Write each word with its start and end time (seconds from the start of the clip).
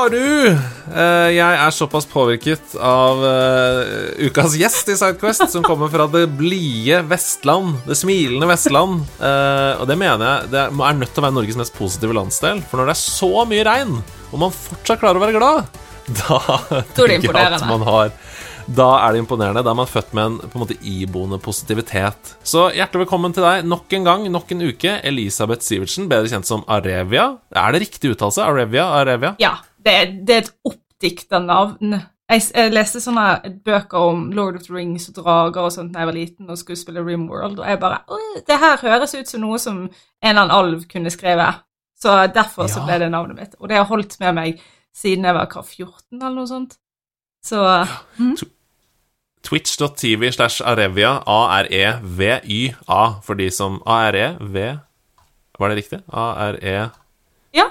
Ja, 0.00 0.06
du! 0.08 0.46
Eh, 0.96 1.30
jeg 1.36 1.56
er 1.60 1.74
såpass 1.76 2.06
påvirket 2.08 2.72
av 2.80 3.18
eh, 3.20 4.22
ukas 4.30 4.54
gjest 4.56 4.88
i 4.88 4.94
Sidequest, 4.96 5.44
som 5.52 5.60
kommer 5.66 5.90
fra 5.92 6.06
det 6.08 6.22
blide 6.38 7.02
Vestland. 7.10 7.82
Det 7.84 7.98
smilende 8.00 8.48
Vestland. 8.48 9.02
Eh, 9.20 9.74
og 9.76 9.84
det 9.90 9.98
mener 10.00 10.24
jeg 10.24 10.54
det 10.54 10.62
er 10.64 10.96
nødt 10.96 11.12
til 11.12 11.20
å 11.20 11.26
være 11.26 11.36
Norges 11.36 11.60
mest 11.60 11.76
positive 11.76 12.16
landsdel. 12.16 12.64
For 12.70 12.80
når 12.80 12.88
det 12.88 12.96
er 12.96 13.02
så 13.02 13.44
mye 13.52 13.68
regn, 13.68 14.00
og 14.30 14.42
man 14.46 14.56
fortsatt 14.56 15.04
klarer 15.04 15.20
å 15.20 15.26
være 15.26 15.36
glad, 15.36 15.80
da 16.22 16.40
er 16.78 16.90
tenker 16.96 17.36
jeg 17.36 17.60
at 17.60 17.68
man 17.68 17.84
har 17.92 18.16
da 18.70 18.90
er 19.02 19.16
det 19.16 19.24
imponerende. 19.24 19.64
Da 19.66 19.72
er 19.72 19.78
man 19.82 19.88
født 19.90 20.12
med 20.14 20.28
en 20.28 20.34
på 20.44 20.54
en 20.54 20.62
måte 20.62 20.80
iboende 20.86 21.40
positivitet. 21.42 22.36
Så 22.46 22.68
hjertelig 22.70 23.04
velkommen 23.04 23.34
til 23.34 23.44
deg 23.44 23.66
nok 23.66 23.96
en 23.98 24.06
gang, 24.06 24.28
nok 24.32 24.52
en 24.54 24.68
uke. 24.70 24.92
Elisabeth 25.10 25.66
Sivertsen, 25.66 26.08
bedre 26.08 26.30
kjent 26.30 26.48
som 26.48 26.62
Arevia. 26.70 27.32
Er 27.50 27.74
det 27.74 27.88
riktig 27.88 28.14
uttalelse? 28.14 28.46
Arevia? 28.46 28.86
Arevia? 29.00 29.34
Ja, 29.42 29.56
det, 29.84 29.96
det 30.26 30.34
er 30.34 30.42
et 30.44 30.52
oppdikta 30.64 31.40
navn. 31.42 31.96
Jeg, 32.30 32.44
jeg 32.54 32.72
leste 32.72 33.00
sånne 33.02 33.54
bøker 33.66 34.10
om 34.10 34.28
Lord 34.36 34.60
of 34.60 34.66
the 34.68 34.74
Rings 34.74 35.08
og 35.10 35.16
drager 35.18 35.66
og 35.66 35.72
sånt 35.74 35.94
da 35.94 36.04
jeg 36.04 36.10
var 36.10 36.18
liten 36.18 36.52
og 36.52 36.60
skulle 36.60 36.78
spille 36.78 37.02
Rimworld, 37.02 37.58
og 37.58 37.66
jeg 37.66 37.80
bare 37.82 37.98
Det 38.46 38.58
her 38.60 38.78
høres 38.84 39.16
ut 39.16 39.28
som 39.28 39.42
noe 39.42 39.58
som 39.58 39.80
en 39.88 39.90
eller 40.22 40.44
annen 40.44 40.54
alv 40.54 40.84
kunne 40.90 41.10
skrevet. 41.10 41.64
Så 42.00 42.14
derfor 42.32 42.70
så 42.70 42.84
ble 42.86 43.00
det 43.02 43.10
navnet 43.12 43.36
mitt. 43.36 43.56
Og 43.58 43.68
det 43.68 43.76
har 43.76 43.88
holdt 43.90 44.16
med 44.22 44.32
meg 44.38 44.62
siden 44.96 45.26
jeg 45.26 45.36
var 45.36 45.50
hva, 45.50 45.62
14 45.66 46.16
eller 46.16 46.38
noe 46.38 46.48
sånt. 46.48 46.78
Så 47.44 47.60
mm, 48.16 48.36
Twitch.tv 49.42 50.32
slash 50.32 50.62
Arevia, 50.64 51.18
A-R-E-V-Y-A, 51.26 53.02
for 53.24 53.34
de 53.34 53.50
som 53.50 53.80
A-R-E-V 53.86 54.78
Var 55.60 55.68
det 55.68 55.76
riktig? 55.76 56.00
A-R-E-V-Y-A, 56.08 56.88
ja. 57.52 57.66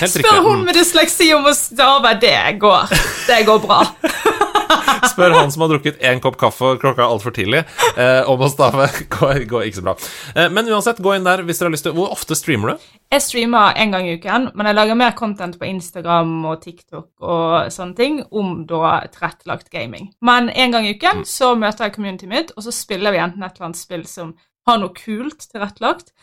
Helt 0.00 0.12
Spør 0.12 0.40
hun 0.42 0.64
med 0.66 0.74
dysleksi 0.74 1.30
om 1.36 1.46
å 1.46 1.54
stave. 1.56 2.16
Det 2.22 2.58
går. 2.62 2.94
Det 3.28 3.44
går 3.46 3.60
bra. 3.62 3.84
Spør 5.12 5.34
han 5.36 5.52
som 5.52 5.64
har 5.64 5.74
drukket 5.74 6.00
én 6.02 6.20
kopp 6.22 6.36
kaffe 6.40 6.74
klokka 6.80 7.06
altfor 7.06 7.34
tidlig, 7.36 7.62
eh, 8.00 8.22
om 8.30 8.40
å 8.40 8.48
stave. 8.50 8.88
Går, 9.14 9.44
går 9.48 9.66
ikke 9.68 9.78
så 9.78 9.84
bra. 9.86 9.94
Eh, 10.34 10.48
men 10.52 10.68
uansett, 10.72 11.02
gå 11.04 11.14
inn 11.14 11.26
der 11.26 11.44
hvis 11.46 11.60
dere 11.60 11.68
har 11.68 11.74
lyst 11.76 11.86
til. 11.86 11.94
Hvor 11.96 12.14
ofte 12.14 12.36
streamer 12.38 12.72
du? 12.74 12.86
Jeg 13.14 13.22
streamer 13.22 13.76
en 13.78 13.94
gang 13.94 14.08
i 14.08 14.16
uken, 14.18 14.48
men 14.56 14.68
jeg 14.70 14.78
lager 14.78 14.98
mer 14.98 15.14
content 15.18 15.58
på 15.60 15.68
Instagram 15.68 16.32
og 16.50 16.64
TikTok 16.64 17.10
og 17.22 17.70
sånne 17.74 17.98
ting 17.98 18.18
om 18.34 18.64
da 18.68 18.96
tilrettelagt 19.12 19.70
gaming. 19.74 20.10
Men 20.24 20.50
en 20.50 20.74
gang 20.74 20.88
i 20.88 20.96
uken 20.96 21.22
så 21.28 21.52
møter 21.58 21.86
jeg 21.86 21.96
communityet 21.98 22.32
mitt, 22.32 22.54
og 22.56 22.66
så 22.66 22.74
spiller 22.74 23.14
vi 23.14 23.22
enten 23.22 23.44
et 23.44 23.54
eller 23.54 23.70
annet 23.70 23.82
spill 23.82 24.06
som 24.10 24.34
har 24.68 24.80
noe 24.80 24.96
kult 24.96 25.44
tilrettelagt, 25.52 26.14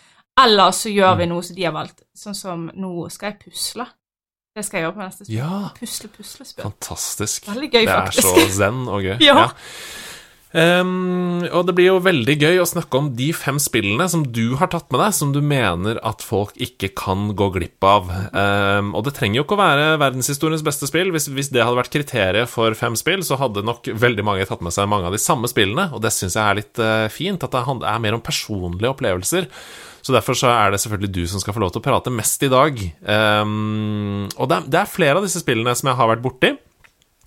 eller 0.43 0.75
så 0.75 0.91
gjør 0.91 1.17
vi 1.21 1.29
noe 1.31 1.45
som 1.45 1.57
de 1.57 1.65
har 1.67 1.75
valgt. 1.75 2.05
Sånn 2.17 2.37
som 2.37 2.69
nå 2.73 2.93
skal 3.13 3.33
jeg 3.33 3.41
pusle. 3.47 3.87
Det 4.51 4.65
skal 4.67 4.81
jeg 4.81 4.87
gjøre 4.87 4.97
på 4.97 5.05
neste 5.05 5.25
spill. 5.25 5.37
Ja. 5.37 5.57
Pusle, 5.77 6.11
puslespill. 6.11 6.67
Fantastisk. 6.67 7.47
Veldig 7.47 7.71
gøy, 7.71 7.83
det 7.87 7.97
er 7.97 8.15
så 8.19 8.47
zen 8.51 8.87
og 8.91 9.05
gøy. 9.07 9.19
Ja. 9.29 9.51
Ehm, 10.51 11.45
og 11.47 11.63
det 11.67 11.75
blir 11.77 11.87
jo 11.87 11.99
veldig 12.03 12.33
gøy 12.35 12.57
å 12.59 12.67
snakke 12.67 12.99
om 12.99 13.05
de 13.15 13.29
fem 13.35 13.55
spillene 13.61 14.07
som 14.11 14.25
du 14.35 14.57
har 14.59 14.67
tatt 14.73 14.89
med 14.91 14.99
deg, 14.99 15.13
som 15.15 15.31
du 15.31 15.39
mener 15.39 15.99
at 16.07 16.23
folk 16.25 16.57
ikke 16.59 16.89
kan 16.99 17.29
gå 17.39 17.47
glipp 17.55 17.87
av. 17.87 18.11
Um, 18.35 18.91
og 18.97 19.05
det 19.07 19.15
trenger 19.15 19.39
jo 19.39 19.45
ikke 19.45 19.55
å 19.55 19.61
være 19.61 19.85
verdenshistoriens 20.01 20.65
beste 20.67 20.89
spill. 20.91 21.13
Hvis, 21.15 21.29
hvis 21.31 21.51
det 21.55 21.63
hadde 21.63 21.79
vært 21.79 21.93
kriteriet 21.95 22.51
for 22.51 22.75
fem 22.77 22.97
spill, 22.99 23.23
så 23.23 23.39
hadde 23.39 23.63
nok 23.67 23.87
veldig 23.95 24.27
mange 24.27 24.47
tatt 24.49 24.63
med 24.65 24.75
seg 24.75 24.91
mange 24.91 25.07
av 25.07 25.15
de 25.15 25.23
samme 25.23 25.49
spillene, 25.51 25.87
og 25.95 26.03
det 26.03 26.11
syns 26.15 26.35
jeg 26.35 26.43
er 26.43 26.59
litt 26.59 26.83
uh, 26.83 27.07
fint, 27.13 27.47
at 27.47 27.55
det 27.55 27.63
er 27.63 28.03
mer 28.03 28.19
om 28.19 28.25
personlige 28.25 28.91
opplevelser. 28.91 29.47
Så 30.01 30.15
derfor 30.15 30.37
så 30.37 30.49
er 30.49 30.73
det 30.73 30.81
selvfølgelig 30.81 31.13
du 31.13 31.23
som 31.29 31.41
skal 31.43 31.53
få 31.55 31.61
lov 31.63 31.71
til 31.75 31.81
å 31.83 31.85
prate 31.85 32.13
mest 32.13 32.41
i 32.43 32.49
dag. 32.51 32.77
Um, 33.05 34.27
og 34.35 34.49
det 34.49 34.57
er, 34.57 34.67
det 34.73 34.79
er 34.81 34.89
flere 34.89 35.19
av 35.21 35.27
disse 35.27 35.41
spillene 35.43 35.75
som 35.77 35.91
jeg 35.91 35.99
har 35.99 36.09
vært 36.15 36.23
borti. 36.25 36.53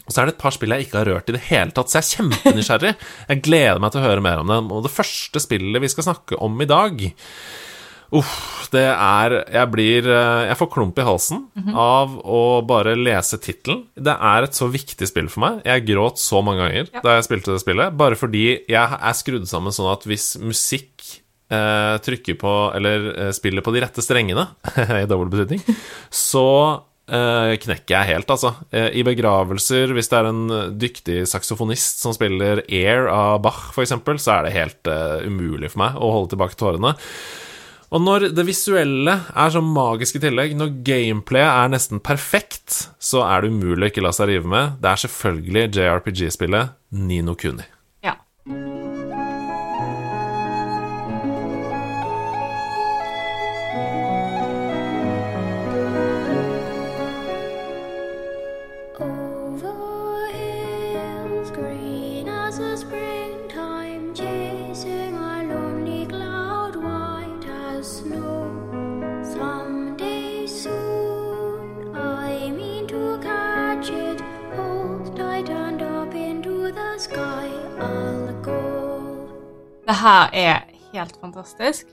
Og 0.04 0.12
så 0.12 0.20
er 0.20 0.28
det 0.28 0.34
et 0.34 0.42
par 0.42 0.52
spill 0.52 0.74
jeg 0.74 0.84
ikke 0.84 0.98
har 1.00 1.08
rørt 1.08 1.30
i 1.32 1.36
det 1.36 1.44
hele 1.46 1.72
tatt, 1.72 1.88
så 1.88 1.96
jeg 1.96 2.04
er 2.04 2.10
kjempenysgjerrig. 2.18 2.90
Jeg 3.30 3.44
gleder 3.46 3.80
meg 3.80 3.94
til 3.94 4.02
å 4.02 4.04
høre 4.04 4.24
mer 4.26 4.42
om 4.42 4.50
dem. 4.52 4.66
Og 4.74 4.82
det 4.84 4.92
første 4.92 5.40
spillet 5.40 5.80
vi 5.80 5.88
skal 5.94 6.04
snakke 6.10 6.36
om 6.44 6.60
i 6.60 6.68
dag 6.68 7.06
Uff, 8.14 8.68
det 8.70 8.84
er 8.92 9.32
Jeg 9.50 9.70
blir 9.72 10.06
eh, 10.06 10.42
Jeg 10.50 10.58
får 10.60 10.68
klump 10.70 10.98
i 11.00 11.06
halsen 11.06 11.40
av 11.72 12.12
å 12.20 12.60
bare 12.68 12.92
lese 13.00 13.40
tittelen. 13.42 13.80
Det 13.96 14.12
er 14.14 14.46
et 14.46 14.54
så 14.54 14.68
viktig 14.70 15.08
spill 15.08 15.30
for 15.32 15.42
meg. 15.42 15.62
Jeg 15.66 15.86
gråt 15.88 16.20
så 16.22 16.42
mange 16.44 16.62
ganger 16.62 16.92
Ja. 16.92 17.00
da 17.02 17.16
jeg 17.16 17.26
spilte 17.26 17.54
det 17.56 17.62
spillet, 17.64 17.96
bare 17.98 18.18
fordi 18.20 18.44
jeg 18.70 18.98
er 19.00 19.16
skrudd 19.18 19.48
sammen 19.50 19.74
sånn 19.74 19.90
at 19.90 20.04
hvis 20.06 20.34
musikk 20.38 20.93
eh, 21.54 21.94
trykker 22.04 22.36
på 22.40 22.54
Eller 22.74 23.06
eh, 23.14 23.30
spiller 23.36 23.64
på 23.64 23.74
de 23.74 23.84
rette 23.84 24.02
strengene, 24.04 24.48
i 25.02 25.06
dobbel 25.10 25.30
betydning, 25.32 25.62
så 26.10 26.46
eh, 27.08 27.54
knekker 27.62 27.94
jeg 27.94 28.10
helt, 28.14 28.34
altså. 28.34 28.54
Eh, 28.74 28.90
I 29.00 29.06
begravelser, 29.06 29.94
hvis 29.94 30.10
det 30.10 30.20
er 30.20 30.30
en 30.30 30.44
dyktig 30.80 31.22
saksofonist 31.30 32.04
som 32.04 32.16
spiller 32.16 32.64
Air 32.68 33.08
av 33.12 33.40
Bach, 33.46 33.70
eksempel, 33.80 34.20
så 34.22 34.38
er 34.38 34.48
det 34.48 34.56
helt 34.58 34.92
eh, 34.92 35.24
umulig 35.28 35.72
for 35.72 35.84
meg 35.86 35.98
å 35.98 36.12
holde 36.18 36.34
tilbake 36.34 36.58
tårene. 36.60 36.94
Og 37.94 38.02
når 38.02 38.30
det 38.34 38.42
visuelle 38.48 39.12
er 39.38 39.52
så 39.54 39.60
magisk 39.62 40.16
i 40.18 40.24
tillegg, 40.24 40.56
når 40.58 40.72
gameplayet 40.86 41.52
er 41.52 41.70
nesten 41.76 42.00
perfekt, 42.02 42.88
så 42.98 43.22
er 43.28 43.44
det 43.44 43.52
umulig 43.54 43.86
å 43.86 43.92
ikke 43.92 44.02
la 44.02 44.10
seg 44.16 44.32
rive 44.32 44.50
med. 44.50 44.80
Det 44.82 44.90
er 44.90 45.04
selvfølgelig 45.04 45.68
JRPG-spillet 45.78 46.74
Nino 47.04 47.36
Kuni. 47.38 47.68
Her 80.04 80.32
er 80.36 80.64
helt 80.92 81.16
fantastisk. 81.20 81.90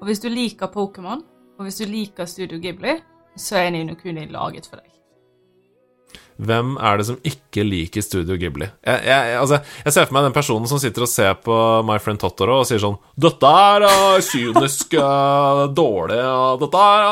Og 0.00 0.08
hvis 0.08 0.20
du 0.20 0.28
liker 0.28 0.72
Pokémon, 0.72 1.22
og 1.58 1.66
hvis 1.66 1.80
du 1.80 1.86
liker 1.88 2.28
Studio 2.28 2.58
Ghibli, 2.60 2.98
så 3.40 3.62
er 3.62 3.70
Nino 3.74 3.96
Kuni 3.98 4.26
laget 4.30 4.68
for 4.68 4.80
deg. 4.80 4.90
Hvem 6.34 6.72
er 6.82 6.98
det 6.98 7.04
som 7.06 7.18
ikke 7.22 7.62
liker 7.62 8.02
Studio 8.02 8.34
Ghibli? 8.38 8.66
Jeg, 8.82 9.02
jeg, 9.06 9.36
altså, 9.38 9.60
jeg 9.84 9.94
ser 9.94 10.08
for 10.08 10.16
meg 10.16 10.24
den 10.26 10.34
personen 10.34 10.66
som 10.66 10.80
sitter 10.82 11.06
og 11.06 11.10
ser 11.10 11.36
på 11.38 11.58
My 11.86 12.00
Friend 12.02 12.18
Totoro 12.18 12.58
og 12.62 12.66
sier 12.66 12.82
sånn 12.82 12.96
'Dette 13.14 13.52
er 13.70 13.86
uh, 13.86 14.18
kynisk, 14.18 14.96
dårlig 15.78 16.18
uh, 16.18 16.56
Dette 16.58 16.82
er 16.88 17.06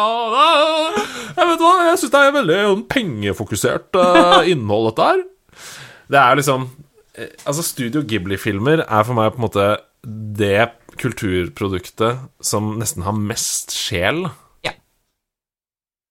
Jeg 1.38 1.50
vet 1.52 1.62
hva, 1.62 1.72
jeg 1.86 2.00
syns 2.02 2.14
det 2.16 2.22
er 2.22 2.36
veldig 2.40 2.58
um, 2.72 2.82
pengefokusert 2.90 4.00
uh, 4.02 4.42
innhold, 4.50 4.90
dette 4.90 5.06
her. 5.12 5.22
Det 6.10 6.20
er 6.20 6.42
liksom 6.42 6.66
eh, 7.14 7.30
Altså, 7.46 7.62
Studio 7.62 8.02
Ghibli-filmer 8.02 8.82
er 8.88 9.06
for 9.06 9.14
meg 9.18 9.30
på 9.32 9.40
en 9.40 9.46
måte 9.46 9.70
det 10.06 10.72
kulturproduktet 10.98 12.18
som 12.44 12.74
nesten 12.80 13.02
har 13.06 13.12
mest 13.16 13.72
sjel. 13.74 14.24
Ja. 14.66 14.72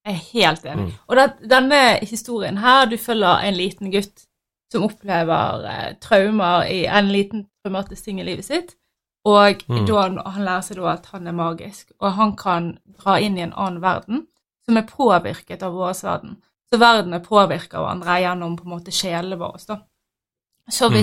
Jeg 0.08 0.14
er 0.16 0.22
helt 0.34 0.66
enig. 0.66 0.94
Og 1.08 1.16
det, 1.20 1.26
denne 1.52 1.82
historien 2.08 2.58
her, 2.64 2.86
du 2.90 2.98
følger 2.98 3.44
en 3.46 3.58
liten 3.58 3.92
gutt 3.94 4.26
som 4.72 4.86
opplever 4.88 5.66
eh, 5.68 5.90
traumer 6.00 6.64
i 6.72 6.86
en 6.88 7.12
liten 7.12 7.46
traumatisk 7.64 8.06
ting 8.08 8.22
i 8.22 8.24
livet 8.24 8.46
sitt, 8.48 8.76
og 9.28 9.62
Mm. 9.68 9.86
da, 9.86 10.24
han 10.32 10.46
lærer 10.48 10.62
seg 10.66 10.78
da 10.78 10.88
at 10.96 11.06
han 11.12 11.28
er 11.28 11.32
magisk, 11.38 11.92
og 12.00 12.14
han 12.14 12.36
kan 12.36 12.78
dra 12.98 13.20
inn 13.20 13.38
i 13.38 13.42
en 13.44 13.54
annen 13.54 13.82
verden 13.84 14.28
som 14.66 14.78
er 14.78 14.88
påvirket 14.88 15.62
av 15.64 15.74
vår 15.74 15.94
verden. 16.04 16.38
Så 16.74 16.80
verden 16.80 17.14
er 17.14 17.20
verdenen 17.20 17.74
av 17.76 17.86
andre 17.86 18.22
gjennom 18.24 18.56
på 18.58 18.64
en 18.64 18.72
måte 18.80 18.92
sjelene 18.92 19.38
våre. 19.38 19.60
Så 19.60 19.80
Så 20.70 20.88
Mm. 20.90 20.94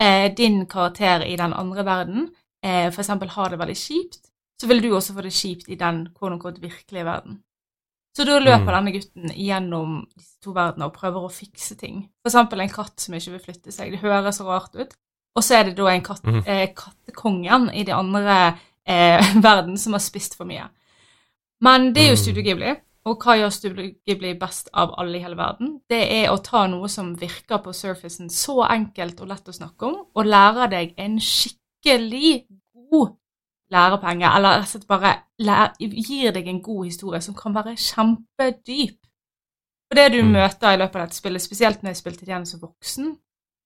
Eh, 0.00 0.34
din 0.36 0.66
karakter 0.66 1.24
i 1.26 1.36
den 1.36 1.52
andre 1.52 1.84
verden 1.84 2.28
eh, 2.64 2.86
eksempel 2.88 3.28
har 3.28 3.50
det 3.50 3.58
veldig 3.58 3.76
kjipt, 3.76 4.20
så 4.60 4.68
vil 4.68 4.82
du 4.82 4.90
også 4.96 5.14
få 5.14 5.22
det 5.22 5.32
kjipt 5.36 5.68
i 5.68 5.76
den 5.76 6.06
quote 6.18 6.60
virkelige 6.60 7.04
verden. 7.04 7.42
Så 8.16 8.24
da 8.24 8.38
løper 8.40 8.72
Mm. 8.72 8.76
denne 8.78 8.92
gutten 8.92 9.32
gjennom 9.36 10.06
disse 10.16 10.40
to 10.42 10.52
verdenene 10.56 10.86
og 10.86 10.94
prøver 10.94 11.26
å 11.26 11.32
fikse 11.32 11.76
ting. 11.76 12.08
Eksempel 12.24 12.60
en 12.60 12.68
katt 12.72 12.98
som 13.00 13.14
ikke 13.14 13.32
vil 13.34 13.40
flytte 13.44 13.72
seg. 13.72 13.90
Det 13.92 14.00
høres 14.00 14.38
så 14.38 14.46
rart 14.46 14.74
ut. 14.74 14.94
Og 15.36 15.44
så 15.44 15.58
er 15.58 15.64
det 15.64 15.76
da 15.76 15.90
en 15.92 16.02
katt, 16.02 16.24
mm. 16.24 16.42
eh, 16.46 16.72
kattekongen 16.72 17.68
i 17.74 17.84
den 17.84 17.94
andre 17.94 18.56
eh, 18.86 19.20
verden 19.48 19.76
som 19.76 19.92
har 19.92 20.00
spist 20.00 20.34
for 20.34 20.48
mye. 20.48 20.64
Men 21.60 21.92
det 21.92 22.02
er 22.02 22.08
jo 22.08 22.16
Mm. 22.16 22.22
Studio 22.22 22.42
Ghibli, 22.42 22.74
og 23.06 23.22
hva 23.22 23.36
gjør 23.38 23.52
studiet 23.54 24.18
blir 24.18 24.38
best 24.40 24.68
av 24.74 24.94
alle 24.98 25.18
i 25.18 25.22
hele 25.22 25.36
verden? 25.38 25.76
Det 25.88 26.00
er 26.16 26.32
å 26.32 26.40
ta 26.42 26.64
noe 26.66 26.88
som 26.90 27.12
virker 27.18 27.60
på 27.62 27.74
surfacen 27.76 28.30
så 28.32 28.64
enkelt 28.66 29.20
og 29.22 29.30
lett 29.30 29.48
å 29.48 29.54
snakke 29.54 29.86
om, 29.86 30.00
og 30.14 30.26
lære 30.26 30.66
deg 30.72 30.94
en 30.98 31.20
skikkelig 31.22 32.32
god 32.90 33.14
lærepenge, 33.72 34.26
eller 34.36 34.58
rett 34.58 34.66
og 34.66 34.72
slett 34.72 34.88
bare 34.90 35.12
gir 35.78 36.32
deg 36.34 36.48
en 36.48 36.62
god 36.62 36.84
historie 36.86 37.20
som 37.22 37.34
kan 37.34 37.54
være 37.54 37.76
kjempedyp. 37.78 38.98
For 39.86 39.94
det 40.00 40.12
du 40.12 40.22
Mm. 40.22 40.32
møter 40.32 40.74
i 40.74 40.76
løpet 40.76 40.96
av 40.96 41.06
dette 41.06 41.16
spillet, 41.16 41.42
spesielt 41.42 41.82
når 41.82 41.90
jeg 41.90 41.96
spilte 41.96 42.26
det 42.26 42.28
igjen 42.28 42.46
som 42.46 42.60
voksen, 42.60 43.16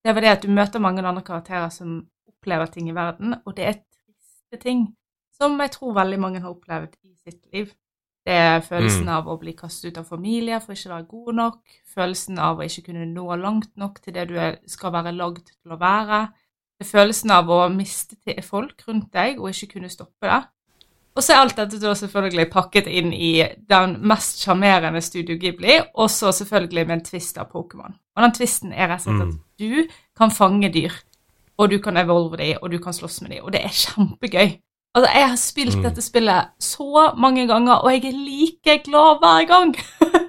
det 0.05 0.15
var 0.15 0.21
det 0.21 0.31
at 0.31 0.43
du 0.43 0.49
møter 0.49 0.81
mange 0.81 1.03
andre 1.05 1.23
karakterer 1.23 1.69
som 1.71 2.07
opplever 2.29 2.67
ting 2.67 2.89
i 2.89 2.95
verden, 2.95 3.35
og 3.47 3.57
det 3.57 3.65
er 3.65 3.73
triste 3.73 4.63
ting 4.63 4.97
som 5.33 5.59
jeg 5.61 5.71
tror 5.71 5.95
veldig 5.95 6.21
mange 6.21 6.41
har 6.41 6.51
opplevd 6.51 6.97
i 7.05 7.15
sitt 7.25 7.41
liv. 7.53 7.73
Det 8.27 8.35
er 8.37 8.61
følelsen 8.61 9.05
Mm. 9.07 9.09
av 9.17 9.27
å 9.29 9.39
bli 9.41 9.53
kastet 9.57 9.93
ut 9.93 9.99
av 9.99 10.05
familie 10.05 10.61
for 10.61 10.73
ikke 10.75 10.91
å 10.91 10.95
være 10.97 11.07
god 11.09 11.35
nok, 11.35 11.59
følelsen 11.95 12.39
av 12.39 12.59
å 12.59 12.63
ikke 12.67 12.85
kunne 12.85 13.07
nå 13.07 13.37
langt 13.41 13.71
nok 13.77 14.01
til 14.03 14.13
det 14.13 14.29
du 14.29 14.35
er, 14.39 14.59
skal 14.67 14.93
være 14.93 15.13
lagd 15.17 15.47
til 15.47 15.73
å 15.73 15.79
være, 15.81 16.29
det 16.79 16.87
er 16.87 16.91
følelsen 16.99 17.31
av 17.31 17.49
å 17.49 17.69
miste 17.73 18.17
folk 18.43 18.83
rundt 18.89 19.11
deg 19.13 19.39
og 19.41 19.49
ikke 19.51 19.73
kunne 19.75 19.89
stoppe 19.89 20.29
det. 20.29 20.45
Og 21.17 21.23
så 21.23 21.33
er 21.33 21.41
alt 21.41 21.57
dette 21.57 21.81
da 21.81 21.93
selvfølgelig 21.95 22.51
pakket 22.53 22.87
inn 22.87 23.13
i 23.13 23.43
den 23.69 23.97
mest 24.07 24.45
sjarmerende 24.45 25.01
Studio 25.03 25.37
Ghibli, 25.37 25.81
og 25.95 26.09
så 26.11 26.31
selvfølgelig 26.33 26.87
med 26.87 26.99
en 26.99 27.05
twist 27.05 27.39
av 27.39 27.51
Pokémon. 27.51 27.93
Og 28.17 28.23
den 28.23 28.33
twisten 28.33 28.73
er 28.73 28.89
rett 28.89 29.07
og 29.07 29.17
slett 29.17 29.23
at 29.23 29.35
Mm. 29.35 29.41
du 29.59 29.89
kan 30.17 30.31
fange 30.31 30.71
dyr, 30.73 30.93
og 31.59 31.71
du 31.71 31.79
kan 31.79 31.97
evolve 31.97 32.37
dem, 32.37 32.59
og 32.63 32.71
du 32.71 32.79
kan 32.79 32.93
slåss 32.93 33.23
med 33.23 33.31
dem, 33.33 33.45
og 33.45 33.53
det 33.53 33.65
er 33.65 33.69
kjempegøy. 33.69 34.61
Altså, 34.97 35.11
jeg 35.15 35.29
har 35.29 35.37
spilt 35.39 35.77
Mm. 35.79 35.83
dette 35.87 36.03
spillet 36.03 36.49
så 36.59 37.13
mange 37.17 37.47
ganger, 37.47 37.79
og 37.85 37.93
jeg 37.95 38.05
er 38.11 38.17
like 38.19 38.79
glad 38.89 39.21
hver 39.23 39.47
gang. 39.47 39.77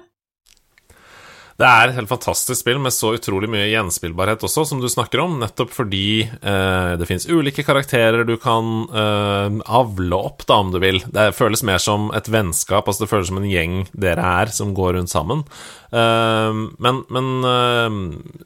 Det 1.60 1.68
er 1.68 1.90
et 1.90 1.94
helt 1.94 2.08
fantastisk 2.10 2.58
spill 2.62 2.78
med 2.82 2.90
så 2.90 3.12
utrolig 3.14 3.46
mye 3.52 3.68
gjenspillbarhet 3.68 4.40
også, 4.42 4.64
som 4.66 4.80
du 4.82 4.88
snakker 4.90 5.20
om, 5.22 5.36
nettopp 5.38 5.70
fordi 5.70 6.24
eh, 6.24 6.92
det 6.98 7.06
finnes 7.06 7.28
ulike 7.28 7.62
karakterer 7.62 8.24
du 8.26 8.32
kan 8.40 8.88
eh, 8.88 9.60
avle 9.70 10.16
opp, 10.16 10.42
da, 10.48 10.56
om 10.64 10.72
du 10.72 10.80
vil. 10.82 10.98
Det 11.12 11.28
føles 11.36 11.62
mer 11.68 11.78
som 11.78 12.08
et 12.16 12.26
vennskap, 12.32 12.88
altså 12.88 13.04
det 13.04 13.10
føles 13.12 13.30
som 13.30 13.38
en 13.38 13.46
gjeng 13.46 13.76
dere 13.92 14.24
er, 14.42 14.50
som 14.50 14.72
går 14.74 14.96
rundt 14.96 15.12
sammen. 15.12 15.44
Eh, 15.92 16.50
men 16.82 17.02
men 17.12 17.30
eh, 17.46 18.00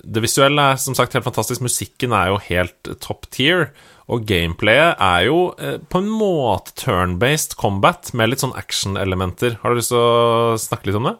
det 0.05 0.27
visuelle 0.27 0.73
er 0.75 0.83
som 0.83 0.99
sagt 0.99 1.17
helt 1.17 1.25
fantastisk. 1.31 1.65
Musikken 1.65 2.13
er 2.13 2.35
jo 2.35 2.43
helt 2.51 2.97
top 3.01 3.31
tier. 3.33 3.71
Og 4.09 4.23
gameplayet 4.29 5.01
er 5.03 5.25
jo 5.27 5.39
eh, 5.59 5.79
på 5.91 5.99
en 5.99 6.09
måte 6.15 6.73
turn-based 6.79 7.57
combat 7.59 8.13
med 8.15 8.31
litt 8.31 8.43
sånn 8.45 8.55
action-elementer. 8.55 9.57
Har 9.63 9.71
du 9.75 9.81
lyst 9.81 9.91
til 9.91 9.99
å 9.99 10.55
snakke 10.63 10.87
litt 10.87 10.99
om 11.01 11.09
det? 11.11 11.17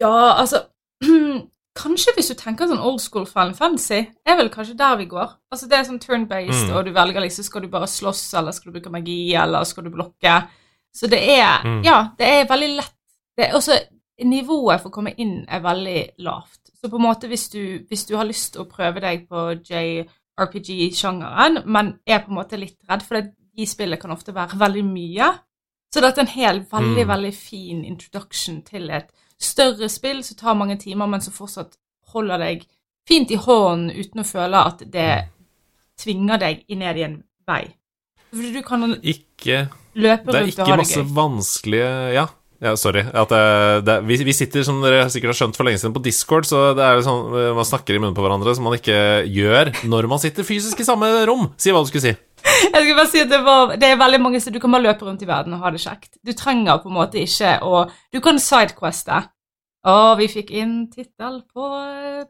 Ja, 0.00 0.12
altså 0.40 0.62
Kanskje 1.82 2.12
hvis 2.16 2.28
du 2.28 2.34
tenker 2.36 2.68
sånn 2.68 2.82
old 2.84 3.00
school 3.00 3.24
Final 3.24 3.54
Fantasy, 3.56 4.02
er 4.28 4.36
vel 4.36 4.50
kanskje 4.52 4.74
der 4.76 4.98
vi 5.00 5.06
går. 5.08 5.30
Altså 5.52 5.68
Det 5.70 5.78
er 5.78 5.86
sånn 5.88 6.00
turn-based, 6.02 6.66
Mm. 6.68 6.74
og 6.76 6.84
du 6.84 6.90
velger 6.92 7.24
liksom 7.24 7.44
Skal 7.46 7.62
du 7.64 7.68
bare 7.72 7.88
slåss, 7.88 8.34
eller 8.36 8.52
skal 8.52 8.72
du 8.72 8.76
bruke 8.78 8.92
magi, 8.92 9.32
eller 9.40 9.64
skal 9.64 9.84
du 9.86 9.90
blokke? 9.94 10.34
Så 10.92 11.08
det 11.08 11.22
er 11.38 11.62
Mm. 11.64 11.82
Ja, 11.84 12.10
det 12.18 12.26
er 12.28 12.44
veldig 12.50 12.76
lett. 12.76 12.92
Det 13.36 13.48
er 13.48 13.54
også 13.56 13.78
Nivået 14.22 14.80
for 14.82 14.90
å 14.90 14.92
komme 14.92 15.14
inn 15.18 15.46
er 15.48 15.60
veldig 15.64 16.10
lavt. 16.22 16.60
Så 16.78 16.90
på 16.90 16.96
en 17.00 17.02
måte 17.08 17.26
hvis 17.26 17.48
du, 17.50 17.80
hvis 17.88 18.04
du 18.06 18.14
har 18.16 18.24
lyst 18.28 18.52
til 18.52 18.62
å 18.62 18.68
prøve 18.70 19.00
deg 19.00 19.24
på 19.28 19.54
JRPG-sjangeren, 20.38 21.62
men 21.66 21.98
er 22.06 22.22
på 22.24 22.30
en 22.32 22.38
måte 22.38 22.58
litt 22.60 22.78
redd, 22.88 23.02
for 23.02 23.18
det, 23.18 23.32
de 23.56 23.66
spillene 23.68 24.00
kan 24.00 24.10
ofte 24.14 24.32
være 24.34 24.58
veldig 24.58 24.84
mye, 24.86 25.28
så 25.92 26.00
dette 26.00 26.22
er 26.22 26.24
en 26.24 26.32
hel 26.32 26.60
veldig, 26.64 27.04
Mm. 27.04 27.08
veldig 27.08 27.34
fin 27.34 27.84
introduction 27.84 28.62
til 28.62 28.90
et 28.90 29.10
større 29.38 29.88
spill 29.88 30.22
som 30.24 30.36
tar 30.36 30.54
mange 30.54 30.78
timer, 30.78 31.06
men 31.06 31.20
som 31.20 31.32
fortsatt 31.32 31.76
holder 32.14 32.38
deg 32.38 32.66
fint 33.06 33.30
i 33.30 33.36
hånden 33.36 33.90
uten 33.90 34.20
å 34.20 34.24
føle 34.24 34.66
at 34.66 34.78
det 34.90 35.28
tvinger 35.98 36.38
deg 36.38 36.64
ned 36.70 36.96
i 36.96 37.02
en 37.02 37.22
vei. 37.46 37.74
Fordi 38.32 38.52
du 38.52 38.62
kan 38.62 38.94
Ikke 39.02 39.68
løpe 39.94 40.32
rundt 40.32 40.34
og 40.34 40.34
ha 40.34 40.44
det 40.44 40.54
gøy. 40.54 40.56
Det 40.56 40.68
er 40.68 40.72
ikke 40.72 40.76
masse 40.78 41.14
vanskelige 41.14 42.14
Ja, 42.14 42.26
ja 42.62 42.72
sorry. 42.78 43.04
At 43.10 43.32
det, 43.32 43.44
det, 43.88 43.96
vi, 44.08 44.18
vi 44.28 44.34
sitter, 44.36 44.64
som 44.66 44.80
dere 44.84 45.04
sikkert 45.12 45.34
har 45.34 45.40
skjønt 45.40 45.58
for 45.58 45.68
lenge 45.68 45.82
siden, 45.82 45.94
på 45.96 46.04
Discord, 46.04 46.46
så 46.48 46.70
det 46.78 46.84
er 46.86 47.02
sånn 47.06 47.32
man 47.58 47.68
snakker 47.68 47.96
i 47.96 48.02
munnen 48.02 48.16
på 48.16 48.24
hverandre 48.24 48.54
som 48.56 48.68
man 48.68 48.78
ikke 48.78 48.98
gjør 49.26 49.72
når 49.90 50.10
man 50.10 50.22
sitter 50.22 50.46
fysisk 50.46 50.80
i 50.82 50.86
samme 50.86 51.10
rom. 51.28 51.50
Si 51.60 51.74
hva 51.74 51.82
du 51.82 51.90
skulle 51.90 52.12
si. 52.12 52.14
Jeg 52.42 52.72
skal 52.72 52.96
bare 52.96 53.10
si 53.10 53.20
at 53.22 53.30
det, 53.30 53.38
var, 53.46 53.76
det 53.78 53.86
er 53.86 54.00
veldig 54.00 54.18
mange 54.22 54.40
som 54.42 54.54
Du 54.54 54.58
kan 54.62 54.72
bare 54.74 54.88
løpe 54.88 55.06
rundt 55.06 55.22
i 55.22 55.28
verden 55.28 55.54
og 55.54 55.62
ha 55.62 55.70
det 55.74 55.82
kjekt. 55.82 56.16
Du 56.26 56.32
trenger 56.34 56.80
på 56.82 56.90
en 56.90 56.96
måte 56.96 57.20
ikke 57.22 57.58
å 57.62 57.84
Du 58.14 58.18
kan 58.24 58.40
sidequeste. 58.42 59.20
Å, 59.82 60.14
vi 60.14 60.28
fikk 60.30 60.52
inn 60.54 60.74
tittel 60.92 61.40
på, 61.50 61.68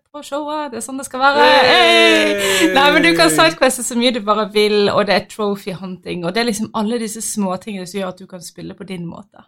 på 0.08 0.22
showet. 0.24 0.70
Det 0.72 0.78
er 0.80 0.84
sånn 0.86 1.00
det 1.00 1.04
skal 1.04 1.20
være. 1.20 1.48
Hey! 1.68 2.70
Nei, 2.72 2.86
men 2.94 3.04
du 3.04 3.10
kan 3.18 3.28
sidequeste 3.32 3.84
så 3.84 3.96
mye 4.00 4.14
du 4.16 4.22
bare 4.24 4.46
vil, 4.54 4.86
og 4.88 5.04
det 5.08 5.18
er 5.18 5.26
trophy 5.28 5.74
hunting, 5.76 6.24
og 6.24 6.32
det 6.32 6.40
er 6.40 6.48
liksom 6.48 6.70
alle 6.80 6.96
disse 7.02 7.20
småtingene 7.20 7.84
som 7.84 8.00
gjør 8.00 8.14
at 8.14 8.22
du 8.24 8.30
kan 8.30 8.40
spille 8.44 8.76
på 8.78 8.88
din 8.88 9.04
måte. 9.04 9.44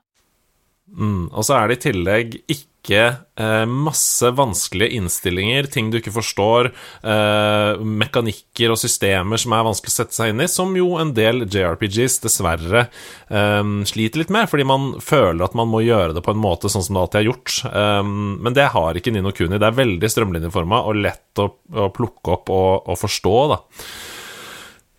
Mm, 0.94 1.26
og 1.32 1.42
så 1.46 1.58
er 1.58 1.68
det 1.68 1.80
i 1.80 1.84
tillegg 1.88 2.34
ikke 2.54 2.98
eh, 3.40 3.64
masse 3.66 4.28
vanskelige 4.36 4.94
innstillinger, 4.98 5.66
ting 5.72 5.88
du 5.90 5.98
ikke 5.98 6.12
forstår, 6.14 6.68
eh, 7.02 7.82
mekanikker 8.02 8.74
og 8.74 8.78
systemer 8.78 9.40
som 9.40 9.56
er 9.56 9.66
vanskelig 9.66 9.90
å 9.90 9.96
sette 9.96 10.16
seg 10.16 10.30
inn 10.30 10.44
i, 10.44 10.48
som 10.50 10.74
jo 10.78 10.92
en 11.00 11.10
del 11.16 11.46
JRPGs 11.48 12.20
dessverre 12.26 12.86
eh, 12.86 13.62
sliter 13.90 14.22
litt 14.22 14.32
med, 14.34 14.46
fordi 14.52 14.68
man 14.70 14.92
føler 15.02 15.48
at 15.48 15.58
man 15.58 15.72
må 15.72 15.82
gjøre 15.82 16.14
det 16.14 16.24
på 16.26 16.36
en 16.36 16.42
måte 16.44 16.70
sånn 16.70 16.86
som 16.86 16.98
det 16.98 17.04
alltid 17.04 17.22
er 17.22 17.28
gjort. 17.32 17.60
Eh, 17.72 18.02
men 18.46 18.58
det 18.58 18.70
har 18.76 19.00
ikke 19.00 19.14
Nino 19.14 19.34
Kuni. 19.34 19.58
Det 19.58 19.70
er 19.70 19.80
veldig 19.82 20.12
strømlinjeforma 20.14 20.84
og 20.86 21.00
lett 21.02 21.42
å, 21.42 21.50
å 21.50 21.90
plukke 21.94 22.38
opp 22.38 22.54
og, 22.54 22.92
og 22.92 23.00
forstå, 23.02 23.38
da. 23.54 23.64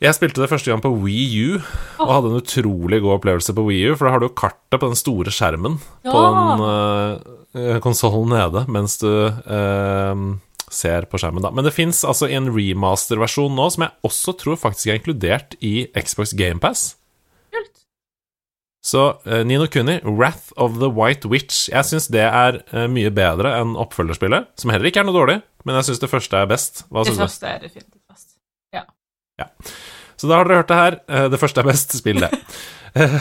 Jeg 0.06 0.14
spilte 0.18 0.44
det 0.44 0.50
første 0.52 0.70
gang 0.70 0.82
på 0.84 0.92
Wii 1.02 1.28
U, 1.48 1.60
og 2.04 2.12
hadde 2.12 2.30
en 2.30 2.38
utrolig 2.38 3.00
god 3.02 3.16
opplevelse 3.18 3.56
på 3.58 3.64
Wii 3.66 3.88
U, 3.90 3.94
for 3.98 4.06
da 4.06 4.12
har 4.14 4.22
du 4.22 4.28
jo 4.28 4.36
kartet 4.38 4.78
på 4.82 4.90
den 4.92 5.00
store 5.00 5.32
skjermen 5.34 5.80
på 6.06 6.26
den 6.26 6.66
uh, 6.66 7.78
konsollen 7.82 8.30
nede, 8.36 8.66
mens 8.70 9.00
du 9.02 9.10
uh, 9.10 10.26
ser 10.70 11.08
på 11.10 11.22
skjermen, 11.22 11.42
da. 11.46 11.50
Men 11.56 11.66
det 11.66 11.74
fins 11.74 12.04
altså 12.06 12.30
en 12.30 12.52
remaster-versjon 12.54 13.56
nå, 13.58 13.66
som 13.74 13.88
jeg 13.88 13.96
også 14.06 14.36
tror 14.44 14.60
faktisk 14.62 14.92
er 14.92 15.00
inkludert 15.00 15.58
i 15.66 15.88
Xbox 15.98 16.36
GamePass. 16.38 16.86
Så 18.86 19.08
uh, 19.26 19.42
Nino 19.42 19.66
Kuni, 19.74 19.98
Wrath 20.06 20.54
of 20.62 20.78
the 20.78 20.92
White 20.94 21.26
Witch. 21.32 21.64
Jeg 21.72 21.90
syns 21.90 22.06
det 22.14 22.28
er 22.28 22.60
uh, 22.76 22.86
mye 22.92 23.10
bedre 23.10 23.56
enn 23.58 23.74
oppfølgerspillet, 23.82 24.52
som 24.62 24.70
heller 24.76 24.92
ikke 24.92 25.02
er 25.02 25.10
noe 25.10 25.18
dårlig, 25.18 25.40
men 25.66 25.80
jeg 25.80 25.90
syns 25.90 26.04
det 26.04 26.14
første 26.14 26.38
er 26.38 26.52
best. 26.54 26.86
Hva 26.94 27.02
Det 27.02 27.16
syns 27.16 27.18
du? 27.18 27.26
første 27.26 27.50
er 27.50 27.66
definitivt 27.66 28.04
best. 28.06 28.36
Så 30.18 30.30
da 30.32 30.38
har 30.40 30.48
dere 30.48 30.62
hørt 30.64 30.72
det 30.72 30.80
her. 30.82 30.98
Eh, 31.10 31.28
Det 31.34 31.40
første 31.42 31.62
er 31.64 31.68
best, 31.70 31.96
spill 32.00 32.20
det. 32.24 32.32
Eh, 32.96 33.16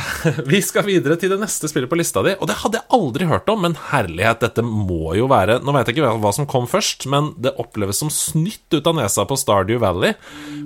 Vi 0.47 0.61
skal 0.63 0.85
videre 0.87 1.17
til 1.19 1.33
det 1.35 1.41
neste 1.43 1.67
spillet 1.67 1.91
på 1.91 1.99
lista 1.99 2.23
di, 2.23 2.37
og 2.39 2.47
det 2.47 2.55
hadde 2.61 2.79
jeg 2.79 2.87
aldri 2.95 3.27
hørt 3.27 3.49
om, 3.51 3.65
men 3.67 3.75
herlighet, 3.91 4.39
dette 4.45 4.63
må 4.63 5.17
jo 5.19 5.27
være 5.27 5.57
Nå 5.67 5.75
vet 5.75 5.91
jeg 5.91 5.97
ikke 5.99 6.13
hva 6.23 6.31
som 6.37 6.47
kom 6.47 6.69
først, 6.71 7.09
men 7.11 7.33
det 7.43 7.57
oppleves 7.59 7.99
som 7.99 8.13
snytt 8.15 8.71
ut 8.77 8.87
av 8.87 8.95
nesa 9.01 9.27
på 9.27 9.35
Stardew 9.41 9.81
Valley 9.83 10.15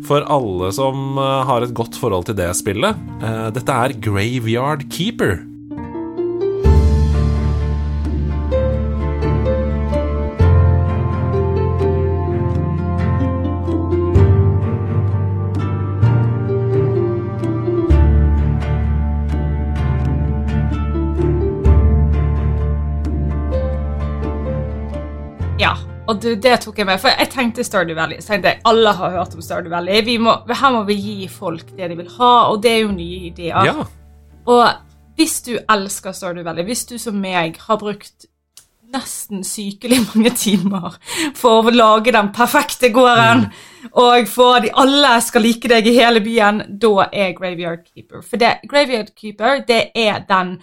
for 0.04 0.20
alle 0.28 0.68
som 0.76 1.16
eh, 1.16 1.44
har 1.48 1.64
et 1.64 1.72
godt 1.72 1.96
forhold 1.96 2.28
til 2.28 2.36
det 2.36 2.50
spillet. 2.60 3.00
Dette 3.56 3.72
er 3.72 3.96
Graveyard 3.96 4.84
Keeper. 4.92 5.38
Og 26.18 26.24
det, 26.24 26.34
det 26.42 26.56
tok 26.64 26.80
jeg 26.80 26.88
med. 26.88 26.98
For 27.00 27.14
jeg 27.14 27.30
tenkte 27.32 27.64
Stardew 27.66 27.96
Valley. 27.98 28.18
Så 28.20 28.34
tenkte 28.34 28.54
jeg, 28.54 28.62
Alle 28.68 28.94
har 28.98 29.14
hørt 29.18 29.36
om 29.36 29.44
Stardew 29.44 29.70
Valley. 29.70 30.02
Vi 30.04 30.16
må, 30.22 30.34
her 30.50 30.74
må 30.74 30.82
vi 30.88 30.98
gi 30.98 31.28
folk 31.30 31.70
det 31.76 31.90
de 31.92 31.98
vil 32.00 32.10
ha, 32.18 32.32
og 32.50 32.62
det 32.62 32.74
er 32.74 32.82
jo 32.82 32.94
nye 32.96 33.28
ideer. 33.30 33.68
Ja. 33.68 33.86
Og 34.48 34.64
hvis 35.18 35.40
du 35.46 35.54
elsker 35.58 36.12
Stardew 36.12 36.46
Valley, 36.46 36.66
hvis 36.66 36.86
du 36.88 36.98
som 36.98 37.18
meg 37.22 37.58
har 37.68 37.78
brukt 37.78 38.28
nesten 38.88 39.42
sykelig 39.44 39.98
mange 40.06 40.30
timer 40.32 40.94
for 41.36 41.68
å 41.68 41.74
lage 41.74 42.14
den 42.14 42.30
perfekte 42.32 42.88
gården, 42.94 43.50
og 44.00 44.30
for 44.32 44.58
at 44.58 44.70
alle 44.80 45.12
skal 45.24 45.44
like 45.44 45.68
deg 45.70 45.86
i 45.86 45.98
hele 45.98 46.22
byen, 46.24 46.62
da 46.80 47.10
er 47.12 47.36
Graveyard 47.36 47.84
Keeper. 47.84 48.24
For 48.24 48.40
det, 48.40 48.56
Graveyard 48.70 49.12
Keeper 49.14 49.62
det 49.68 49.90
er 49.94 50.24
den 50.28 50.56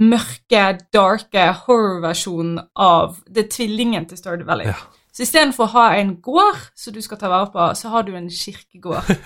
mørke, 0.00 0.78
darke 0.94 1.50
horror-versjonen 1.66 2.60
av 2.80 3.18
det 3.28 3.46
er 3.46 3.52
tvillingen 3.56 4.06
til 4.08 4.20
Stardew 4.20 4.48
Valley. 4.48 4.70
Ja. 4.70 4.99
Så 5.20 5.26
istedenfor 5.26 5.66
å 5.66 5.72
ha 5.74 5.88
en 6.00 6.14
gård 6.24 6.62
som 6.80 6.94
du 6.96 7.02
skal 7.04 7.18
ta 7.20 7.28
vare 7.28 7.50
på, 7.52 7.64
så 7.76 7.90
har 7.92 8.06
du 8.06 8.14
en 8.16 8.30
kirkegård. 8.32 9.10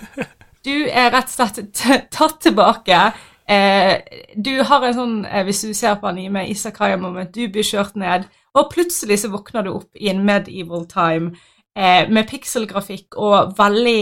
Du 0.65 0.71
er 0.89 1.11
rett 1.13 1.29
og 1.29 1.51
slett 1.53 2.09
tatt 2.09 2.39
tilbake. 2.41 2.97
Eh, 3.45 3.99
du 4.33 4.63
har 4.65 4.81
en 4.81 4.95
sånn, 4.97 5.13
eh, 5.29 5.43
hvis 5.45 5.61
du 5.61 5.75
ser 5.77 5.99
på 6.01 6.09
anime, 6.09 6.41
Isakaya-moment, 6.49 7.29
du 7.37 7.45
blir 7.53 7.63
kjørt 7.63 7.93
ned, 8.01 8.25
og 8.57 8.71
plutselig 8.73 9.19
så 9.21 9.29
våkner 9.29 9.67
du 9.67 9.75
opp 9.75 10.01
i 10.01 10.09
en 10.09 10.23
medieval 10.25 10.87
time 10.89 11.35
eh, 11.77 12.09
med 12.09 12.25
pikselgrafikk 12.31 13.13
og 13.13 13.53
veldig, 13.59 14.01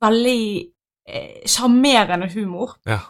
veldig 0.00 0.42
eh, 1.12 1.44
sjarmerende 1.44 2.32
humor. 2.32 2.78
Ja. 2.88 3.02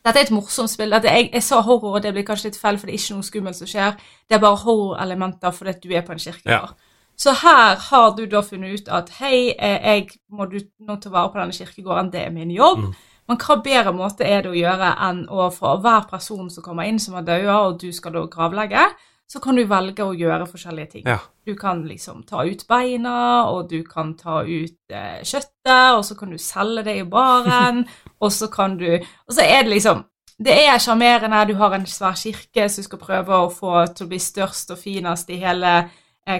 Dette 0.00 0.24
er 0.24 0.30
et 0.30 0.32
morsomt 0.32 0.72
spill. 0.72 0.96
Jeg, 1.04 1.28
jeg 1.34 1.44
sa 1.44 1.60
horror, 1.60 2.00
og 2.00 2.06
det 2.06 2.16
blir 2.16 2.24
kanskje 2.24 2.48
litt 2.48 2.62
feil, 2.64 2.80
for 2.80 2.88
det 2.88 2.96
er 2.96 3.04
ikke 3.04 3.20
noe 3.20 3.28
skummelt 3.28 3.60
som 3.60 3.68
skjer. 3.68 4.00
Det 4.24 4.40
er 4.40 4.46
bare 4.48 4.64
horrorelementer 4.64 5.52
fordi 5.52 5.82
du 5.84 5.92
er 5.92 6.08
på 6.08 6.16
en 6.16 6.30
kirkegård. 6.30 6.80
Så 7.20 7.34
her 7.36 7.76
har 7.90 8.16
du 8.16 8.24
da 8.30 8.40
funnet 8.42 8.80
ut 8.80 8.88
at 8.88 9.10
hei, 9.18 9.52
eh, 9.52 9.82
jeg 9.84 10.08
må 10.32 10.46
du 10.48 10.56
nå 10.80 10.96
ta 10.96 11.12
vare 11.12 11.28
på 11.32 11.40
denne 11.40 11.52
kirkegården, 11.52 12.12
det 12.14 12.24
er 12.24 12.32
min 12.32 12.52
jobb. 12.54 12.86
Mm. 12.86 12.94
Men 13.28 13.38
hva 13.38 13.56
bedre 13.62 13.92
måte 13.94 14.24
er 14.24 14.42
det 14.42 14.50
å 14.50 14.56
gjøre 14.56 14.94
enn 15.06 15.20
å 15.28 15.50
få 15.54 15.76
hver 15.84 16.08
person 16.10 16.48
som 16.50 16.64
kommer 16.64 16.88
inn 16.88 16.98
som 16.98 17.18
har 17.18 17.26
daua, 17.28 17.60
og 17.68 17.76
du 17.82 17.92
skal 17.92 18.16
da 18.16 18.24
gravlegge, 18.32 18.88
så 19.30 19.38
kan 19.38 19.54
du 19.54 19.62
velge 19.70 20.02
å 20.02 20.16
gjøre 20.16 20.48
forskjellige 20.50 20.90
ting. 20.96 21.04
Ja. 21.06 21.20
Du 21.46 21.52
kan 21.58 21.84
liksom 21.86 22.24
ta 22.26 22.42
ut 22.42 22.64
beina, 22.66 23.44
og 23.52 23.68
du 23.70 23.84
kan 23.86 24.16
ta 24.18 24.40
ut 24.42 24.90
eh, 24.90 25.20
kjøttet, 25.20 25.92
og 25.94 26.02
så 26.08 26.16
kan 26.18 26.32
du 26.32 26.40
selge 26.42 26.88
det 26.88 26.96
i 27.02 27.06
baren, 27.06 27.84
og 28.24 28.32
så 28.34 28.48
kan 28.50 28.80
du 28.80 28.88
Og 28.96 29.36
så 29.36 29.44
er 29.44 29.62
det 29.62 29.76
liksom 29.76 30.06
Det 30.40 30.56
er 30.56 30.78
sjarmerende. 30.80 31.44
Du 31.52 31.54
har 31.60 31.74
en 31.76 31.86
svær 31.86 32.16
kirke 32.16 32.64
som 32.72 32.84
skal 32.84 32.98
prøve 32.98 33.36
å 33.44 33.50
få 33.52 33.84
til 33.92 34.06
å 34.06 34.08
bli 34.08 34.18
størst 34.18 34.72
og 34.72 34.78
finest 34.80 35.28
i 35.28 35.36
hele 35.36 35.82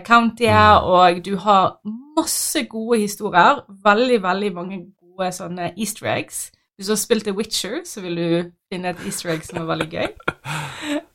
countyet, 0.07 0.83
og 0.83 1.25
du 1.25 1.37
har 1.37 1.81
masse 2.17 2.65
gode 2.67 2.99
historier. 3.01 3.61
Veldig, 3.85 4.23
veldig 4.23 4.55
mange 4.55 4.79
gode 5.01 5.33
sånne 5.33 5.73
easter 5.77 6.11
eggs. 6.13 6.51
Hvis 6.77 6.87
du 6.87 6.93
har 6.93 7.01
spilt 7.01 7.25
The 7.25 7.37
Witcher, 7.37 7.81
så 7.85 8.01
vil 8.01 8.17
du 8.17 8.51
finne 8.71 8.93
et 8.95 9.05
easter 9.07 9.33
egg 9.35 9.45
som 9.47 9.61
er 9.63 9.69
veldig 9.71 9.89
gøy. 9.91 10.09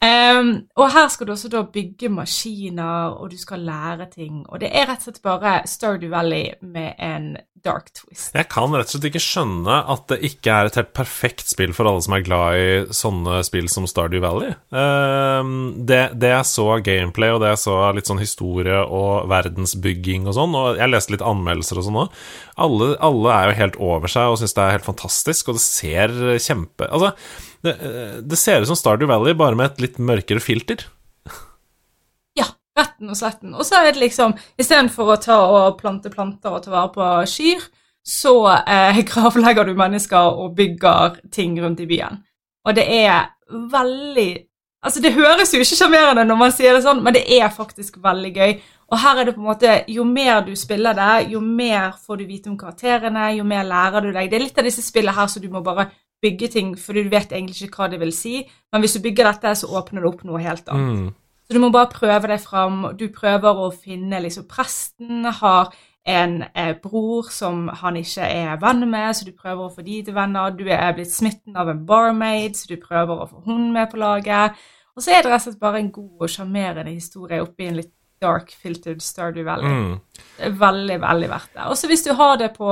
Um, 0.06 0.52
og 0.78 0.92
her 0.94 1.08
skal 1.12 1.28
du 1.28 1.34
også 1.34 1.50
da 1.54 1.64
bygge 1.72 2.12
maskiner, 2.14 3.16
og 3.16 3.32
du 3.32 3.40
skal 3.40 3.64
lære 3.66 4.10
ting. 4.12 4.44
Og 4.50 4.62
det 4.62 4.70
er 4.76 4.90
rett 4.90 5.02
og 5.02 5.10
slett 5.10 5.24
bare 5.26 5.58
Stardew 5.70 6.12
Valley 6.14 6.54
med 6.62 6.94
en 7.02 7.36
dark 7.66 7.88
twist. 7.98 8.30
Jeg 8.36 8.46
kan 8.52 8.74
rett 8.76 8.90
og 8.90 8.94
slett 8.94 9.08
ikke 9.10 9.24
skjønne 9.24 9.78
at 9.94 10.04
det 10.12 10.20
ikke 10.28 10.54
er 10.54 10.70
et 10.70 10.78
helt 10.78 10.92
perfekt 10.98 11.50
spill 11.50 11.74
for 11.74 11.90
alle 11.90 12.04
som 12.06 12.14
er 12.14 12.26
glad 12.26 12.60
i 12.60 12.68
sånne 12.94 13.40
spill 13.48 13.70
som 13.72 13.88
Stardew 13.90 14.22
Valley. 14.22 14.54
Um, 14.70 15.56
det, 15.90 16.04
det 16.22 16.32
jeg 16.36 16.50
så 16.52 16.68
av 16.76 16.84
gameplay, 16.86 17.34
og 17.34 17.42
det 17.42 17.56
jeg 17.56 17.64
så 17.66 17.80
av 17.88 17.98
litt 17.98 18.12
sånn 18.12 18.22
historie 18.22 18.84
og 18.86 19.26
verdensbygging 19.32 20.30
og 20.30 20.38
sånn, 20.38 20.60
og 20.60 20.82
jeg 20.82 20.94
leste 20.94 21.16
litt 21.16 21.26
anmeldelser 21.26 21.82
og 21.82 21.88
sånn 21.88 22.02
òg, 22.04 22.22
alle, 22.68 22.92
alle 23.10 23.34
er 23.34 23.50
jo 23.50 23.60
helt 23.64 23.82
over 23.90 24.12
seg 24.12 24.32
og 24.32 24.40
syns 24.40 24.56
det 24.56 24.64
er 24.64 24.78
helt 24.78 24.88
fantastisk, 24.88 25.50
og 25.50 25.58
det 25.58 25.66
ser 25.66 26.14
kjempe 26.42 26.86
Altså, 26.86 27.16
det, 27.66 27.76
det 28.30 28.40
ser 28.40 28.64
ut 28.64 28.70
som 28.70 28.78
Stardew 28.80 29.10
Valley, 29.12 29.36
bare 29.38 29.58
med 29.58 29.74
et 29.74 29.84
litt 29.88 29.98
mørkere 30.02 30.44
filter. 30.44 30.86
Ja, 32.38 32.48
retten 32.78 33.12
og 33.12 33.20
sletten. 33.20 33.56
Og 33.56 33.68
så 33.68 33.80
er 33.80 33.92
det 33.92 34.04
liksom 34.04 34.36
Istedenfor 34.62 35.16
å 35.16 35.20
ta 35.22 35.40
og 35.50 35.80
plante 35.82 36.12
planter 36.14 36.56
og 36.56 36.66
ta 36.66 36.74
vare 36.74 36.94
på 36.96 37.12
kyr, 37.32 37.68
så 38.06 38.36
eh, 38.62 39.02
gravlegger 39.12 39.68
du 39.68 39.78
mennesker 39.78 40.42
og 40.42 40.56
bygger 40.58 41.22
ting 41.34 41.58
rundt 41.62 41.82
i 41.84 41.90
byen. 41.90 42.22
Og 42.66 42.78
det 42.78 42.90
er 42.90 43.32
veldig 43.50 44.30
Altså, 44.86 45.02
det 45.02 45.16
høres 45.16 45.50
jo 45.50 45.58
ikke 45.64 45.78
sjarmerende 45.80 46.28
når 46.30 46.38
man 46.38 46.52
sier 46.54 46.76
det 46.76 46.84
sånn, 46.86 47.00
men 47.02 47.16
det 47.16 47.24
er 47.34 47.48
faktisk 47.50 47.96
veldig 48.04 48.30
gøy. 48.36 48.52
Og 48.94 49.00
her 49.02 49.18
er 49.18 49.26
det 49.26 49.34
på 49.34 49.42
en 49.42 49.48
måte 49.48 49.72
Jo 49.90 50.04
mer 50.06 50.44
du 50.46 50.52
spiller 50.60 50.94
det, 50.94 51.32
jo 51.34 51.42
mer 51.42 51.96
får 51.98 52.20
du 52.20 52.28
vite 52.30 52.52
om 52.52 52.58
karakterene, 52.60 53.32
jo 53.40 53.48
mer 53.50 53.66
lærer 53.66 54.06
du 54.06 54.12
deg. 54.12 54.30
Det 54.30 54.38
er 54.38 54.44
litt 54.46 54.62
av 54.62 54.68
disse 54.70 54.86
spillene 54.86 55.16
her 55.18 55.32
så 55.32 55.42
du 55.42 55.50
må 55.50 55.64
bare 55.66 55.88
bygge 56.26 56.52
ting, 56.58 56.74
for 56.80 56.98
du 56.98 57.10
vet 57.12 57.32
egentlig 57.32 57.70
ikke 57.70 57.86
hva 57.86 57.92
det 57.94 58.02
vil 58.02 58.14
si. 58.16 58.40
Men 58.74 58.84
hvis 58.84 58.98
du 58.98 59.04
bygger 59.06 59.30
dette, 59.30 59.56
så 59.62 59.70
åpner 59.80 60.04
det 60.04 60.12
opp 60.12 60.26
noe 60.28 60.42
helt 60.44 60.68
annet. 60.74 61.06
Mm. 61.06 61.14
Så 61.46 61.54
du 61.54 61.62
må 61.62 61.70
bare 61.74 61.94
prøve 61.94 62.30
deg 62.32 62.42
fram. 62.42 62.88
Du 62.98 63.06
prøver 63.14 63.60
å 63.62 63.74
finne 63.74 64.24
liksom 64.24 64.48
Presten 64.50 65.28
har 65.42 65.70
en 66.06 66.44
eh, 66.54 66.76
bror 66.78 67.32
som 67.34 67.66
han 67.82 67.98
ikke 67.98 68.26
er 68.30 68.60
venn 68.62 68.84
med, 68.90 69.10
så 69.18 69.26
du 69.26 69.34
prøver 69.34 69.66
å 69.66 69.74
få 69.74 69.86
de 69.86 70.02
til 70.06 70.16
venner. 70.18 70.54
Du 70.54 70.66
er 70.70 70.94
blitt 70.98 71.14
smitten 71.14 71.58
av 71.58 71.70
en 71.72 71.82
barmaid, 71.86 72.58
så 72.58 72.70
du 72.70 72.78
prøver 72.82 73.24
å 73.24 73.30
få 73.30 73.42
hun 73.48 73.72
med 73.74 73.90
på 73.92 74.02
laget. 74.02 74.58
Og 74.96 75.04
så 75.04 75.16
er 75.16 75.24
det 75.26 75.32
rett 75.34 75.42
og 75.42 75.48
slett 75.50 75.64
bare 75.64 75.82
en 75.82 75.92
god 75.94 76.28
og 76.28 76.32
sjarmerende 76.32 76.94
historie 76.94 77.42
oppi 77.44 77.68
en 77.68 77.82
litt 77.82 77.92
dark 78.22 78.54
filtered 78.62 79.02
Stardew 79.04 79.48
Valley. 79.48 79.70
Mm. 79.70 80.22
Det 80.38 80.46
er 80.48 80.56
veldig, 80.62 81.00
veldig 81.04 81.32
verdt 81.34 81.52
det. 81.58 81.66
Og 81.72 81.78
så 81.78 81.90
hvis 81.90 82.06
du 82.06 82.14
har 82.16 82.38
det 82.42 82.54
på 82.56 82.70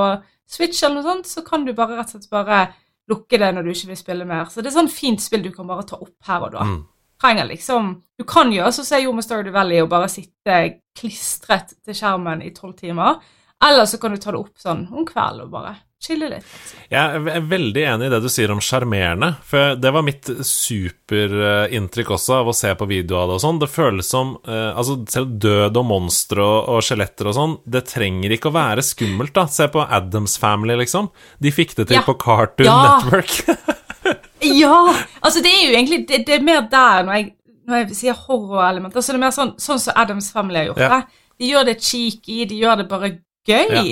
Switch 0.50 0.82
eller 0.82 1.00
noe 1.00 1.08
sånt, 1.08 1.28
så 1.28 1.44
kan 1.46 1.66
du 1.66 1.74
bare 1.76 1.98
rett 1.98 2.14
og 2.14 2.22
slett 2.22 2.32
bare 2.32 2.62
lukke 3.08 3.38
det 3.38 3.54
når 3.54 3.62
du 3.62 3.70
ikke 3.70 3.86
vil 3.92 3.96
spille 3.96 4.24
mer. 4.24 4.44
Så 4.50 4.62
det 4.62 4.70
er 4.72 4.78
sånn 4.80 4.88
fint 4.92 5.20
spill 5.20 5.42
du 5.42 5.50
kan 5.52 5.66
bare 5.66 5.82
ta 5.86 5.96
opp 6.00 6.14
her 6.26 6.40
og 6.46 6.52
da 6.52 6.64
Mm. 6.64 6.84
trenger 7.20 7.46
liksom 7.48 8.02
Du 8.18 8.24
kan 8.24 8.50
gjøre 8.52 8.72
sånn 8.72 8.84
som 8.84 8.96
jeg 8.98 9.04
gjorde 9.06 9.14
med 9.16 9.24
Stardew 9.24 9.52
Valley, 9.52 9.80
og 9.82 9.88
bare 9.90 10.08
sitte 10.08 10.78
klistret 10.96 11.74
til 11.84 11.94
skjermen 11.94 12.42
i 12.42 12.50
tolv 12.50 12.76
timer. 12.78 13.16
Eller 13.64 13.86
så 13.88 13.98
kan 14.00 14.12
du 14.14 14.20
ta 14.20 14.30
det 14.34 14.40
opp 14.44 14.54
sånn 14.60 14.86
om 14.92 15.06
kvelden 15.08 15.46
og 15.46 15.50
bare 15.54 15.74
chille 16.04 16.26
litt. 16.28 16.44
Altså. 16.44 16.80
Jeg 16.92 17.20
er 17.32 17.44
veldig 17.48 17.84
enig 17.94 18.06
i 18.06 18.12
det 18.12 18.18
du 18.20 18.28
sier 18.28 18.50
om 18.52 18.58
sjarmerende, 18.60 19.30
for 19.48 19.78
det 19.80 19.92
var 19.94 20.04
mitt 20.04 20.28
superinntrykk 20.44 22.10
også 22.16 22.34
av 22.42 22.50
å 22.50 22.54
se 22.56 22.72
på 22.76 22.88
videoer 22.90 23.22
av 23.22 23.30
det 23.32 23.36
og 23.38 23.42
sånn. 23.44 23.60
Det 23.62 23.68
føles 23.72 24.10
som 24.12 24.34
eh, 24.44 24.70
Altså, 24.76 24.98
selv 25.10 25.36
død 25.42 25.78
og 25.80 25.86
monstre 25.88 26.44
og, 26.44 26.68
og 26.74 26.84
skjeletter 26.84 27.30
og 27.30 27.36
sånn, 27.38 27.54
det 27.64 27.84
trenger 27.88 28.34
ikke 28.36 28.50
å 28.52 28.56
være 28.58 28.84
skummelt, 28.84 29.32
da. 29.36 29.46
Se 29.50 29.68
på 29.72 29.84
Adams 29.86 30.36
Family, 30.42 30.76
liksom. 30.82 31.08
De 31.40 31.52
fikk 31.54 31.76
det 31.80 31.88
til 31.90 32.00
Ja. 32.00 32.04
på 32.06 32.16
Cartoon 32.20 32.68
Ja. 32.68 33.00
Network. 33.00 33.32
Ja! 34.44 34.76
Altså, 35.24 35.40
det 35.40 35.48
er 35.56 35.62
jo 35.70 35.76
egentlig 35.78 36.02
Det, 36.08 36.18
det 36.28 36.34
er 36.36 36.42
mer 36.44 36.66
der 36.68 37.06
når 37.06 37.14
jeg, 37.16 37.30
når 37.64 37.78
jeg 37.80 37.94
sier 38.02 38.18
horrorelement. 38.26 38.92
Altså, 38.92 39.14
det 39.14 39.20
er 39.22 39.24
mer 39.24 39.32
sånn 39.36 39.54
sånn 39.56 39.80
som 39.80 39.96
Adams 39.96 40.28
Family 40.34 40.60
har 40.60 40.66
gjort 40.72 40.82
Ja. 40.84 40.98
det. 40.98 41.20
De 41.40 41.48
gjør 41.48 41.64
det 41.70 41.78
cheeky, 41.82 42.44
de 42.46 42.58
gjør 42.60 42.82
det 42.82 42.88
bare 42.90 43.08
gøy. 43.48 43.74
Ja. 43.74 43.84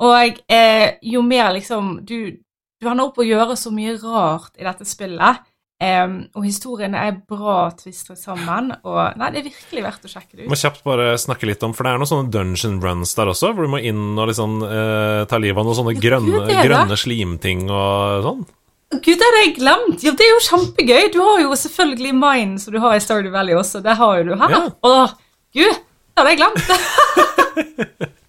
Og 0.00 0.40
eh, 0.48 0.96
jo 1.04 1.20
mer 1.20 1.50
liksom 1.52 1.98
Du, 2.08 2.32
du 2.80 2.88
ender 2.88 3.10
opp 3.10 3.18
å 3.20 3.26
gjøre 3.26 3.56
så 3.60 3.72
mye 3.74 3.98
rart 4.00 4.54
i 4.56 4.66
dette 4.66 4.88
spillet. 4.88 5.46
Um, 5.80 6.26
og 6.36 6.44
historiene 6.44 7.00
er 7.08 7.14
bra 7.24 7.70
tvistet 7.72 8.20
sammen. 8.20 8.68
Og 8.84 9.16
nei, 9.16 9.30
det 9.32 9.40
er 9.40 9.46
virkelig 9.46 9.84
verdt 9.86 10.04
å 10.04 10.10
sjekke 10.12 10.34
det 10.36 10.44
ut. 10.44 10.50
Må 10.52 10.58
kjapt 10.60 10.82
bare 10.84 11.14
snakke 11.20 11.48
litt 11.48 11.64
om 11.64 11.72
For 11.72 11.86
det 11.86 11.94
er 11.94 12.02
noen 12.02 12.10
sånne 12.10 12.32
dungeon 12.34 12.76
runs 12.84 13.14
der 13.16 13.30
også, 13.32 13.54
hvor 13.56 13.64
du 13.64 13.72
må 13.72 13.80
inn 13.80 14.10
og 14.12 14.28
liksom 14.28 14.58
uh, 14.60 15.24
ta 15.30 15.40
livet 15.40 15.56
av 15.56 15.70
noen 15.70 15.78
sånne 15.78 15.96
grønne, 15.96 16.42
Gud, 16.44 16.52
grønne 16.68 17.00
slimting 17.00 17.64
og 17.72 18.26
sånn. 18.28 18.44
Gud, 18.90 19.14
det 19.14 19.24
hadde 19.24 19.42
jeg 19.46 19.56
glemt! 19.56 20.04
Ja, 20.04 20.12
det 20.18 20.26
er 20.26 20.32
jo 20.34 20.44
kjempegøy. 20.50 21.02
Du 21.14 21.20
har 21.22 21.44
jo 21.46 21.56
selvfølgelig 21.64 22.14
Mine, 22.18 22.60
som 22.60 22.76
du 22.76 22.80
har 22.84 22.98
i 22.98 23.02
Stardew 23.04 23.32
Valley 23.32 23.56
også. 23.56 23.80
Det 23.84 23.96
har 23.96 24.20
jo 24.20 24.28
du 24.28 24.32
her. 24.36 24.56
Ja. 24.56 24.62
Åh, 24.90 25.18
gud, 25.56 25.76
det 25.80 26.20
hadde 26.20 26.34
jeg 26.34 26.42
glemt. 26.42 28.16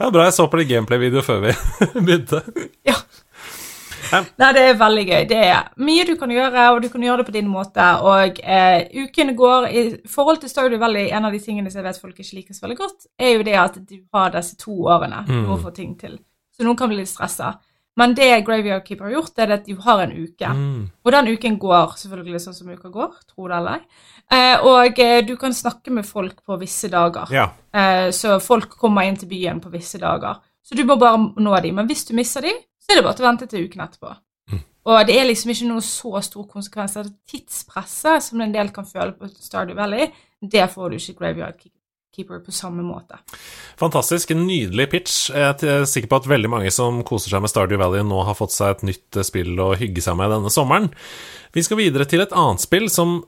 Ja, 0.00 0.10
bra 0.14 0.24
jeg 0.28 0.36
så 0.36 0.46
på 0.50 0.60
det 0.60 0.68
gameplay-video 0.70 1.22
før 1.26 1.40
vi 1.48 1.54
begynte. 2.06 2.42
ja. 2.86 2.94
Nei, 4.10 4.48
det 4.56 4.62
er 4.66 4.78
veldig 4.80 5.02
gøy. 5.06 5.24
Det 5.30 5.36
er 5.46 5.66
mye 5.86 6.04
du 6.08 6.14
kan 6.18 6.30
gjøre, 6.34 6.62
og 6.74 6.80
du 6.82 6.88
kan 6.90 7.02
gjøre 7.04 7.20
det 7.20 7.26
på 7.28 7.34
din 7.36 7.46
måte. 7.50 7.84
Og 8.02 8.40
eh, 8.42 8.88
ukene 9.04 9.36
går 9.38 9.66
I 9.70 9.82
forhold 10.10 10.40
til 10.42 10.50
Stardew 10.50 10.80
Valley, 10.82 11.10
en 11.14 11.28
av 11.28 11.34
de 11.36 11.38
tingene 11.44 11.70
som 11.70 11.78
jeg 11.78 11.86
vet 11.86 12.00
folk 12.02 12.18
ikke 12.18 12.38
liker 12.40 12.56
så 12.56 12.64
veldig 12.64 12.78
godt, 12.80 13.06
er 13.22 13.36
jo 13.36 13.44
det 13.46 13.54
at 13.60 13.76
du 13.86 13.96
har 14.16 14.32
disse 14.34 14.56
to 14.58 14.74
årene 14.90 15.22
Mm. 15.28 15.44
for 15.44 15.54
å 15.54 15.60
få 15.68 15.74
ting 15.76 15.92
til. 16.00 16.16
Så 16.56 16.66
noen 16.66 16.76
kan 16.80 16.90
bli 16.90 16.98
litt 16.98 17.12
stressa. 17.12 17.52
Men 18.00 18.14
det 18.16 18.28
Graveyard 18.46 18.86
Keeper 18.86 19.10
har 19.10 19.18
gjort, 19.18 19.34
er 19.42 19.50
at 19.58 19.66
de 19.68 19.74
har 19.84 20.00
en 20.06 20.12
uke. 20.16 20.52
Mm. 20.56 20.84
Og 21.04 21.12
den 21.12 21.28
uken 21.34 21.58
går 21.60 21.96
selvfølgelig 22.00 22.40
sånn 22.46 22.56
som 22.56 22.70
uka 22.72 22.92
går, 22.92 23.10
tro 23.28 23.48
det 23.50 23.58
eller 23.58 23.76
ei. 23.76 24.06
Eh, 24.30 24.64
og 24.70 25.00
eh, 25.04 25.18
du 25.26 25.34
kan 25.40 25.52
snakke 25.56 25.92
med 25.92 26.08
folk 26.08 26.38
på 26.46 26.56
visse 26.62 26.88
dager. 26.92 27.28
Ja. 27.34 27.50
Eh, 27.76 28.08
så 28.16 28.38
folk 28.40 28.78
kommer 28.80 29.04
inn 29.04 29.18
til 29.20 29.28
byen 29.28 29.60
på 29.60 29.72
visse 29.74 30.00
dager. 30.00 30.40
Så 30.64 30.78
du 30.78 30.84
må 30.88 30.96
bare 31.00 31.18
nå 31.18 31.56
dem. 31.60 31.76
Men 31.76 31.90
hvis 31.90 32.06
du 32.08 32.14
mister 32.16 32.46
dem, 32.46 32.56
så 32.80 32.92
er 32.92 33.00
det 33.00 33.04
bare 33.04 33.18
til 33.18 33.26
å 33.26 33.28
vente 33.28 33.50
til 33.50 33.66
uken 33.68 33.84
etterpå. 33.84 34.14
Mm. 34.54 34.62
Og 34.92 35.02
det 35.10 35.18
er 35.18 35.28
liksom 35.28 35.52
ikke 35.52 35.68
noen 35.68 35.84
så 35.84 36.24
stor 36.24 36.46
konsekvens. 36.48 36.96
Tidspresset 37.28 38.30
som 38.30 38.40
en 38.40 38.54
del 38.54 38.72
kan 38.72 38.88
føle 38.88 39.12
på 39.12 39.28
Stardew 39.34 39.76
Valley, 39.76 40.08
det 40.40 40.70
får 40.72 40.88
du 40.88 40.96
ikke 40.96 41.12
i 41.12 41.20
Graveyard 41.20 41.60
Keeper 41.60 41.79
på 42.16 42.52
samme 42.52 42.82
måte. 42.82 43.18
Fantastisk. 43.78 44.30
En 44.34 44.46
nydelig 44.46 44.90
pitch. 44.90 45.30
Jeg 45.30 45.62
er 45.62 45.84
sikker 45.88 46.08
på 46.10 46.16
at 46.20 46.26
veldig 46.28 46.50
mange 46.50 46.70
som 46.74 47.02
koser 47.06 47.30
seg 47.30 47.40
med 47.44 47.50
Stardew 47.52 47.78
Valley, 47.80 48.02
nå 48.02 48.24
har 48.26 48.34
fått 48.34 48.52
seg 48.52 48.70
et 48.74 48.82
nytt 48.90 49.16
eh, 49.16 49.22
spill 49.26 49.54
å 49.62 49.70
hygge 49.78 50.02
seg 50.04 50.18
med 50.18 50.30
denne 50.34 50.50
sommeren. 50.52 50.90
Vi 51.54 51.62
skal 51.62 51.78
videre 51.80 52.04
til 52.10 52.20
et 52.24 52.32
annet 52.36 52.60
spill 52.60 52.90
som 52.92 53.20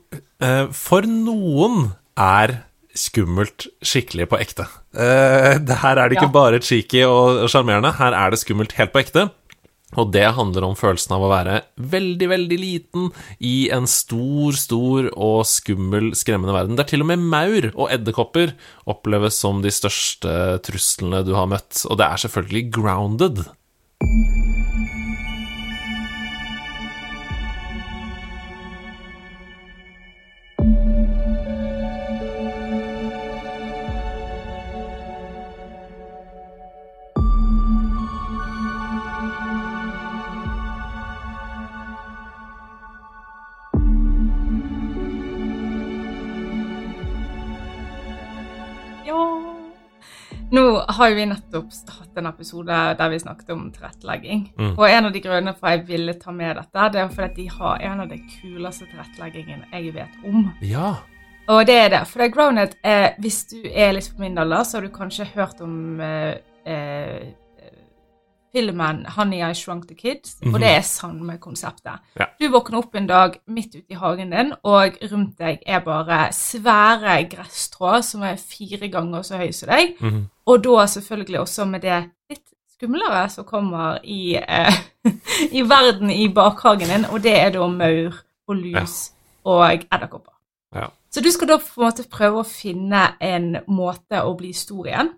eh, 0.43 0.67
for 0.71 1.07
noen 1.07 1.93
er 2.19 2.59
skummelt 2.93 3.65
skikkelig 3.81 4.27
på 4.29 4.37
ekte. 4.43 4.67
Eh, 4.93 5.57
her 5.83 5.97
er 5.97 6.09
det 6.11 6.19
ikke 6.19 6.29
Ja. 6.29 6.35
bare 6.35 6.59
cheeky 6.61 7.01
og 7.07 7.47
sjarmerende, 7.49 7.95
her 7.97 8.13
er 8.13 8.29
det 8.35 8.43
skummelt 8.43 8.75
helt 8.77 8.93
på 8.93 9.01
ekte. 9.01 9.29
Og 9.99 10.11
det 10.13 10.25
handler 10.37 10.67
om 10.67 10.77
følelsen 10.77 11.15
av 11.15 11.25
å 11.25 11.31
være 11.31 11.59
veldig, 11.93 12.29
veldig 12.31 12.59
liten 12.59 13.09
i 13.43 13.69
en 13.73 13.87
stor, 13.89 14.55
stor 14.57 15.09
og 15.13 15.43
skummel, 15.49 16.13
skremmende 16.17 16.55
verden, 16.55 16.77
der 16.79 16.89
til 16.89 17.05
og 17.05 17.11
med 17.11 17.23
maur 17.23 17.69
og 17.73 17.89
edderkopper 17.93 18.55
oppleves 18.89 19.37
som 19.39 19.61
de 19.63 19.73
største 19.73 20.37
truslene 20.65 21.23
du 21.27 21.33
har 21.37 21.49
møtt. 21.51 21.85
Og 21.89 21.99
det 21.99 22.07
er 22.09 22.25
selvfølgelig 22.25 22.65
grounded. 22.73 23.45
Har 50.97 51.15
vi 51.17 51.25
nettopp 51.29 51.71
hatt 51.97 52.19
en 52.19 52.29
episode 52.29 52.81
der 52.99 53.13
vi 53.13 53.21
snakket 53.21 53.53
om 53.55 53.65
tilrettelegging. 53.73 54.45
Mm. 54.57 54.73
Og 54.73 54.85
en 54.89 55.09
av 55.09 55.15
de 55.15 55.21
grunnene 55.23 55.55
for 55.57 55.69
at 55.69 55.79
jeg 55.79 55.87
ville 55.89 56.15
ta 56.21 56.33
med 56.35 56.57
dette, 56.59 56.89
det 56.93 57.01
er 57.01 57.15
fordi 57.15 57.33
de 57.41 57.47
har 57.57 57.87
en 57.89 58.03
av 58.05 58.11
de 58.11 58.19
kuleste 58.39 58.87
tilretteleggingene 58.91 59.69
jeg 59.73 59.95
vet 59.95 60.29
om. 60.29 60.47
Ja. 60.61 60.95
Og 61.51 61.65
det 61.67 61.75
er 61.75 61.89
det. 61.91 62.03
For 62.07 62.29
Grounded 62.31 62.77
eh, 62.87 63.09
Hvis 63.19 63.43
du 63.51 63.57
er 63.67 63.91
litt 63.95 64.11
på 64.15 64.23
min 64.23 64.37
alder, 64.39 64.63
så 64.63 64.77
har 64.77 64.87
du 64.87 64.93
kanskje 64.93 65.27
hørt 65.33 65.59
om 65.63 65.99
eh, 65.99 66.37
eh, 66.65 67.33
filmen 68.55 69.05
'Honey, 69.05 69.51
I 69.51 69.53
Shrunk 69.53 69.87
the 69.87 69.95
Kids'. 69.95 70.37
Mhm. 70.41 70.53
Og 70.53 70.59
det 70.59 70.69
er 70.69 70.81
samme 70.81 71.37
konseptet. 71.37 71.99
Ja. 72.19 72.25
Du 72.41 72.47
våkner 72.47 72.77
opp 72.77 72.95
en 72.95 73.07
dag 73.07 73.39
midt 73.47 73.75
ute 73.75 73.89
i 73.89 73.93
hagen 73.93 74.31
din, 74.31 74.53
og 74.63 74.97
rundt 75.11 75.37
deg 75.39 75.59
er 75.65 75.79
bare 75.79 76.33
svære 76.33 77.29
gresstrå 77.29 78.01
som 78.01 78.21
er 78.21 78.35
fire 78.35 78.87
ganger 78.87 79.21
så 79.21 79.37
høy 79.37 79.51
som 79.51 79.69
deg. 79.69 79.95
Mhm. 79.99 80.27
Og 80.45 80.63
da 80.63 80.85
selvfølgelig 80.85 81.39
også 81.39 81.65
med 81.65 81.81
det 81.81 82.03
litt 82.29 82.47
skumlere 82.75 83.29
som 83.29 83.45
kommer 83.45 83.97
i, 84.03 84.35
eh, 84.35 84.73
i 85.57 85.61
verden 85.61 86.09
i 86.09 86.27
bakhagen 86.27 86.87
din, 86.87 87.05
og 87.05 87.23
det 87.23 87.39
er 87.39 87.49
da 87.49 87.67
maur 87.67 88.23
og 88.47 88.55
lus 88.55 89.11
og 89.45 89.73
edderkopper. 89.73 90.33
Ja. 90.75 90.87
Så 91.11 91.21
du 91.21 91.31
skal 91.31 91.47
da 91.47 91.57
på 91.57 91.81
en 91.81 91.85
måte 91.85 92.09
prøve 92.09 92.41
å 92.41 92.47
finne 92.47 93.03
en 93.21 93.57
måte 93.67 94.23
å 94.23 94.33
bli 94.37 94.53
stor 94.53 94.87
igjen, 94.87 95.11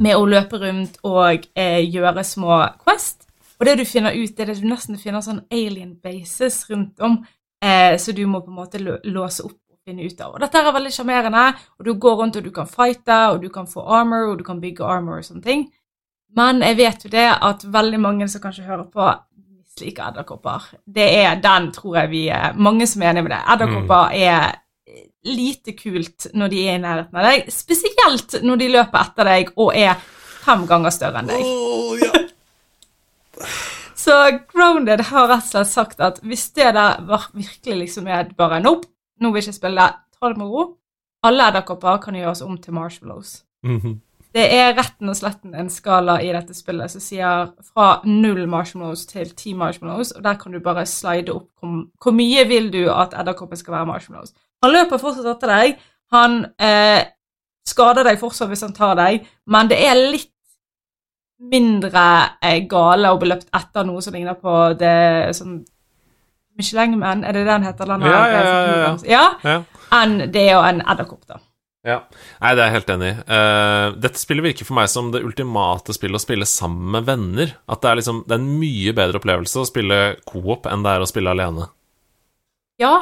med 0.00 0.16
å 0.16 0.26
løpe 0.28 0.60
rundt 0.62 0.98
og 1.04 1.46
eh, 1.58 1.82
gjøre 1.84 2.24
små 2.24 2.60
quest. 2.84 3.26
Og 3.60 3.66
det 3.68 3.76
du 3.78 3.84
finner 3.86 4.16
ut, 4.16 4.38
er 4.40 4.50
at 4.50 4.60
du 4.60 4.68
nesten 4.68 4.98
finner 4.98 5.22
sånn 5.22 5.44
alien 5.52 5.94
bases 6.02 6.64
rundt 6.70 7.02
om, 7.04 7.20
eh, 7.62 7.98
så 8.00 8.14
du 8.14 8.24
må 8.26 8.40
på 8.42 8.50
en 8.50 8.58
måte 8.58 8.80
låse 8.82 9.44
opp 9.44 9.58
og 9.70 9.78
finne 9.86 10.06
ut 10.06 10.20
av. 10.20 10.34
Og 10.34 10.42
dette 10.42 10.58
er 10.58 10.74
veldig 10.74 10.94
sjarmerende, 10.94 11.44
og 11.78 11.86
du 11.86 11.92
går 11.94 12.16
rundt 12.18 12.40
og 12.40 12.46
du 12.46 12.50
kan 12.54 12.70
fighte, 12.70 13.18
og 13.34 13.42
du 13.44 13.50
kan 13.54 13.68
få 13.70 13.84
armor, 13.86 14.32
og 14.32 14.40
du 14.40 14.44
kan 14.46 14.62
bygge 14.62 14.86
armor 14.86 15.20
og 15.20 15.28
sånne 15.28 15.46
ting. 15.46 15.68
Men 16.36 16.62
jeg 16.64 16.78
vet 16.80 17.04
jo 17.04 17.12
det 17.12 17.28
at 17.34 17.62
veldig 17.68 18.00
mange 18.00 18.28
som 18.32 18.42
kanskje 18.42 18.66
hører 18.66 18.88
på, 18.88 19.12
misliker 19.36 20.10
edderkopper. 20.10 20.72
Det 20.84 21.08
er 21.22 21.40
den, 21.40 21.70
tror 21.72 22.00
jeg 22.00 22.10
vi 22.10 22.26
er 22.32 22.56
mange 22.56 22.86
som 22.86 23.02
er 23.02 23.12
enige 23.12 23.28
med 23.28 23.34
det. 23.36 23.42
Edderkopper 23.54 24.16
er 24.16 24.58
lite 25.24 25.74
kult 25.78 26.26
når 26.34 26.52
de 26.52 26.62
er 26.66 26.76
i 26.76 26.82
nærheten 26.82 27.18
av 27.18 27.28
deg, 27.28 27.50
spesielt 27.52 28.38
når 28.42 28.62
de 28.62 28.70
løper 28.74 29.04
etter 29.04 29.30
deg 29.30 29.52
og 29.56 29.76
er 29.78 29.94
fem 30.42 30.66
ganger 30.66 30.94
større 30.94 31.22
enn 31.22 31.30
deg. 31.30 31.42
Så 34.02 34.14
Grounded 34.50 35.04
har 35.12 35.28
rett 35.30 35.44
og 35.44 35.50
slett 35.52 35.70
sagt 35.70 36.00
at 36.02 36.16
hvis 36.26 36.48
det 36.56 36.72
der 36.74 37.02
var 37.06 37.28
virkelig 37.36 37.76
liksom 37.84 38.08
er 38.10 38.32
bare 38.34 38.58
nope, 38.62 38.88
nå 39.22 39.30
vil 39.30 39.38
jeg 39.38 39.52
ikke 39.52 39.60
spille, 39.60 39.84
ta 40.18 40.30
det 40.32 40.40
med 40.40 40.50
ro. 40.50 40.64
Alle 41.22 41.44
edderkopper 41.52 42.00
kan 42.02 42.16
gjøres 42.18 42.42
om 42.42 42.56
til 42.58 42.74
marshmallows. 42.74 43.42
Mhm. 43.62 44.00
Det 44.32 44.46
er 44.56 44.72
retten 44.72 45.10
og 45.12 45.16
sletten 45.18 45.52
en 45.54 45.68
skala 45.68 46.14
i 46.24 46.30
dette 46.32 46.54
spillet 46.56 46.90
som 46.90 47.02
sier 47.04 47.50
fra 47.68 47.88
null 48.08 48.46
marshmallows 48.48 49.04
til 49.10 49.28
ti 49.36 49.52
marshmallows, 49.52 50.14
og 50.16 50.24
der 50.24 50.38
kan 50.40 50.54
du 50.56 50.60
bare 50.64 50.86
slide 50.88 51.34
opp 51.34 51.50
hvor 51.60 52.16
mye 52.16 52.46
vil 52.48 52.70
du 52.72 52.86
at 52.90 53.12
edderkoppen 53.12 53.60
skal 53.60 53.76
være 53.76 53.90
marshmallows. 53.92 54.32
Han 54.62 54.74
løper 54.74 55.00
fortsatt 55.02 55.28
etter 55.34 55.52
deg, 55.52 55.80
han 56.14 56.38
eh, 56.60 57.02
skader 57.66 58.06
deg 58.06 58.20
fortsatt 58.20 58.50
hvis 58.52 58.64
han 58.66 58.74
tar 58.76 58.96
deg, 58.98 59.26
men 59.50 59.70
det 59.70 59.80
er 59.82 59.98
litt 59.98 60.30
mindre 61.52 62.04
eh, 62.38 62.62
gale 62.70 63.10
å 63.10 63.18
bli 63.18 63.32
løpt 63.32 63.50
etter 63.56 63.86
noe 63.86 64.02
som 64.04 64.14
ligner 64.14 64.38
på 64.38 64.56
det 64.78 65.34
sånn 65.38 65.62
Michelin-man, 66.58 67.22
er 67.24 67.32
det 67.32 67.46
det 67.46 67.48
den 67.48 67.64
heter? 67.64 67.88
Den 67.88 68.02
Ja, 68.04 68.18
ja, 68.28 68.42
ja, 68.44 68.96
ja, 69.08 69.22
ja. 69.40 69.54
Enn 69.96 70.18
det 70.34 70.44
jo 70.50 70.60
en 70.60 70.82
edderkopp, 70.84 71.24
da. 71.24 71.38
Ja. 71.82 71.96
Nei, 72.38 72.52
det 72.54 72.62
er 72.62 72.68
jeg 72.68 72.74
helt 72.76 72.90
enig 72.94 73.08
i. 73.08 73.14
Uh, 73.26 73.94
dette 74.04 74.20
spillet 74.20 74.44
virker 74.46 74.68
for 74.68 74.78
meg 74.78 74.90
som 74.92 75.08
det 75.14 75.24
ultimate 75.26 75.96
spillet 75.96 76.20
å 76.20 76.22
spille 76.22 76.46
sammen 76.46 76.92
med 76.94 77.08
venner. 77.08 77.56
At 77.66 77.82
det 77.82 77.90
er 77.90 77.98
liksom 77.98 78.20
Det 78.28 78.36
er 78.36 78.42
en 78.42 78.60
mye 78.60 78.92
bedre 78.94 79.18
opplevelse 79.18 79.64
å 79.64 79.66
spille 79.66 79.98
co-op 80.28 80.68
enn 80.70 80.84
det 80.84 80.92
er 80.92 81.02
å 81.02 81.08
spille 81.10 81.32
alene. 81.34 81.66
Ja, 82.80 82.94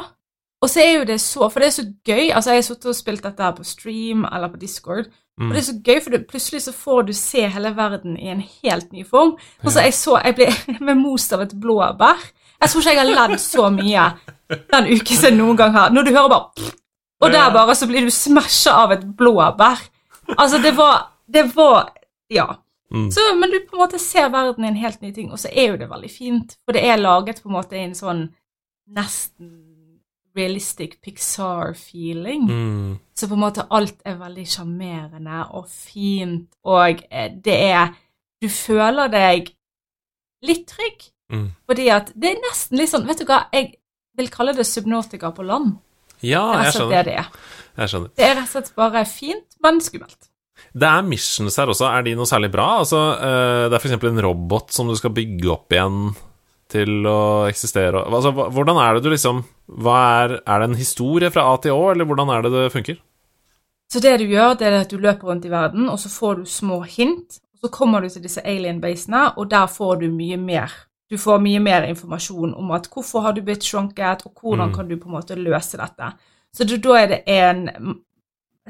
og 0.61 0.69
så 0.69 0.79
er 0.83 0.91
jo 0.99 1.05
det 1.09 1.17
så 1.21 1.47
For 1.49 1.59
det 1.59 1.67
er 1.67 1.75
så 1.75 1.85
gøy. 2.05 2.29
Altså, 2.31 2.51
jeg 2.51 2.57
har 2.61 2.61
sittet 2.67 2.85
og 2.91 2.95
spilt 2.95 3.23
dette 3.23 3.43
her 3.43 3.51
på 3.57 3.63
stream 3.65 4.25
eller 4.25 4.47
på 4.53 4.57
Discord, 4.61 5.05
Mm. 5.39 5.47
og 5.47 5.53
det 5.55 5.61
er 5.61 5.65
så 5.71 5.77
gøy, 5.83 5.99
for 6.03 6.11
du, 6.11 6.17
plutselig 6.27 6.59
så 6.61 6.71
får 6.75 7.05
du 7.07 7.13
se 7.13 7.47
hele 7.49 7.69
verden 7.75 8.17
i 8.19 8.27
en 8.29 8.41
helt 8.63 8.91
ny 8.91 9.05
form. 9.07 9.31
Og 9.63 9.71
så 9.71 9.79
jeg 9.81 9.93
så 9.93 10.17
Jeg 10.25 10.35
ble 10.35 10.47
med 10.85 10.95
most 10.99 11.33
av 11.33 11.41
et 11.41 11.53
blåbær. 11.59 12.19
Jeg 12.61 12.69
tror 12.69 12.81
ikke 12.81 12.91
jeg 12.91 12.99
har 12.99 13.29
ledd 13.29 13.39
så 13.39 13.69
mye 13.73 14.03
den 14.51 14.89
uken 14.91 15.15
som 15.17 15.29
jeg 15.29 15.37
noen 15.37 15.57
gang 15.57 15.71
har. 15.73 15.89
Når 15.89 16.03
du 16.03 16.11
hører 16.11 16.29
bare 16.29 16.67
Og 17.23 17.31
der 17.31 17.49
bare 17.53 17.75
så 17.75 17.87
blir 17.87 18.01
du 18.05 18.11
smasha 18.11 18.71
av 18.83 18.91
et 18.91 19.07
blåbær. 19.17 19.79
Altså, 20.37 20.59
det 20.61 20.75
var 20.77 21.07
Det 21.31 21.55
var 21.55 21.93
Ja. 22.29 22.45
Mm. 22.91 23.09
Så, 23.11 23.21
men 23.39 23.49
du 23.49 23.59
på 23.69 23.77
en 23.79 23.81
måte 23.87 23.99
ser 23.99 24.29
verden 24.29 24.65
i 24.65 24.67
en 24.67 24.75
helt 24.75 25.01
ny 25.01 25.13
ting, 25.13 25.31
og 25.31 25.39
så 25.39 25.47
er 25.51 25.71
jo 25.71 25.77
det 25.77 25.89
veldig 25.89 26.11
fint. 26.11 26.57
For 26.65 26.73
det 26.73 26.83
er 26.85 26.97
laget 26.97 27.41
på 27.41 27.47
en 27.49 27.55
måte 27.55 27.75
i 27.79 27.85
en 27.85 27.95
sånn 27.95 28.27
nesten 28.91 29.70
realistic 30.35 30.99
Pixar-feeling. 31.01 32.45
Mm. 32.49 32.99
Så 33.17 33.27
på 33.27 33.33
en 33.37 33.43
måte 33.43 33.65
alt 33.69 33.97
er 34.07 34.17
veldig 34.19 34.45
sjarmerende 34.47 35.43
og 35.57 35.67
fint, 35.71 36.47
og 36.65 37.03
eh, 37.11 37.31
det 37.43 37.57
er 37.71 37.93
Du 38.41 38.47
føler 38.49 39.07
deg 39.13 39.51
litt 40.43 40.67
trygg, 40.67 41.09
Mm. 41.31 41.45
fordi 41.69 41.85
at 41.89 42.09
det 42.19 42.27
er 42.33 42.39
nesten 42.43 42.75
litt 42.77 42.89
sånn 42.91 43.05
Vet 43.07 43.21
du 43.21 43.23
hva, 43.29 43.45
jeg 43.53 43.69
vil 44.17 44.27
kalle 44.27 44.51
det 44.53 44.65
Subnotica 44.67 45.29
på 45.31 45.45
land. 45.47 45.77
Ja, 46.19 46.41
jeg 46.65 46.73
skjønner. 46.73 46.91
det 46.91 47.05
det 47.05 47.13
er. 47.21 47.29
Jeg 47.77 47.87
skjønner. 47.93 48.09
Det 48.17 48.25
er 48.25 48.35
rett 48.35 48.49
og 48.49 48.51
slett 48.51 48.75
bare 48.75 49.05
fint, 49.07 49.55
men 49.63 49.79
skummelt. 49.79 50.27
Det 50.75 50.89
er 50.89 51.01
missions 51.07 51.55
her 51.57 51.71
også. 51.71 51.87
Er 51.87 52.03
de 52.03 52.15
noe 52.19 52.27
særlig 52.27 52.51
bra? 52.51 52.65
Altså, 52.81 52.99
eh, 53.15 53.69
det 53.71 53.77
er 53.77 53.79
f.eks. 53.79 54.03
en 54.11 54.21
robot 54.27 54.71
som 54.75 54.87
du 54.91 54.95
skal 54.99 55.13
bygge 55.15 55.47
opp 55.53 55.71
igjen 55.71 56.11
til 56.67 57.07
å 57.07 57.47
eksistere. 57.47 58.03
Altså, 58.11 58.33
hvordan 58.35 58.77
er 58.83 58.93
det 58.99 59.03
du 59.03 59.09
liksom 59.15 59.39
er, 59.71 60.41
er 60.45 60.59
det 60.59 60.69
en 60.69 60.75
historie 60.75 61.31
fra 61.31 61.45
A 61.53 61.57
til 61.61 61.71
Å, 61.71 61.91
eller 61.91 62.05
hvordan 62.05 62.29
er 62.29 62.43
det 62.45 62.51
det 62.51 62.71
funker? 62.73 62.99
Så 63.91 63.99
det 63.99 64.17
du 64.19 64.25
gjør, 64.25 64.53
det 64.59 64.67
er 64.67 64.77
at 64.81 64.91
du 64.91 64.97
løper 64.97 65.27
rundt 65.27 65.45
i 65.45 65.51
verden, 65.51 65.89
og 65.89 65.99
så 65.99 66.09
får 66.09 66.35
du 66.35 66.45
små 66.45 66.81
hint. 66.87 67.39
Og 67.53 67.65
så 67.67 67.71
kommer 67.75 68.01
du 68.01 68.09
til 68.09 68.23
disse 68.23 68.41
alien-basene, 68.47 69.33
og 69.37 69.49
der 69.51 69.67
får 69.67 69.99
du 70.03 70.07
mye 70.11 70.37
mer. 70.39 70.71
Du 71.11 71.17
får 71.19 71.41
mye 71.43 71.59
mer 71.59 71.83
informasjon 71.89 72.53
om 72.55 72.71
at 72.71 72.87
hvorfor 72.87 73.25
har 73.25 73.35
du 73.35 73.41
blitt 73.43 73.63
shrunket, 73.67 74.23
og 74.25 74.31
hvordan 74.39 74.69
Mm. 74.69 74.75
kan 74.75 74.87
du 74.87 74.95
på 74.97 75.09
en 75.09 75.15
måte 75.17 75.35
løse 75.35 75.77
dette. 75.77 76.13
Så 76.55 76.63
du, 76.63 76.77
da 76.77 76.95
er 77.01 77.07
det 77.07 77.23
en 77.27 77.69
mm, 77.79 77.99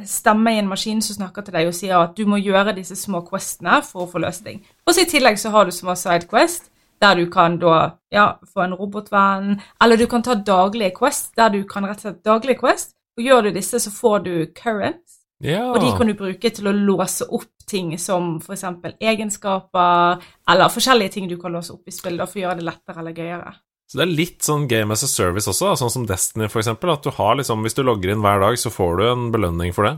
stemme 0.06 0.54
i 0.56 0.58
en 0.60 0.68
maskin 0.68 1.02
som 1.02 1.16
snakker 1.16 1.42
til 1.42 1.54
deg 1.54 1.68
og 1.68 1.74
sier 1.74 1.98
at 1.98 2.18
du 2.18 2.26
må 2.26 2.38
gjøre 2.38 2.76
disse 2.76 2.96
små 2.96 3.22
questene 3.22 3.82
for 3.84 4.06
å 4.06 4.12
få 4.12 4.20
løsning. 4.20 4.60
ting. 4.60 4.68
Og 4.88 4.94
så 4.94 5.02
i 5.02 5.10
tillegg 5.10 5.38
så 5.38 5.50
har 5.50 5.66
du 5.66 5.72
små 5.72 5.96
sidequest, 5.96 6.72
der 7.02 7.16
du 7.18 7.26
kan 7.34 7.58
da 7.62 7.76
ja, 8.14 8.28
få 8.54 8.64
en 8.66 8.76
robotvenn, 8.78 9.56
eller 9.84 9.98
du 9.98 10.06
kan 10.08 10.22
ta 10.24 10.36
daglige 10.36 10.94
quest, 10.98 11.32
der 11.36 11.50
du 11.50 11.64
kan 11.70 11.86
rett 11.90 11.98
og 12.04 12.08
slett 12.10 12.24
daglige 12.28 12.60
quest, 12.62 12.94
og 13.18 13.24
gjør 13.26 13.48
du 13.48 13.52
disse, 13.58 13.80
så 13.82 13.92
får 13.94 14.20
du 14.28 14.34
currents, 14.56 15.18
Ja. 15.42 15.64
og 15.72 15.80
de 15.82 15.90
kan 15.98 16.08
du 16.08 16.14
bruke 16.14 16.52
til 16.54 16.68
å 16.70 16.74
låse 16.76 17.26
opp 17.34 17.50
ting 17.68 17.96
som 17.98 18.36
eksempel 18.40 18.94
egenskaper, 19.02 20.22
eller 20.50 20.70
forskjellige 20.70 21.12
ting 21.16 21.28
du 21.28 21.38
kan 21.42 21.52
låse 21.56 21.74
opp 21.74 21.88
i 21.88 21.92
spill, 21.96 22.18
da, 22.18 22.28
for 22.30 22.40
å 22.40 22.44
gjøre 22.46 22.60
det 22.62 22.68
lettere 22.68 23.00
eller 23.02 23.18
gøyere. 23.18 23.54
Så 23.90 23.98
det 23.98 24.06
er 24.06 24.14
litt 24.16 24.46
sånn 24.46 24.68
game 24.72 24.94
as 24.94 25.04
a 25.04 25.08
service 25.08 25.50
også, 25.50 25.72
da, 25.72 25.80
sånn 25.82 25.92
som 25.92 26.06
Destiny 26.08 26.46
eksempel, 26.48 26.94
at 26.94 27.04
du 27.04 27.10
har 27.12 27.36
liksom, 27.36 27.64
hvis 27.66 27.74
du 27.76 27.82
logger 27.84 28.14
inn 28.14 28.22
hver 28.24 28.40
dag, 28.40 28.56
så 28.62 28.70
får 28.72 28.98
du 29.02 29.04
en 29.10 29.26
belønning 29.34 29.74
for 29.76 29.84
det. 29.90 29.98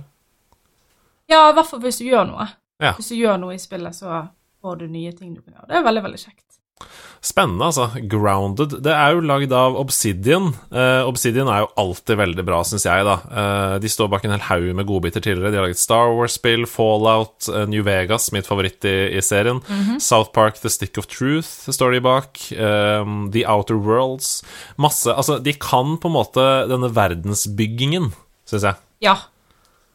Ja, 1.30 1.50
i 1.50 1.54
hvert 1.54 1.70
fall 1.70 1.84
hvis 1.84 2.00
du 2.02 2.08
gjør 2.08 2.26
noe. 2.32 2.48
Ja. 2.82 2.96
Hvis 2.98 3.12
du 3.13 3.16
gjør 3.20 3.38
noe 3.39 3.54
i 3.54 3.62
spillet, 3.62 3.96
så 3.96 4.24
får 4.63 4.80
du 4.82 4.88
nye 4.88 5.12
ting 5.13 5.36
du 5.36 5.42
kan 5.44 5.54
gjøre. 5.60 5.68
Det 5.70 5.78
er 5.78 5.86
veldig, 5.86 6.04
veldig 6.08 6.22
kjekt. 6.24 6.48
Spennende, 7.23 7.69
altså. 7.69 7.86
Grounded. 8.12 8.73
Det 8.83 8.91
er 8.91 9.13
jo 9.15 9.21
lagd 9.23 9.53
av 9.55 9.77
Obsidian. 9.79 10.49
Eh, 10.75 11.05
Obsidian 11.07 11.47
er 11.47 11.62
jo 11.63 11.69
alltid 11.79 12.19
veldig 12.19 12.43
bra, 12.43 12.59
syns 12.67 12.83
jeg, 12.83 13.05
da. 13.07 13.13
Eh, 13.31 13.75
de 13.79 13.91
står 13.91 14.09
bak 14.12 14.25
en 14.27 14.33
hel 14.36 14.43
haug 14.49 14.65
med 14.75 14.89
godbiter 14.89 15.23
tidligere. 15.23 15.53
De 15.53 15.62
har 15.62 15.67
laget 15.69 15.79
Star 15.79 16.12
Wars-spill, 16.12 16.67
Fallout, 16.67 17.47
eh, 17.47 17.63
New 17.71 17.86
Vegas, 17.88 18.27
mitt 18.36 18.49
favoritt 18.49 18.83
i, 18.89 18.95
i 19.15 19.23
serien. 19.23 19.63
South 20.03 20.33
Park, 20.36 20.59
The 20.59 20.71
Stick 20.73 20.99
of 20.99 21.07
Truth 21.07 21.71
står 21.71 21.95
de 21.95 22.03
bak. 22.03 22.43
The 22.51 23.45
Outer 23.47 23.79
Worlds. 23.79 24.41
Masse 24.75 25.07
Altså, 25.13 25.38
de 25.39 25.53
kan 25.55 25.95
på 26.01 26.09
en 26.12 26.17
måte 26.17 26.43
denne 26.67 26.91
verdensbyggingen, 26.91 28.12
syns 28.49 28.67
jeg. 28.67 28.81
Ja, 29.07 29.15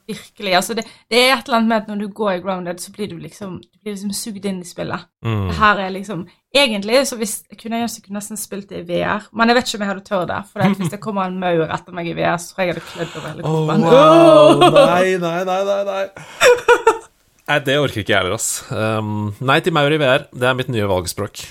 virkelig. 0.09 0.55
Altså, 0.57 0.75
det, 0.75 0.85
det 1.11 1.21
er 1.21 1.35
et 1.37 1.47
eller 1.47 1.61
annet 1.61 1.71
med 1.71 1.77
at 1.83 1.89
når 1.91 2.03
du 2.03 2.09
går 2.17 2.33
i 2.33 2.43
grounded, 2.45 2.83
så 2.83 2.93
blir 2.95 3.11
du 3.11 3.17
liksom, 3.21 3.59
du 3.63 3.81
blir 3.83 3.95
liksom 3.95 4.13
sugd 4.17 4.49
inn 4.49 4.63
i 4.65 4.69
spillet. 4.69 5.09
Mm. 5.25 5.49
Det 5.51 5.57
her 5.63 5.87
er 5.87 5.97
liksom 5.97 6.29
Egentlig 6.57 7.03
så 7.05 7.19
hvis, 7.21 7.43
kunne 7.61 7.77
jeg 7.77 7.91
kunne 8.07 8.17
nesten 8.17 8.39
spilt 8.41 8.71
det 8.71 8.79
i 8.81 8.87
VR, 8.89 9.27
men 9.37 9.51
jeg 9.51 9.57
vet 9.59 9.67
ikke 9.69 9.77
om 9.77 9.83
jeg 9.85 9.91
hadde 9.91 10.05
tørt 10.07 10.31
det. 10.31 10.39
For 10.49 10.77
hvis 10.79 10.95
det 10.95 11.01
kommer 11.05 11.29
en 11.29 11.37
maur 11.43 11.69
etter 11.69 11.93
meg 11.93 12.09
i 12.09 12.15
VR, 12.17 12.39
så 12.41 12.55
tror 12.55 12.63
jeg 12.63 12.71
jeg 12.71 12.79
hadde 12.79 12.87
klødd 12.89 13.19
over 13.19 13.29
hele 13.29 13.45
kroppen. 13.45 13.85
wow. 13.85 14.65
Nei, 14.95 15.19
nei, 15.21 15.43
nei, 15.45 15.59
nei, 15.69 15.83
nei. 15.91 16.07
Nei, 17.49 17.59
det 17.65 17.79
orker 17.81 18.03
ikke 18.03 18.13
jeg 18.13 18.21
heller, 18.21 18.37
ass. 18.37 18.49
Um, 18.69 19.31
nei 19.41 19.61
til 19.65 19.73
maur 19.73 19.93
i 19.93 20.01
VR. 20.01 20.27
Det 20.37 20.49
er 20.49 20.57
mitt 20.57 20.69
nye 20.73 20.89
valgspråk. 20.89 21.47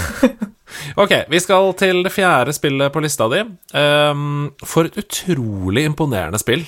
ok, 1.02 1.12
vi 1.28 1.40
skal 1.44 1.74
til 1.80 2.00
det 2.06 2.12
fjerde 2.14 2.54
spillet 2.56 2.92
på 2.92 3.02
lista 3.04 3.28
di. 3.28 3.42
Um, 3.76 4.48
for 4.64 4.88
et 4.88 4.96
utrolig 5.00 5.84
imponerende 5.88 6.40
spill. 6.40 6.64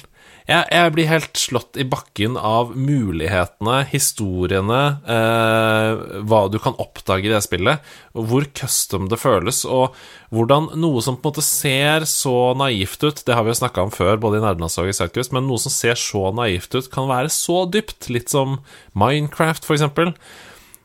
Jeg, 0.52 0.66
jeg 0.68 0.92
blir 0.92 1.08
helt 1.08 1.38
slått 1.38 1.78
i 1.80 1.84
bakken 1.88 2.34
av 2.36 2.74
mulighetene, 2.76 3.78
historiene, 3.88 4.80
eh, 5.08 6.02
hva 6.28 6.40
du 6.52 6.58
kan 6.60 6.76
oppdage 6.82 7.28
i 7.28 7.32
det 7.32 7.40
spillet, 7.46 7.80
hvor 8.12 8.44
custom 8.58 9.08
det 9.08 9.20
føles, 9.22 9.62
og 9.64 9.96
hvordan 10.34 10.68
noe 10.82 11.00
som 11.04 11.16
på 11.16 11.30
en 11.30 11.32
måte 11.32 11.46
ser 11.46 12.04
så 12.08 12.52
naivt 12.58 13.00
ut 13.04 13.24
Det 13.24 13.36
har 13.36 13.46
vi 13.46 13.52
jo 13.52 13.60
snakka 13.62 13.86
om 13.86 13.92
før, 13.94 14.20
både 14.20 14.40
i 14.40 14.44
Nerdelandslaget 14.44 14.92
og 14.92 14.94
i 14.94 14.98
Sidequest, 15.00 15.32
men 15.32 15.48
noe 15.48 15.62
som 15.62 15.72
ser 15.72 15.96
så 15.96 16.28
naivt 16.36 16.76
ut, 16.76 16.90
kan 16.92 17.08
være 17.08 17.32
så 17.32 17.62
dypt. 17.72 18.10
Litt 18.12 18.32
som 18.32 18.58
Minecraft, 18.98 19.64
for 19.64 19.78
eksempel. 19.78 20.12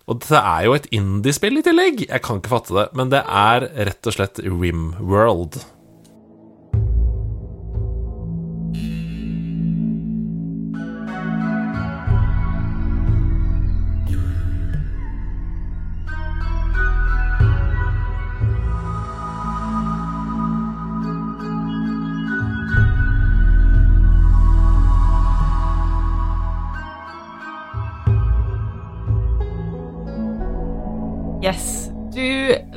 Og 0.08 0.22
det 0.24 0.40
er 0.40 0.68
jo 0.68 0.76
et 0.78 0.92
indiespill 0.96 1.60
i 1.60 1.66
tillegg! 1.66 2.06
Jeg 2.08 2.24
kan 2.24 2.40
ikke 2.40 2.56
fatte 2.56 2.78
det, 2.78 2.92
men 2.96 3.12
det 3.12 3.26
er 3.26 3.68
rett 3.90 4.08
og 4.08 4.16
slett 4.16 4.40
Rimworld. 4.46 5.60
Yes. 5.60 5.77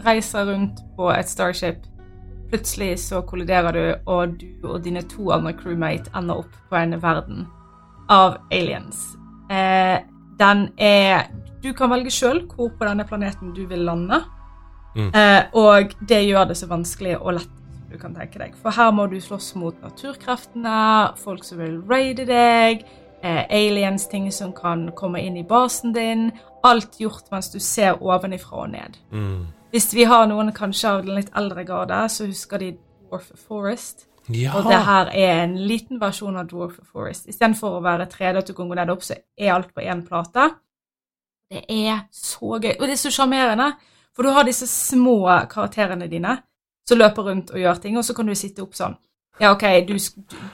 Reiser 0.06 0.46
rundt 0.48 0.82
på 0.96 1.10
et 1.12 1.28
Starship. 1.28 1.86
Plutselig 2.50 2.98
så 2.98 3.20
kolliderer 3.22 3.72
du, 3.72 4.10
og 4.10 4.40
du 4.40 4.68
og 4.68 4.84
dine 4.84 5.02
to 5.02 5.30
andre 5.30 5.52
crewmate 5.54 6.10
ender 6.16 6.42
opp 6.42 6.56
på 6.70 6.76
en 6.76 6.96
verden 7.02 7.46
av 8.10 8.40
aliens. 8.50 9.04
Eh, 9.50 10.00
den 10.38 10.68
er 10.78 11.30
Du 11.62 11.74
kan 11.76 11.90
velge 11.92 12.10
sjøl 12.10 12.46
hvor 12.48 12.70
på 12.72 12.86
denne 12.88 13.04
planeten 13.04 13.50
du 13.52 13.66
vil 13.68 13.82
lande. 13.84 14.22
Mm. 14.96 15.10
Eh, 15.14 15.42
og 15.52 15.92
det 16.08 16.22
gjør 16.24 16.46
det 16.48 16.56
så 16.56 16.66
vanskelig 16.70 17.18
og 17.18 17.34
lett 17.36 17.60
du 17.90 17.98
kan 17.98 18.14
tenke 18.14 18.38
deg. 18.38 18.54
For 18.62 18.72
her 18.74 18.92
må 18.94 19.06
du 19.10 19.18
slåss 19.20 19.54
mot 19.58 19.76
naturkreftene, 19.82 21.12
folk 21.20 21.44
som 21.44 21.58
vil 21.58 21.80
raide 21.90 22.26
deg, 22.28 22.84
eh, 23.22 23.44
aliens, 23.50 24.06
ting 24.08 24.30
som 24.32 24.52
kan 24.52 24.90
komme 24.96 25.20
inn 25.20 25.36
i 25.36 25.44
basen 25.46 25.92
din. 25.92 26.30
Alt 26.64 27.00
gjort 27.00 27.30
mens 27.32 27.50
du 27.50 27.58
ser 27.58 28.00
ovenifra 28.02 28.64
og 28.64 28.70
ned. 28.70 28.96
Mm. 29.12 29.46
Hvis 29.70 29.92
vi 29.94 30.06
har 30.10 30.26
noen 30.26 30.52
kanskje 30.54 30.90
av 30.90 31.04
den 31.06 31.18
litt 31.18 31.30
eldre 31.38 31.64
garde, 31.64 31.98
så 32.10 32.26
husker 32.26 32.58
de 32.58 32.72
Dwarf 32.74 33.30
Forest. 33.46 34.06
Ja. 34.30 34.54
Og 34.58 34.66
det 34.70 34.78
her 34.86 35.10
er 35.14 35.44
en 35.44 35.56
liten 35.66 36.00
versjon 36.00 36.38
av 36.38 36.48
Dwarf 36.50 36.78
Forest. 36.92 37.28
Istedenfor 37.30 37.78
å 37.78 37.84
være 37.84 38.08
3D 38.10 38.42
at 38.42 38.50
du 38.50 38.54
kan 38.56 38.70
gå 38.70 38.78
ned 38.78 38.90
opp, 38.92 39.04
så 39.06 39.16
er 39.38 39.54
alt 39.54 39.72
på 39.74 39.84
én 39.86 40.02
plate. 40.06 40.48
Det 41.50 41.64
er 41.66 42.04
så 42.14 42.58
gøy. 42.58 42.76
Og 42.76 42.86
det 42.86 42.94
er 42.94 43.02
så 43.02 43.12
sjarmerende, 43.14 43.72
for 44.14 44.26
du 44.26 44.34
har 44.34 44.46
disse 44.46 44.66
små 44.70 45.22
karakterene 45.50 46.10
dine 46.10 46.36
som 46.86 46.98
løper 46.98 47.30
rundt 47.30 47.52
og 47.54 47.62
gjør 47.62 47.78
ting, 47.82 47.98
og 47.98 48.06
så 48.06 48.14
kan 48.14 48.26
du 48.26 48.34
sitte 48.38 48.62
opp 48.64 48.74
sånn. 48.78 48.96
Ja, 49.40 49.54
OK, 49.54 49.64
du, 49.86 49.94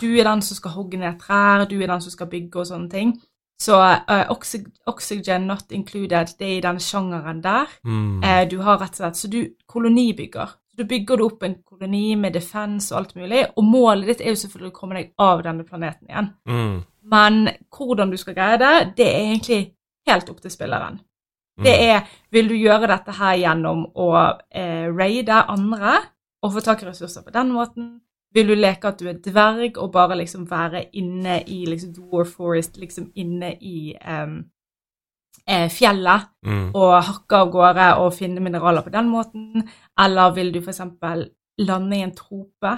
du 0.00 0.10
er 0.14 0.28
den 0.28 0.44
som 0.44 0.58
skal 0.58 0.76
hogge 0.76 1.00
ned 1.00 1.16
trær, 1.20 1.64
du 1.66 1.78
er 1.80 1.88
den 1.90 2.04
som 2.04 2.12
skal 2.12 2.28
bygge 2.30 2.60
og 2.60 2.68
sånne 2.68 2.92
ting. 2.92 3.14
Så 3.60 3.78
uh, 3.80 4.30
oxy 4.30 4.60
Oxygen 4.86 5.46
Not 5.48 5.72
Included, 5.72 6.34
det 6.38 6.46
er 6.46 6.56
i 6.58 6.64
den 6.64 6.80
sjangeren 6.82 7.40
der. 7.44 7.70
Mm. 7.84 8.20
Uh, 8.24 8.42
du 8.50 8.58
har 8.62 8.78
rett 8.82 8.98
og 8.98 9.00
slett, 9.00 9.16
så 9.16 9.30
du 9.32 9.40
kolonibygger. 9.66 10.52
Så 10.68 10.82
du 10.82 10.84
bygger 10.84 11.22
opp 11.24 11.42
en 11.46 11.56
koloni 11.64 12.16
med 12.20 12.36
defense 12.36 12.92
og 12.92 13.00
alt 13.00 13.16
mulig, 13.16 13.46
og 13.56 13.64
målet 13.64 14.12
ditt 14.12 14.20
er 14.20 14.34
jo 14.34 14.42
selvfølgelig 14.42 14.74
å 14.74 14.76
komme 14.76 14.98
deg 14.98 15.10
av 15.24 15.42
denne 15.46 15.64
planeten 15.64 16.10
igjen. 16.10 16.30
Mm. 16.44 16.76
Men 17.06 17.42
hvordan 17.72 18.12
du 18.12 18.18
skal 18.20 18.36
greie 18.36 18.60
det, 18.60 18.74
det 18.98 19.08
er 19.08 19.20
egentlig 19.30 19.60
helt 20.10 20.30
opp 20.30 20.40
til 20.42 20.52
spilleren. 20.52 21.00
Det 21.56 21.72
Mm. 21.72 21.88
er 21.88 22.00
Vil 22.30 22.48
du 22.48 22.54
gjøre 22.54 22.86
dette 22.86 23.12
her 23.12 23.36
gjennom 23.36 23.86
å 23.94 24.38
eh, 24.50 24.92
raide 24.92 25.48
andre 25.48 25.96
og 26.42 26.52
få 26.52 26.60
tak 26.60 26.82
i 26.82 26.86
ressurser 26.86 27.22
på 27.22 27.32
den 27.32 27.52
måten? 27.54 28.00
Vil 28.36 28.50
du 28.52 28.56
leke 28.58 28.90
at 28.90 29.00
du 29.00 29.08
er 29.08 29.20
dverg 29.24 29.78
og 29.80 29.92
bare 29.94 30.18
liksom 30.20 30.44
være 30.50 30.84
inne 31.00 31.40
i 31.48 31.62
liksom 31.68 31.94
Dwarf 31.96 32.34
Forest, 32.36 32.76
liksom 32.76 33.08
inne 33.16 33.54
i 33.64 33.94
eh, 33.96 35.68
fjellet? 35.72 36.28
Mm. 36.46 36.68
og 36.74 36.92
hakke 37.02 37.38
av 37.40 37.48
gårde 37.50 37.86
og 38.02 38.12
finne 38.14 38.42
mineraler 38.44 38.84
på 38.84 38.92
den 38.94 39.08
måten? 39.10 39.64
Eller 39.98 40.36
vil 40.36 40.52
du 40.54 40.60
f.eks. 40.60 40.82
lande 41.58 41.96
i 41.96 42.04
en 42.04 42.14
trope 42.14 42.76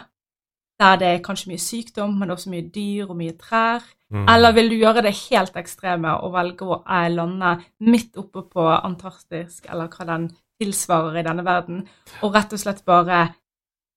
der 0.78 0.98
det 0.98 1.08
er 1.08 1.22
kanskje 1.24 1.50
mye 1.50 1.58
sykdom, 1.62 2.12
men 2.20 2.30
også 2.30 2.52
mye 2.52 2.68
dyr 2.74 3.08
og 3.10 3.16
mye 3.18 3.34
trær? 3.34 3.82
Mm. 4.14 4.28
Eller 4.30 4.54
vil 4.54 4.70
du 4.70 4.76
gjøre 4.78 5.02
det 5.02 5.14
helt 5.26 5.56
ekstreme 5.58 6.14
og 6.22 6.32
velge 6.36 6.68
å 6.68 6.78
eh, 6.84 7.08
lande 7.10 7.56
midt 7.84 8.16
oppe 8.20 8.44
på 8.46 8.68
Antarktis, 8.76 9.58
eller 9.66 9.90
hva 9.90 10.06
den 10.08 10.28
tilsvarer 10.62 11.18
i 11.18 11.26
denne 11.26 11.44
verden, 11.46 11.82
og 12.22 12.34
rett 12.34 12.54
og 12.54 12.62
slett 12.62 12.84
bare 12.86 13.26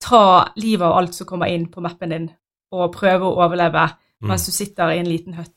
ta 0.01 0.51
livet 0.57 0.85
av 0.87 0.97
alt 0.97 1.13
som 1.15 1.27
kommer 1.29 1.47
inn 1.53 1.67
på 1.71 1.81
mappen 1.85 2.09
din, 2.13 2.29
og 2.73 2.93
prøve 2.95 3.27
å 3.27 3.35
overleve 3.45 3.89
mens 4.21 4.45
du 4.45 4.51
sitter 4.53 4.91
i 4.93 4.99
en 5.01 5.09
liten 5.09 5.33
høtt? 5.37 5.53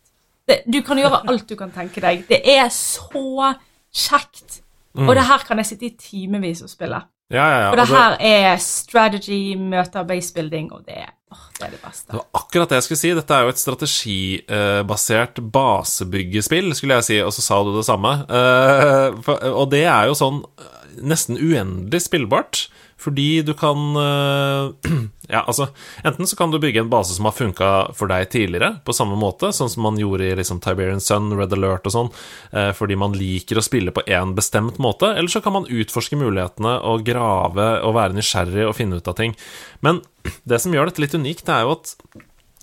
Det, 0.46 0.62
du 0.68 0.82
kan 0.84 0.98
gjøre 1.00 1.22
alt 1.28 1.46
du 1.48 1.56
kan 1.56 1.70
tenke 1.72 2.00
deg. 2.04 2.26
Det 2.28 2.42
er 2.44 2.68
så 2.68 3.54
kjekt. 3.94 4.60
Mm. 4.94 5.08
Og 5.08 5.14
det 5.16 5.24
her 5.26 5.38
kan 5.48 5.58
jeg 5.58 5.66
sitte 5.72 5.86
i 5.88 5.94
timevis 5.98 6.60
og 6.62 6.68
spille. 6.70 7.00
Ja, 7.32 7.44
ja, 7.48 7.60
ja. 7.64 7.68
For 7.72 7.76
det 7.80 7.88
det- 7.88 7.96
her 7.96 8.16
er 8.20 8.56
strategy 8.60 9.56
møter 9.56 10.04
basebuilding, 10.04 10.68
og 10.72 10.84
det 10.86 11.00
åh, 11.32 11.46
det 11.58 11.64
er 11.66 11.70
det 11.70 11.80
Det 11.80 11.88
beste. 11.88 12.12
var 12.12 12.26
akkurat 12.34 12.68
det 12.68 12.76
jeg 12.76 12.82
skulle 12.84 12.98
si. 13.00 13.14
Dette 13.14 13.34
er 13.34 13.42
jo 13.42 13.48
et 13.48 13.58
strategibasert 13.58 15.40
basebyggespill, 15.52 16.74
skulle 16.76 16.94
jeg 17.00 17.04
si, 17.08 17.18
og 17.24 17.32
så 17.34 17.42
sa 17.44 17.62
du 17.64 17.72
det 17.76 17.86
samme. 17.88 18.12
Eh, 18.28 19.50
Og 19.54 19.70
det 19.70 19.84
er 19.84 20.06
jo 20.10 20.14
sånn 20.18 20.42
eh, 20.58 21.00
nesten 21.02 21.36
uendelig 21.40 22.02
spillbart, 22.06 22.68
fordi 23.00 23.42
du 23.42 23.52
kan 23.58 23.96
eh, 23.96 24.92
Ja, 25.28 25.40
altså 25.48 25.70
Enten 26.04 26.28
så 26.28 26.36
kan 26.36 26.50
du 26.52 26.58
bygge 26.60 26.82
en 26.82 26.90
base 26.92 27.14
som 27.16 27.24
har 27.24 27.32
funka 27.32 27.68
for 27.96 28.10
deg 28.12 28.28
tidligere, 28.32 28.74
på 28.84 28.92
samme 28.96 29.16
måte, 29.16 29.54
sånn 29.56 29.70
som 29.72 29.86
man 29.86 29.96
gjorde 30.00 30.26
i 30.28 30.34
liksom 30.36 30.60
Tiberian 30.64 31.00
Sun, 31.00 31.32
Red 31.38 31.54
Alert 31.56 31.88
og 31.88 31.94
sånn, 31.94 32.10
eh, 32.52 32.70
fordi 32.76 32.98
man 33.00 33.16
liker 33.16 33.58
å 33.58 33.64
spille 33.64 33.94
på 33.94 34.04
én 34.04 34.34
bestemt 34.36 34.76
måte, 34.82 35.14
eller 35.14 35.32
så 35.32 35.40
kan 35.44 35.56
man 35.56 35.70
utforske 35.70 36.18
mulighetene 36.20 36.76
og 36.84 37.06
grave 37.08 37.70
og 37.80 37.96
være 37.96 38.18
nysgjerrig 38.18 38.68
og 38.68 38.76
finne 38.76 39.00
ut 39.00 39.08
av 39.08 39.16
ting. 39.20 39.32
Men 39.80 40.02
det 40.50 40.60
som 40.60 40.76
gjør 40.76 40.92
dette 40.92 41.06
litt 41.06 41.16
unikt, 41.16 41.46
det 41.48 41.56
er 41.56 41.64
jo 41.64 41.78
at 41.78 41.96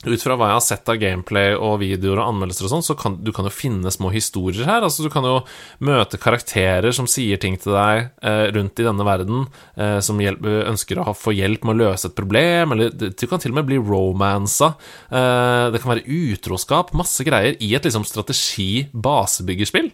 ut 0.07 0.23
fra 0.23 0.35
hva 0.37 0.47
jeg 0.49 0.57
har 0.57 0.63
sett 0.65 0.89
av 0.89 0.97
gameplay 1.01 1.53
og 1.53 1.79
videoer 1.81 2.19
og 2.21 2.31
anmeldelser 2.31 2.67
og 2.67 2.71
sånn, 2.73 2.85
så 2.85 2.95
kan 2.97 3.19
du 3.21 3.31
kan 3.35 3.45
jo 3.45 3.53
finne 3.53 3.91
små 3.93 4.09
historier 4.13 4.65
her. 4.65 4.85
Altså, 4.85 5.05
du 5.05 5.11
kan 5.13 5.25
jo 5.27 5.39
møte 5.83 6.19
karakterer 6.21 6.95
som 6.95 7.09
sier 7.09 7.41
ting 7.41 7.57
til 7.61 7.75
deg 7.75 8.11
eh, 8.25 8.45
rundt 8.55 8.81
i 8.81 8.87
denne 8.87 9.05
verden, 9.07 9.45
eh, 9.77 9.99
som 10.03 10.21
hjelp, 10.21 10.45
ønsker 10.71 11.01
å 11.01 11.07
ha, 11.09 11.15
få 11.17 11.35
hjelp 11.37 11.67
med 11.67 11.75
å 11.75 11.81
løse 11.83 12.09
et 12.09 12.17
problem, 12.17 12.75
eller 12.75 12.93
du 12.93 13.25
kan 13.29 13.41
til 13.41 13.53
og 13.53 13.59
med 13.59 13.69
bli 13.69 13.81
romansa. 13.81 14.73
Eh, 15.09 15.65
det 15.73 15.83
kan 15.83 15.93
være 15.93 16.07
utroskap, 16.07 16.95
masse 16.97 17.25
greier, 17.27 17.59
i 17.61 17.73
et 17.77 17.85
liksom 17.85 18.07
strategi-basebyggerspill. 18.07 19.91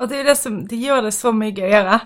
Og 0.00 0.08
det 0.08 0.22
er 0.22 0.30
det 0.30 0.38
som 0.40 0.62
det 0.64 0.80
gjør 0.80 1.04
det 1.08 1.12
så 1.12 1.32
mye 1.36 1.52
gøyere. 1.52 2.00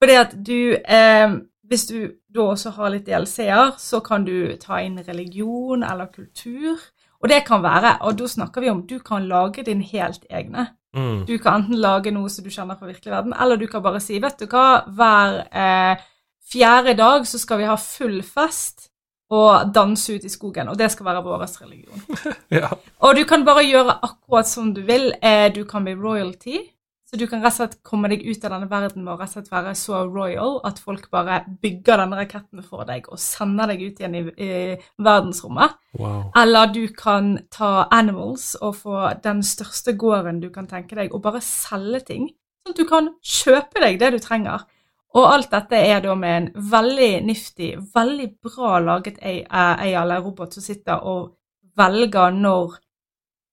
Fordi 0.00 0.16
at 0.16 0.34
du 0.44 0.58
eh, 0.76 1.32
Hvis 1.70 1.86
du 1.86 1.98
da 2.34 2.48
også 2.50 2.72
har 2.74 2.90
litt 2.90 3.06
DLC-er, 3.06 3.76
så 3.78 4.00
kan 4.02 4.24
du 4.26 4.56
ta 4.58 4.80
inn 4.82 4.98
religion 5.06 5.84
eller 5.86 6.10
kultur. 6.10 6.80
Og 7.20 7.28
det 7.30 7.44
kan 7.46 7.62
være 7.62 7.98
Og 8.08 8.16
da 8.18 8.26
snakker 8.26 8.64
vi 8.64 8.70
om 8.72 8.86
du 8.88 8.98
kan 8.98 9.28
lage 9.28 9.62
din 9.62 9.82
helt 9.82 10.24
egne. 10.30 10.66
Mm. 10.96 11.26
Du 11.26 11.36
kan 11.38 11.60
enten 11.60 11.78
lage 11.78 12.10
noe 12.10 12.30
som 12.32 12.42
du 12.44 12.50
kjenner 12.50 12.74
fra 12.78 12.88
virkelig 12.88 13.12
verden, 13.12 13.34
eller 13.38 13.56
du 13.56 13.68
kan 13.70 13.82
bare 13.82 14.00
si, 14.02 14.18
vet 14.18 14.40
du 14.40 14.48
hva, 14.50 14.82
hver 14.90 15.36
eh, 15.54 16.00
fjerde 16.50 16.96
dag 16.98 17.26
så 17.28 17.38
skal 17.38 17.60
vi 17.60 17.68
ha 17.70 17.76
full 17.78 18.22
fest 18.26 18.88
og 19.30 19.70
danse 19.74 20.16
ut 20.16 20.24
i 20.26 20.32
skogen, 20.32 20.68
og 20.72 20.78
det 20.78 20.88
skal 20.90 21.06
være 21.06 21.22
vår 21.22 21.44
religion. 21.60 22.02
Ja. 22.50 22.72
Og 22.98 23.14
du 23.14 23.22
kan 23.24 23.44
bare 23.46 23.62
gjøre 23.62 24.00
akkurat 24.02 24.48
som 24.50 24.74
du 24.74 24.82
vil. 24.82 25.12
Eh, 25.22 25.52
Du 25.54 25.64
kan 25.64 25.84
bli 25.84 25.94
royalty. 25.94 26.58
Så 27.10 27.18
du 27.18 27.24
kan 27.26 27.40
rett 27.42 27.56
og 27.56 27.56
slett 27.56 27.72
komme 27.82 28.06
deg 28.06 28.20
ut 28.22 28.44
av 28.46 28.52
denne 28.54 28.68
verden 28.70 29.02
med 29.02 29.16
å 29.16 29.18
rett 29.18 29.32
og 29.32 29.40
slett 29.40 29.48
være 29.50 29.72
så 29.74 30.04
royal 30.06 30.60
at 30.68 30.78
folk 30.78 31.08
bare 31.10 31.40
bygger 31.58 32.04
denne 32.04 32.18
raketten 32.20 32.62
for 32.62 32.86
deg 32.86 33.08
og 33.10 33.18
sender 33.18 33.72
deg 33.72 33.80
ut 33.82 33.98
igjen 33.98 34.14
i, 34.14 34.20
i 34.38 34.50
verdensrommet. 35.02 35.74
Wow. 35.98 36.28
Eller 36.38 36.70
du 36.70 36.84
kan 36.94 37.32
ta 37.50 37.88
animals 37.90 38.52
og 38.60 38.76
få 38.84 39.08
den 39.24 39.42
største 39.42 39.96
gården 39.98 40.38
du 40.44 40.52
kan 40.54 40.70
tenke 40.70 40.94
deg, 40.94 41.10
og 41.10 41.24
bare 41.24 41.42
selge 41.42 42.04
ting. 42.12 42.28
Sånn 42.62 42.76
at 42.76 42.78
du 42.78 42.86
kan 42.86 43.10
kjøpe 43.26 43.82
deg 43.82 43.98
det 43.98 44.12
du 44.14 44.20
trenger. 44.22 44.68
Og 45.18 45.26
alt 45.26 45.50
dette 45.50 45.82
er 45.82 46.04
da 46.04 46.14
med 46.14 46.36
en 46.36 46.68
veldig 46.70 47.10
nifty, 47.26 47.72
veldig 47.94 48.28
bra 48.46 48.78
laget 48.86 49.18
AI 49.18 49.96
eller 49.98 50.22
robot 50.22 50.54
som 50.54 50.62
sitter 50.62 51.02
og 51.02 51.32
velger 51.74 52.38
når 52.38 52.78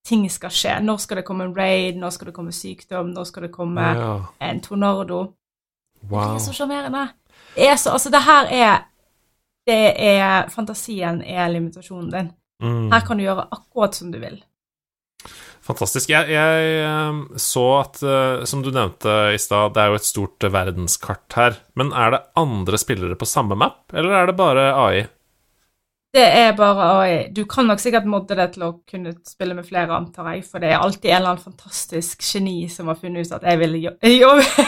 ting 0.08 0.26
skal 0.32 0.54
skje. 0.54 0.78
Når 0.84 1.02
skal 1.04 1.20
det 1.20 1.26
komme 1.28 1.48
en 1.48 1.56
raid, 1.58 2.00
når 2.00 2.16
skal 2.16 2.30
det 2.32 2.36
komme 2.38 2.56
sykdom, 2.56 3.12
når 3.16 3.28
skal 3.30 3.48
det 3.48 3.52
komme 3.56 3.84
Ja. 3.98 4.12
en 4.40 4.62
tornado. 4.64 5.34
Det 6.02 6.18
er 6.18 6.40
så 6.40 6.54
sjarmerende. 6.56 7.08
Det 7.56 7.68
er 7.68 7.76
så 7.76 7.92
Altså, 7.92 8.10
det 8.14 8.22
her 8.24 8.46
er 8.52 8.84
Det 9.68 9.94
er 10.00 10.48
Fantasien 10.50 11.22
er 11.22 11.50
limitasjonen 11.52 12.12
din. 12.12 12.30
Mm. 12.64 12.92
Her 12.92 13.02
kan 13.02 13.18
du 13.18 13.24
gjøre 13.24 13.48
akkurat 13.52 13.96
som 13.96 14.12
du 14.12 14.20
vil. 14.20 14.38
Fantastisk. 15.68 16.10
Jeg, 16.10 16.30
jeg 16.32 16.68
eh, 16.86 17.18
så 17.36 17.66
at, 17.82 18.00
eh, 18.00 18.46
som 18.48 18.62
du 18.64 18.72
nevnte 18.72 19.34
i 19.34 19.38
stad, 19.42 19.74
det 19.76 19.84
er 19.84 19.92
jo 19.92 20.00
et 20.00 20.08
stort 20.08 20.48
verdenskart 20.54 21.36
her. 21.36 21.58
Men 21.76 21.92
er 21.92 22.16
det 22.16 22.22
andre 22.40 22.80
spillere 22.80 23.18
på 23.20 23.28
samme 23.28 23.58
map, 23.60 23.92
eller 23.92 24.16
er 24.16 24.30
det 24.30 24.38
bare 24.40 24.70
AI? 24.72 25.06
Det 26.18 26.26
er 26.26 26.54
bare 26.58 26.86
AI. 26.98 27.18
Du 27.36 27.44
kan 27.46 27.68
nok 27.70 27.80
sikkert 27.80 28.08
modde 28.10 28.34
det 28.40 28.48
til 28.56 28.64
å 28.66 28.72
kunne 28.90 29.12
spille 29.28 29.54
med 29.54 29.68
flere, 29.68 29.94
antar 29.94 30.32
jeg, 30.34 30.46
for 30.50 30.64
det 30.64 30.72
er 30.72 30.82
alltid 30.82 31.12
en 31.12 31.18
eller 31.20 31.34
annen 31.36 31.44
fantastisk 31.44 32.24
geni 32.26 32.56
som 32.74 32.90
har 32.90 32.98
funnet 32.98 33.28
ut 33.28 33.36
at 33.38 33.44
jeg 33.46 33.60
vil 33.62 33.76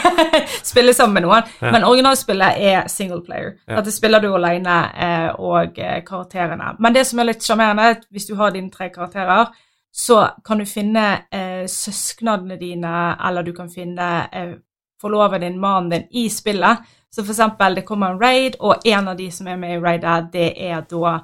spille 0.70 0.94
sammen 0.94 1.18
med 1.18 1.26
noen. 1.26 1.48
Ja. 1.58 1.72
Men 1.74 1.86
originalspillet 1.88 2.60
er 2.70 2.86
single 2.92 3.18
player. 3.26 3.56
Ja. 3.66 3.80
det 3.82 3.94
spiller 3.96 4.22
du 4.22 4.28
alene 4.30 4.76
eh, 4.94 5.40
og 5.42 5.80
eh, 5.82 5.98
karakterene. 6.06 6.76
Men 6.78 6.94
det 6.94 7.02
som 7.08 7.18
er 7.18 7.32
litt 7.32 7.42
sjarmerende, 7.42 7.88
er 7.88 7.98
hvis 8.14 8.28
du 8.30 8.36
har 8.38 8.54
dine 8.54 8.70
tre 8.70 8.92
karakterer, 8.94 9.50
så 9.90 10.20
kan 10.46 10.62
du 10.62 10.68
finne 10.70 11.06
eh, 11.34 11.64
søsknene 11.66 12.60
dine, 12.60 12.94
eller 13.26 13.42
du 13.42 13.50
kan 13.56 13.72
finne 13.72 14.12
eh, 14.30 14.54
forloven 15.02 15.42
din, 15.42 15.58
mannen 15.58 15.90
din, 15.96 16.06
i 16.14 16.28
spillet. 16.30 16.86
Så 17.10 17.24
for 17.24 17.34
eksempel, 17.34 17.74
det 17.74 17.88
kommer 17.88 18.14
en 18.14 18.22
raid, 18.22 18.60
og 18.60 18.86
en 18.86 19.10
av 19.10 19.18
de 19.18 19.26
som 19.34 19.50
er 19.50 19.58
med 19.58 19.80
i 19.80 19.82
raidet, 19.82 20.30
det 20.30 20.52
er 20.54 20.86
da 20.86 21.16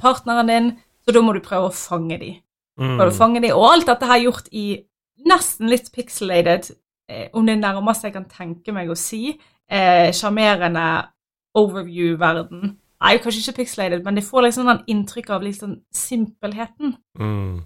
partneren 0.00 0.50
din, 0.50 0.70
så 1.04 1.14
da 1.14 1.22
må 1.24 1.32
du 1.32 1.40
prøve 1.44 1.70
å 1.70 1.74
fange 1.74 2.18
de. 2.20 2.32
Mm. 2.78 2.98
Å 3.00 3.10
fange 3.14 3.42
de. 3.42 3.52
Og 3.54 3.66
alt 3.68 3.88
dette 3.90 4.06
her 4.06 4.22
gjort 4.22 4.50
i 4.52 4.66
nesten 5.28 5.70
litt 5.70 5.90
pixelated, 5.94 6.70
eh, 7.08 7.28
om 7.32 7.46
det 7.46 7.56
er 7.56 7.62
nærmest 7.62 8.04
jeg 8.04 8.14
kan 8.14 8.28
tenke 8.30 8.72
meg 8.72 8.90
å 8.90 8.96
si, 8.96 9.38
eh, 9.68 10.12
overview-verden. 11.58 12.76
Nei, 12.98 13.18
kanskje 13.22 13.48
ikke 13.48 13.62
pixelated, 13.62 14.04
men 14.04 14.14
det 14.14 14.24
får 14.26 14.42
liksom 14.42 14.66
den 14.66 14.84
inntrykk 14.86 15.30
av 15.30 15.42
sånn 15.42 15.80
simpelheten. 15.94 16.96
Mm. 17.18 17.64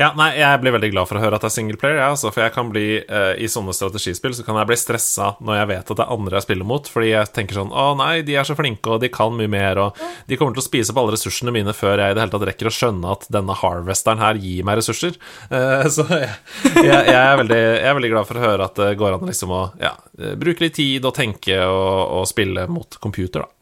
Ja, 0.00 0.14
nei, 0.16 0.30
jeg 0.38 0.60
blir 0.62 0.72
veldig 0.72 0.88
glad 0.94 1.08
for 1.10 1.18
å 1.18 1.20
høre 1.20 1.36
at 1.36 1.42
det 1.44 1.50
er 1.50 1.52
singleplayer, 1.58 1.98
ja, 2.00 2.06
altså, 2.14 2.30
for 2.32 2.40
jeg 2.40 2.54
kan 2.54 2.70
bli 2.72 3.02
uh, 3.04 3.34
I 3.36 3.50
sånne 3.52 3.74
strategispill 3.76 4.32
så 4.32 4.46
kan 4.46 4.56
jeg 4.56 4.70
bli 4.70 4.78
stressa 4.80 5.34
når 5.44 5.58
jeg 5.58 5.68
vet 5.74 5.92
at 5.92 6.00
det 6.00 6.06
er 6.06 6.14
andre 6.14 6.38
jeg 6.38 6.46
spiller 6.46 6.68
mot, 6.70 6.88
fordi 6.88 7.10
jeg 7.10 7.30
tenker 7.36 7.58
sånn 7.58 7.74
Å 7.76 7.84
nei, 8.00 8.22
de 8.24 8.38
er 8.40 8.48
så 8.48 8.56
flinke, 8.56 8.94
og 8.94 9.04
de 9.04 9.10
kan 9.12 9.36
mye 9.36 9.50
mer, 9.52 9.82
og 9.82 10.00
de 10.30 10.38
kommer 10.40 10.56
til 10.56 10.64
å 10.64 10.64
spise 10.64 10.94
opp 10.94 11.02
alle 11.02 11.18
ressursene 11.18 11.52
mine 11.52 11.76
før 11.76 12.00
jeg 12.00 12.14
i 12.14 12.16
det 12.16 12.24
hele 12.24 12.32
tatt 12.32 12.48
rekker 12.48 12.70
å 12.70 12.74
skjønne 12.78 13.12
at 13.12 13.28
denne 13.36 13.58
harvesteren 13.60 14.24
her 14.24 14.40
gir 14.40 14.64
meg 14.64 14.80
ressurser. 14.80 15.20
Uh, 15.52 15.84
så 15.94 16.08
jeg, 16.08 16.32
jeg, 16.80 16.88
jeg, 16.88 17.20
er 17.20 17.36
veldig, 17.44 17.60
jeg 17.60 17.88
er 17.92 18.00
veldig 18.00 18.14
glad 18.16 18.30
for 18.30 18.40
å 18.40 18.46
høre 18.46 18.72
at 18.72 18.80
det 18.80 18.90
går 19.04 19.18
an 19.18 19.28
liksom 19.28 19.52
å 19.52 19.62
ja, 19.82 19.92
bruke 20.40 20.64
litt 20.64 20.78
tid 20.80 21.04
og 21.04 21.16
tenke 21.20 21.60
og, 21.66 22.20
og 22.22 22.28
spille 22.30 22.64
mot 22.72 22.96
computer, 23.04 23.44
da. 23.44 23.59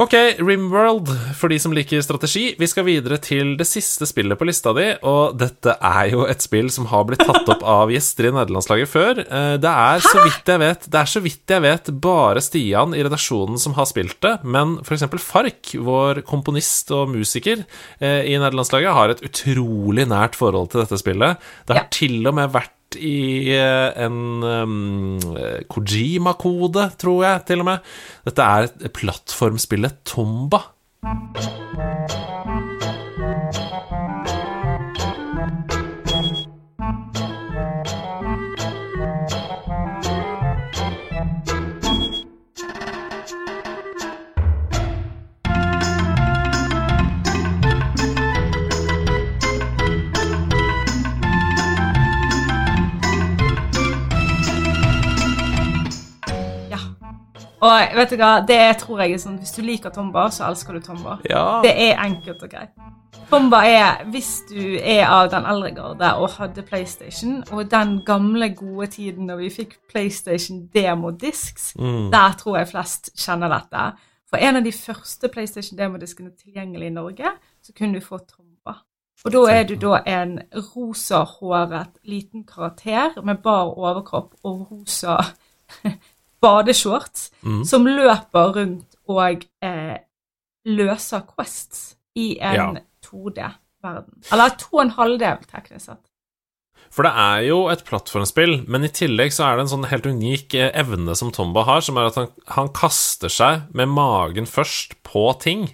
Ok, 0.00 0.14
Rimworld, 0.40 1.10
for 1.36 1.52
de 1.52 1.58
som 1.60 1.74
liker 1.76 2.00
strategi. 2.00 2.54
Vi 2.56 2.64
skal 2.70 2.86
videre 2.86 3.18
til 3.20 3.50
det 3.60 3.66
siste 3.68 4.06
spillet 4.08 4.38
på 4.40 4.46
lista 4.48 4.72
di, 4.72 4.86
og 5.04 5.34
dette 5.36 5.74
er 5.76 6.06
jo 6.14 6.22
et 6.24 6.40
spill 6.40 6.70
som 6.72 6.86
har 6.88 7.04
blitt 7.04 7.20
tatt 7.20 7.50
opp 7.52 7.60
av 7.68 7.92
gjester 7.92 8.30
i 8.30 8.32
nederlandslaget 8.32 8.88
før. 8.88 9.20
Eh, 9.26 9.58
Det 9.60 9.68
er, 9.68 10.00
så 10.00 10.22
vidt 10.24 10.48
jeg 10.54 10.62
vet, 10.64 10.88
det 10.88 11.00
er 11.02 11.10
så 11.12 11.20
vidt 11.20 11.52
jeg 11.52 11.64
vet 11.66 11.92
bare 12.00 12.40
Stian 12.40 12.96
i 12.96 13.04
redaksjonen 13.04 13.60
som 13.60 13.76
har 13.76 13.90
spilt 13.92 14.16
det, 14.24 14.38
men 14.42 14.78
eksempel 14.80 15.20
Fark, 15.20 15.74
vår 15.76 16.22
komponist 16.24 16.88
og 16.96 17.12
musiker 17.12 17.66
eh, 18.00 18.24
i 18.24 18.38
nederlandslaget, 18.40 18.96
har 18.96 19.12
et 19.12 19.20
utrolig 19.28 20.08
nært 20.08 20.34
forhold 20.40 20.72
til 20.72 20.80
dette 20.80 20.96
spillet. 20.96 21.36
Det 21.68 21.76
har 21.76 21.84
Ja. 21.84 21.88
til 21.92 22.24
og 22.26 22.34
med 22.40 22.48
vært 22.56 22.72
i 22.98 23.52
eh, 23.54 24.04
en 24.04 24.42
um, 24.42 25.18
Kojima-kode, 25.70 26.90
tror 27.00 27.24
jeg, 27.26 27.44
til 27.50 27.64
og 27.64 27.70
med. 27.70 27.90
Dette 28.26 28.46
er 28.46 28.94
plattformspillet 28.96 30.02
Tomba. 30.08 30.64
Og 57.60 57.96
vet 57.96 58.10
du 58.10 58.16
hva, 58.16 58.40
det 58.48 58.60
tror 58.80 59.02
jeg 59.02 59.12
er 59.12 59.20
sånn 59.20 59.38
Hvis 59.38 59.52
du 59.52 59.60
liker 59.62 59.92
Tomba, 59.92 60.30
så 60.32 60.46
elsker 60.48 60.78
du 60.78 60.80
Tomba. 60.80 61.18
Ja. 61.28 61.60
Det 61.64 61.74
er 61.76 61.98
enkelt 62.06 62.42
og 62.42 62.50
greit. 62.50 62.70
Tomba 63.30 63.60
er, 63.68 64.04
hvis 64.10 64.40
du 64.48 64.78
er 64.80 65.04
av 65.06 65.28
den 65.30 65.44
eldre 65.46 65.70
garde 65.76 66.08
og 66.18 66.30
hadde 66.38 66.64
PlayStation, 66.66 67.44
og 67.52 67.68
den 67.70 68.00
gamle, 68.06 68.48
gode 68.58 68.86
tiden 68.96 69.26
når 69.28 69.36
vi 69.44 69.50
fikk 69.60 69.76
PlayStation 69.92 70.64
Demo-disks, 70.74 71.74
Mm. 71.78 72.10
der 72.10 72.32
tror 72.38 72.56
jeg 72.58 72.68
flest 72.68 73.10
kjenner 73.16 73.48
dette. 73.52 73.84
For 74.30 74.36
en 74.36 74.56
av 74.56 74.64
de 74.64 74.72
første 74.72 75.28
PlayStation 75.28 75.78
Demo-diskene 75.78 76.30
tilgjengelig 76.42 76.86
i 76.86 76.90
Norge, 76.96 77.30
så 77.62 77.72
kunne 77.78 78.00
du 78.00 78.00
få 78.06 78.18
Tomba. 78.18 78.74
Og 79.24 79.32
da 79.32 79.44
er 79.52 79.64
du 79.68 79.74
da 79.76 80.00
en 80.06 80.38
rosahåret 80.54 81.98
liten 82.04 82.44
karakter 82.44 83.20
med 83.22 83.42
bar 83.44 83.68
overkropp 83.78 84.34
og 84.44 84.66
rosa 84.70 85.18
badeshorts 86.42 87.30
Mm. 87.44 87.64
som 87.64 87.84
løper 87.86 88.54
rundt 88.56 88.96
og 89.08 89.44
eh, 89.62 89.96
løser 90.66 91.22
quests 91.34 91.96
i 92.16 92.36
en 92.40 92.54
Ja. 92.54 92.68
2D-verden. 93.04 94.22
Eller 94.32 94.50
2,5D, 94.60 95.30
teknisk 95.50 95.86
sett. 95.86 96.06
For 96.90 97.06
det 97.06 97.12
er 97.14 97.44
jo 97.46 97.68
et 97.70 97.84
plattformspill, 97.86 98.64
men 98.68 98.82
i 98.84 98.88
tillegg 98.90 99.30
så 99.32 99.44
er 99.46 99.56
det 99.56 99.62
en 99.66 99.72
sånn 99.78 99.88
helt 99.92 100.06
unik 100.10 100.54
eh, 100.58 100.70
evne 100.74 101.14
som 101.16 101.30
Tomba 101.30 101.62
har, 101.68 101.80
som 101.86 101.96
er 102.00 102.08
at 102.10 102.16
han, 102.18 102.28
han 102.56 102.68
kaster 102.74 103.30
seg 103.30 103.68
med 103.72 103.88
magen 103.94 104.46
først 104.50 104.96
på 105.06 105.28
ting. 105.40 105.68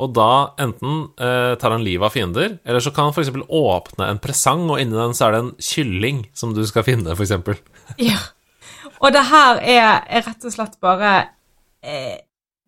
Og 0.00 0.14
da 0.16 0.54
enten 0.62 1.10
eh, 1.20 1.56
tar 1.60 1.74
han 1.74 1.82
livet 1.84 2.06
av 2.06 2.14
fiender, 2.14 2.54
eller 2.64 2.80
så 2.80 2.92
kan 2.94 3.10
han 3.10 3.12
f.eks. 3.12 3.28
åpne 3.50 4.06
en 4.08 4.18
presang, 4.22 4.62
og 4.70 4.78
inni 4.80 4.96
den 4.96 5.12
så 5.12 5.26
er 5.28 5.34
det 5.34 5.40
en 5.44 5.50
kylling 5.60 6.22
som 6.32 6.54
du 6.56 6.62
skal 6.66 6.86
finne, 6.86 7.12
f.eks. 7.18 7.34
Ja. 7.98 8.16
Og 9.00 9.12
det 9.12 9.22
her 9.30 9.60
er, 9.64 10.02
er 10.08 10.26
rett 10.26 10.44
og 10.44 10.52
slett 10.52 10.74
bare 10.80 11.12
eh, 11.82 12.18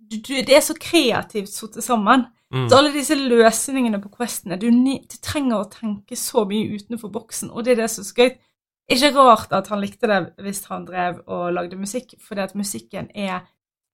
Det 0.09 0.53
er 0.57 0.61
så 0.65 0.75
kreativt 0.81 1.53
satt 1.53 1.77
sammen. 1.85 2.27
Mm. 2.53 2.69
Så 2.69 2.77
alle 2.77 2.93
disse 2.93 3.17
løsningene 3.17 4.01
på 4.03 4.11
questene 4.13 4.59
du, 4.61 4.67
du 4.69 5.17
trenger 5.25 5.63
å 5.63 5.69
tenke 5.73 6.17
så 6.17 6.45
mye 6.49 6.77
utenfor 6.77 7.09
boksen, 7.13 7.51
og 7.51 7.65
det 7.65 7.73
er 7.73 7.83
det 7.83 7.91
som 7.91 8.03
er 8.03 8.09
så 8.11 8.17
gøy. 8.19 8.33
Ikke 8.93 9.13
rart 9.17 9.53
at 9.57 9.71
han 9.73 9.81
likte 9.81 10.09
det 10.11 10.19
hvis 10.45 10.65
han 10.69 10.85
drev 10.85 11.23
og 11.27 11.53
lagde 11.57 11.79
musikk, 11.81 12.13
fordi 12.21 12.43
at 12.45 12.55
musikken 12.59 13.09
er 13.15 13.41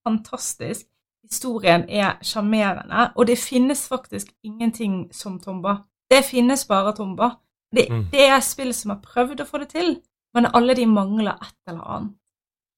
fantastisk. 0.07 0.89
Historien 1.29 1.85
er 1.91 2.17
sjarmerende, 2.25 3.13
og 3.15 3.27
det 3.29 3.39
finnes 3.39 3.85
faktisk 3.89 4.33
ingenting 4.43 5.09
som 5.15 5.39
Tomba. 5.39 5.77
Det 6.11 6.25
finnes 6.25 6.65
bare 6.67 6.95
Tomba. 6.97 7.31
Det, 7.71 7.87
Mm. 7.91 8.07
det 8.11 8.27
er 8.27 8.41
spill 8.41 8.73
som 8.75 8.91
har 8.95 9.01
prøvd 9.05 9.43
å 9.43 9.47
få 9.47 9.59
det 9.59 9.69
til, 9.69 10.01
men 10.35 10.47
alle 10.55 10.75
de 10.75 10.87
mangler 10.87 11.37
et 11.43 11.55
eller 11.69 11.85
annet. 11.85 12.15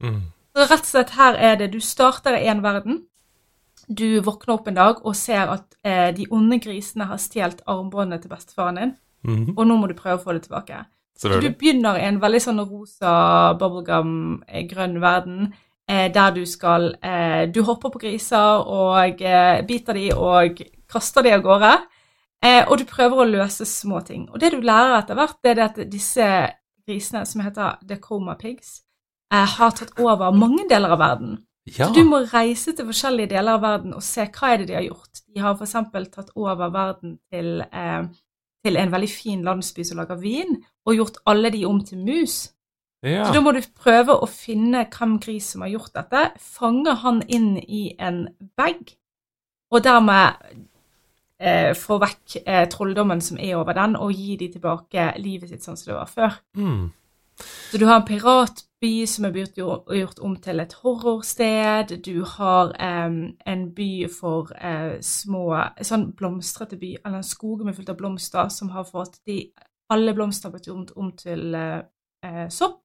Mm. 0.02 0.22
Så 0.56 0.66
rett 0.70 0.80
og 0.80 0.86
slett 0.86 1.10
her 1.10 1.34
er 1.38 1.56
det 1.56 1.70
Du 1.72 1.80
starter 1.80 2.34
i 2.38 2.46
en 2.50 2.62
verden. 2.62 3.02
Du 3.88 4.20
våkner 4.20 4.54
opp 4.54 4.68
en 4.68 4.74
dag 4.74 5.00
og 5.06 5.16
ser 5.16 5.48
at 5.50 5.76
eh, 5.84 6.10
de 6.14 6.26
onde 6.30 6.58
grisene 6.62 7.06
har 7.06 7.18
stjålet 7.18 7.62
armbåndet 7.66 8.22
til 8.22 8.30
bestefaren 8.30 8.76
din, 8.76 8.96
Mhm. 9.24 9.54
og 9.58 9.66
nå 9.66 9.76
må 9.76 9.86
du 9.88 9.94
prøve 9.94 10.18
å 10.18 10.24
få 10.24 10.32
det 10.32 10.42
tilbake. 10.48 10.84
Du 11.22 11.50
begynner 11.52 11.96
i 11.98 12.06
en 12.08 12.20
veldig 12.20 12.40
sånn 12.40 12.60
rosa 12.70 13.54
bubblegum, 13.58 14.42
eh, 14.48 14.66
verden, 15.00 15.52
eh, 15.88 16.08
der 16.12 16.30
du 16.30 16.46
skal 16.46 16.94
eh, 17.02 17.46
Du 17.46 17.62
hopper 17.62 17.90
på 17.90 17.98
griser 18.00 18.64
og 18.66 19.18
biter 19.66 19.92
de 19.92 20.12
og 20.14 20.60
kaster 20.88 21.22
de 21.22 21.32
av 21.32 21.42
gårde. 21.42 21.78
Eh, 22.42 22.64
og 22.70 22.78
du 22.78 22.84
prøver 22.84 23.16
å 23.16 23.30
løse 23.30 23.66
små 23.66 24.00
ting. 24.06 24.28
Og 24.32 24.40
det 24.40 24.52
du 24.52 24.60
lærer 24.60 25.02
etter 25.02 25.14
hvert, 25.14 25.36
det 25.44 25.58
er 25.58 25.64
at 25.64 25.90
disse 25.90 26.50
grisene, 26.88 27.26
som 27.26 27.42
heter 27.42 27.76
Decoma 27.86 28.34
Pigs, 28.38 28.80
eh, 28.80 28.89
har 29.30 29.70
tatt 29.78 29.94
over 30.00 30.34
mange 30.34 30.66
deler 30.70 30.96
av 30.96 30.98
verden. 30.98 31.38
Ja. 31.68 31.86
Så 31.86 31.94
du 31.94 32.04
må 32.08 32.22
reise 32.30 32.72
til 32.74 32.88
forskjellige 32.88 33.34
deler 33.34 33.58
av 33.58 33.64
verden 33.64 33.94
og 33.94 34.02
se 34.04 34.24
hva 34.26 34.52
er 34.52 34.62
det 34.62 34.70
de 34.70 34.78
har 34.78 34.86
gjort. 34.86 35.22
De 35.28 35.42
har 35.42 35.54
f.eks. 35.54 35.76
tatt 36.14 36.30
over 36.34 36.72
verden 36.74 37.18
til, 37.30 37.60
eh, 37.62 38.06
til 38.64 38.78
en 38.80 38.92
veldig 38.92 39.10
fin 39.10 39.44
landsby 39.46 39.84
som 39.86 40.00
lager 40.00 40.18
vin, 40.20 40.56
og 40.86 40.96
gjort 40.96 41.20
alle 41.30 41.52
de 41.52 41.64
om 41.68 41.82
til 41.84 41.98
mus. 41.98 42.52
ja. 43.02 43.24
Så 43.24 43.32
da 43.32 43.40
må 43.40 43.52
du 43.52 43.60
prøve 43.76 44.16
å 44.16 44.26
finne 44.28 44.86
hvem 44.90 45.18
gris 45.20 45.52
som 45.52 45.62
har 45.62 45.70
gjort 45.76 45.94
dette, 45.94 46.32
fange 46.40 46.94
han 47.04 47.22
inn 47.28 47.56
i 47.56 47.94
en 47.98 48.26
bag, 48.56 48.96
og 49.70 49.84
dermed 49.84 50.40
eh, 51.40 51.72
få 51.78 52.00
vekk 52.02 52.40
eh, 52.44 52.66
trolldommen 52.68 53.20
som 53.24 53.38
er 53.38 53.54
over 53.56 53.76
den, 53.78 53.96
og 53.96 54.12
gi 54.12 54.36
de 54.36 54.50
tilbake 54.52 55.12
livet 55.20 55.52
sitt 55.52 55.64
sånn 55.64 55.78
som 55.78 55.92
det 55.92 56.00
var 56.00 56.10
før. 56.10 56.40
Mm. 56.56 56.90
Så 57.70 57.78
du 57.78 57.86
har 57.86 58.00
en 58.00 58.08
piratby 58.80 59.06
som 59.06 59.24
er 59.24 59.32
blitt 59.32 59.56
gjort, 59.56 60.20
om 60.20 60.36
til 60.36 60.60
et 60.60 60.72
horrorsted. 60.82 61.98
Du 62.04 62.24
har 62.24 62.72
um, 63.06 63.36
en 63.46 63.74
by 63.74 64.08
for 64.08 64.50
uh, 64.56 65.00
små 65.00 65.56
Sånn 65.82 66.12
blomstrete 66.16 66.76
by, 66.76 66.96
eller 67.04 67.18
en 67.18 67.24
skog 67.24 67.64
med 67.64 67.76
fullt 67.76 67.90
av 67.90 67.96
blomster, 67.96 68.48
som 68.48 68.70
har 68.70 68.84
fått 68.84 69.20
de 69.26 69.52
Alle 69.90 70.14
blomster 70.14 70.48
har 70.48 70.52
blitt 70.52 70.68
gjort 70.68 70.92
om 70.96 71.10
til 71.18 71.54
eh, 71.54 72.48
sopp. 72.48 72.84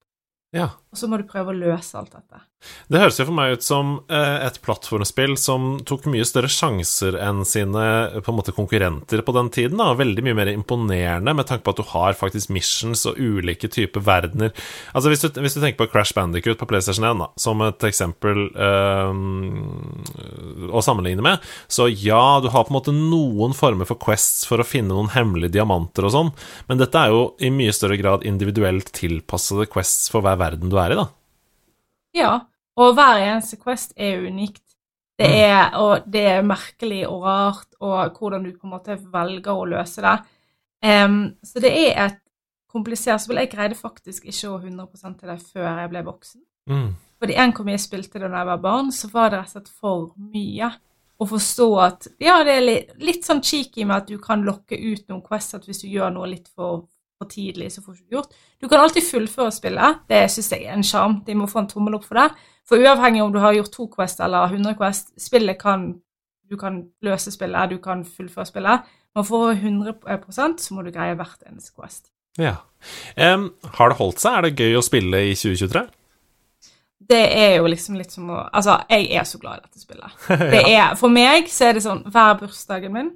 Ja. 0.56 0.70
Og 0.96 1.00
så 1.00 1.10
må 1.12 1.18
du 1.20 1.26
prøve 1.28 1.52
å 1.52 1.58
løse 1.58 1.98
alt 2.00 2.14
dette. 2.16 2.40
Det 2.88 3.02
høres 3.02 3.18
jo 3.20 3.26
for 3.28 3.36
meg 3.36 3.58
ut 3.58 3.66
som 3.66 3.90
eh, 4.08 4.46
et 4.46 4.58
plattformspill 4.64 5.36
som 5.38 5.76
tok 5.86 6.08
mye 6.10 6.26
større 6.26 6.50
sjanser 6.50 7.18
enn 7.20 7.44
sine 7.46 7.84
på 8.24 8.32
en 8.32 8.38
måte 8.38 8.56
konkurrenter 8.56 9.22
på 9.26 9.36
den 9.36 9.52
tiden. 9.54 9.82
Da. 9.82 9.92
Veldig 10.00 10.24
mye 10.26 10.38
mer 10.38 10.52
imponerende 10.54 11.36
med 11.36 11.50
tanke 11.50 11.66
på 11.66 11.76
at 11.76 11.82
du 11.82 11.90
har 11.92 12.16
faktisk 12.18 12.54
missions 12.56 13.04
og 13.10 13.20
ulike 13.20 13.68
typer 13.68 14.06
verdener. 14.08 14.56
Altså 14.96 15.12
Hvis 15.12 15.26
du, 15.26 15.42
hvis 15.44 15.58
du 15.58 15.62
tenker 15.62 15.84
på 15.84 15.92
Crash 15.92 16.16
Bandicoot 16.16 16.62
på 16.62 16.70
PlayStation 16.72 17.10
1 17.12 17.26
da, 17.26 17.30
som 17.44 17.62
et 17.66 17.88
eksempel 17.92 18.48
eh, 18.56 19.12
å 20.72 20.82
sammenligne 20.86 21.24
med, 21.26 21.44
så 21.68 21.88
ja, 21.92 22.40
du 22.44 22.50
har 22.54 22.66
på 22.66 22.74
en 22.74 22.78
måte 22.78 22.94
noen 22.96 23.54
former 23.58 23.86
for 23.90 24.00
quests 24.02 24.46
for 24.50 24.62
å 24.62 24.68
finne 24.68 24.94
noen 24.94 25.12
hemmelige 25.14 25.58
diamanter 25.58 26.08
og 26.08 26.14
sånn, 26.16 26.34
men 26.70 26.82
dette 26.82 26.98
er 27.02 27.14
jo 27.14 27.24
i 27.40 27.52
mye 27.54 27.74
større 27.76 27.98
grad 28.02 28.26
individuelt 28.26 28.92
tilpassede 28.96 29.68
quests 29.72 30.10
for 30.14 30.26
hver 30.26 30.38
verden 30.42 30.72
du 30.72 30.78
er 30.82 30.96
i, 30.96 31.00
da. 31.00 31.08
Ja, 32.16 32.34
og 32.80 32.96
hver 32.96 33.22
eneste 33.24 33.60
Quest 33.62 33.94
er 33.98 34.24
unikt. 34.26 34.62
Det 35.18 35.30
Mm. 35.30 35.36
er, 35.48 35.78
og 35.80 36.04
det 36.12 36.26
er 36.28 36.42
merkelig 36.44 37.06
og 37.08 37.24
rart, 37.24 37.68
og 37.80 38.18
hvordan 38.20 38.44
du 38.44 38.52
på 38.52 38.68
en 38.68 38.74
måte 38.74 38.98
velger 39.00 39.54
å 39.56 39.68
løse 39.68 40.02
det. 40.04 40.18
Um, 40.84 41.36
så 41.44 41.62
det 41.64 41.72
er 41.72 42.06
et 42.06 42.18
komplisert 42.72 43.22
spill. 43.24 43.38
Jeg 43.38 43.52
greide 43.54 43.76
faktisk 43.80 44.26
ikke 44.28 44.52
å 44.52 44.60
100 44.60 45.16
til 45.20 45.30
det 45.30 45.40
før 45.54 45.80
jeg 45.80 45.90
ble 45.94 46.04
voksen. 46.04 46.42
Mm. 46.70 46.96
Fordi 47.22 47.38
en 47.40 47.54
mye 47.56 47.72
jeg 47.72 47.84
spilte 47.86 48.20
det 48.20 48.30
da 48.30 48.42
jeg 48.42 48.50
var 48.50 48.64
barn, 48.64 48.92
så 48.92 49.10
var 49.14 49.32
det 49.32 49.40
rett 49.40 49.54
og 49.54 49.56
slett 49.56 49.72
for 49.72 50.10
mye. 50.34 50.72
Å 51.16 51.28
forstå 51.30 51.68
at 51.80 52.10
Ja, 52.20 52.42
det 52.44 52.58
er 52.58 52.66
litt, 52.66 52.90
litt 53.00 53.28
sånn 53.28 53.44
cheeky 53.44 53.86
med 53.86 54.04
at 54.04 54.10
du 54.12 54.18
kan 54.20 54.44
lokke 54.44 54.76
ut 54.76 55.06
noen 55.08 55.24
quests 55.24 55.56
at 55.56 55.68
hvis 55.68 55.86
du 55.86 55.88
gjør 55.88 56.12
noe 56.12 56.28
litt 56.28 56.50
for, 56.52 56.90
for 57.16 57.32
tidlig, 57.32 57.70
så 57.72 57.84
får 57.84 57.94
du 57.94 58.02
ikke 58.02 58.18
gjort. 58.18 58.36
Du 58.60 58.68
kan 58.68 58.84
alltid 58.84 59.08
fullføre 59.08 59.54
spillet. 59.56 60.02
Det 60.12 60.26
syns 60.34 60.52
jeg 60.52 60.66
er 60.68 60.76
en 60.76 60.84
sjarm. 60.84 61.22
De 61.28 61.38
må 61.40 61.48
få 61.48 61.64
en 61.64 61.72
tommel 61.72 61.96
opp 61.96 62.08
for 62.08 62.20
det. 62.20 62.28
For 62.68 62.82
uavhengig 62.82 63.24
om 63.24 63.32
du 63.32 63.40
har 63.40 63.56
gjort 63.56 63.72
to 63.72 63.88
Quest 63.94 64.20
eller 64.26 64.52
100 64.52 64.76
Quest, 64.80 65.16
spillet 65.22 65.60
kan 65.62 65.94
Du 66.46 66.60
kan 66.62 66.76
løse 67.02 67.32
spillet, 67.34 67.72
du 67.72 67.80
kan 67.82 68.04
fullføre 68.06 68.46
spillet. 68.46 68.84
Men 69.16 69.26
for 69.26 69.56
100% 69.56 70.60
så 70.62 70.76
må 70.76 70.84
du 70.86 70.92
greie 70.94 71.16
hvert 71.18 71.42
eneste 71.48 71.72
Quest. 71.74 72.12
Ja. 72.38 72.60
Um, 73.18 73.48
har 73.80 73.90
det 73.90 73.98
holdt 73.98 74.22
seg? 74.22 74.36
Er 74.36 74.46
det 74.46 74.60
gøy 74.60 74.78
å 74.78 74.84
spille 74.86 75.24
i 75.26 75.34
2023? 75.34 75.82
Det 77.00 77.22
er 77.38 77.58
jo 77.58 77.68
liksom 77.68 77.98
litt 78.00 78.12
som 78.12 78.30
å 78.32 78.38
Altså, 78.56 78.78
jeg 78.90 79.10
er 79.14 79.24
så 79.28 79.38
glad 79.42 79.60
i 79.60 79.66
dette 79.68 79.80
spillet. 79.82 80.16
Det 80.56 80.62
er, 80.72 80.96
for 80.96 81.12
meg 81.12 81.50
så 81.52 81.68
er 81.70 81.74
det 81.78 81.84
sånn 81.86 82.04
hver 82.08 82.38
bursdagen 82.40 82.94
min 82.96 83.12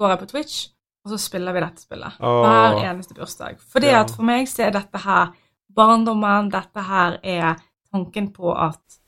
går 0.00 0.14
jeg 0.14 0.20
på 0.22 0.28
Twitch, 0.30 0.56
og 1.04 1.12
så 1.12 1.18
spiller 1.20 1.52
vi 1.54 1.60
dette 1.64 1.82
spillet. 1.82 2.16
Oh. 2.22 2.40
Hver 2.46 2.78
eneste 2.88 3.14
bursdag. 3.14 3.58
Fordi 3.72 3.90
Ja. 3.90 4.00
at 4.02 4.10
for 4.14 4.22
meg 4.26 4.48
så 4.50 4.64
er 4.66 4.70
dette 4.74 4.98
her 5.02 5.32
barndommen, 5.74 6.50
dette 6.50 6.82
her 6.86 7.18
er 7.22 7.56
tanken 7.92 8.30
på 8.32 8.54
at 8.54 8.98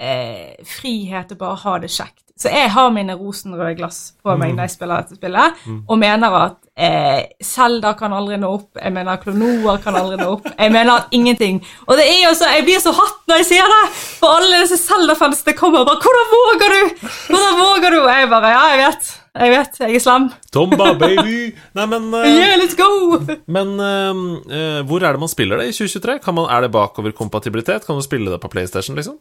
eh, 0.00 0.56
frihet 0.66 1.32
er 1.32 1.38
bare 1.38 1.54
å 1.54 1.62
ha 1.64 1.78
det 1.78 1.90
kjekt. 1.94 2.23
Så 2.34 2.50
jeg 2.50 2.66
har 2.74 2.88
mine 2.90 3.14
rosenrøde 3.14 3.76
glass 3.78 3.98
på 4.18 4.34
meg 4.34 4.56
når 4.56 4.66
jeg 4.66 4.72
spiller 4.74 5.04
dette 5.04 5.14
spillet, 5.20 5.58
og 5.86 5.98
mener 6.02 6.34
at 6.34 6.56
eh, 6.74 7.20
Zelda 7.46 7.92
kan 7.94 8.10
aldri 8.12 8.34
nå 8.42 8.48
opp, 8.56 8.72
jeg 8.74 8.90
mener 8.90 9.20
Klonoer 9.22 9.78
kan 9.84 9.94
aldri 9.94 10.16
nå 10.18 10.26
opp, 10.32 10.48
jeg 10.50 10.72
mener 10.74 10.96
at 10.96 11.14
ingenting. 11.14 11.60
Og 11.86 11.94
det 11.94 12.08
er 12.10 12.24
jo 12.24 12.32
så, 12.34 12.48
jeg 12.56 12.64
blir 12.66 12.80
så 12.82 12.90
hatt 12.96 13.20
når 13.30 13.38
jeg 13.38 13.46
sier 13.52 13.70
det, 13.70 13.82
for 14.18 14.40
alle 14.40 14.64
disse 14.64 14.80
Zelda-fansene 14.82 15.54
kommer 15.54 15.84
og 15.84 15.86
bare 15.92 16.02
'Hvordan 16.02 16.32
våger 16.32 16.74
du?' 16.74 17.06
Hvordan 17.28 17.54
våger 17.60 17.90
du? 17.94 18.00
Og 18.02 18.10
jeg 18.10 18.28
bare 18.34 18.50
'Ja, 18.50 18.64
jeg 18.74 18.80
vet. 18.82 19.20
Jeg 19.34 19.50
vet. 19.50 19.78
Jeg 19.80 19.94
er 19.94 19.98
slem. 20.02 20.26
Tomba, 20.52 20.92
baby! 21.04 21.54
Nei, 21.74 21.86
men, 21.86 22.10
uh, 22.14 22.26
Yeah, 22.26 22.58
let's 22.58 22.74
go!' 22.74 23.18
men 23.46 23.78
uh, 23.78 24.10
uh, 24.50 24.82
hvor 24.82 25.02
er 25.06 25.12
det 25.12 25.20
man 25.22 25.28
spiller 25.30 25.62
det 25.62 25.68
i 25.70 25.72
2023? 25.72 26.18
Kan 26.18 26.34
man, 26.34 26.50
er 26.50 26.66
det 26.66 26.72
bakoverkompatibilitet? 26.74 27.86
Kan 27.86 27.94
du 27.94 28.02
spille 28.02 28.30
det 28.30 28.40
på 28.42 28.50
PlayStation, 28.50 28.96
liksom? 28.98 29.18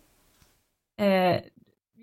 eh, 1.00 1.42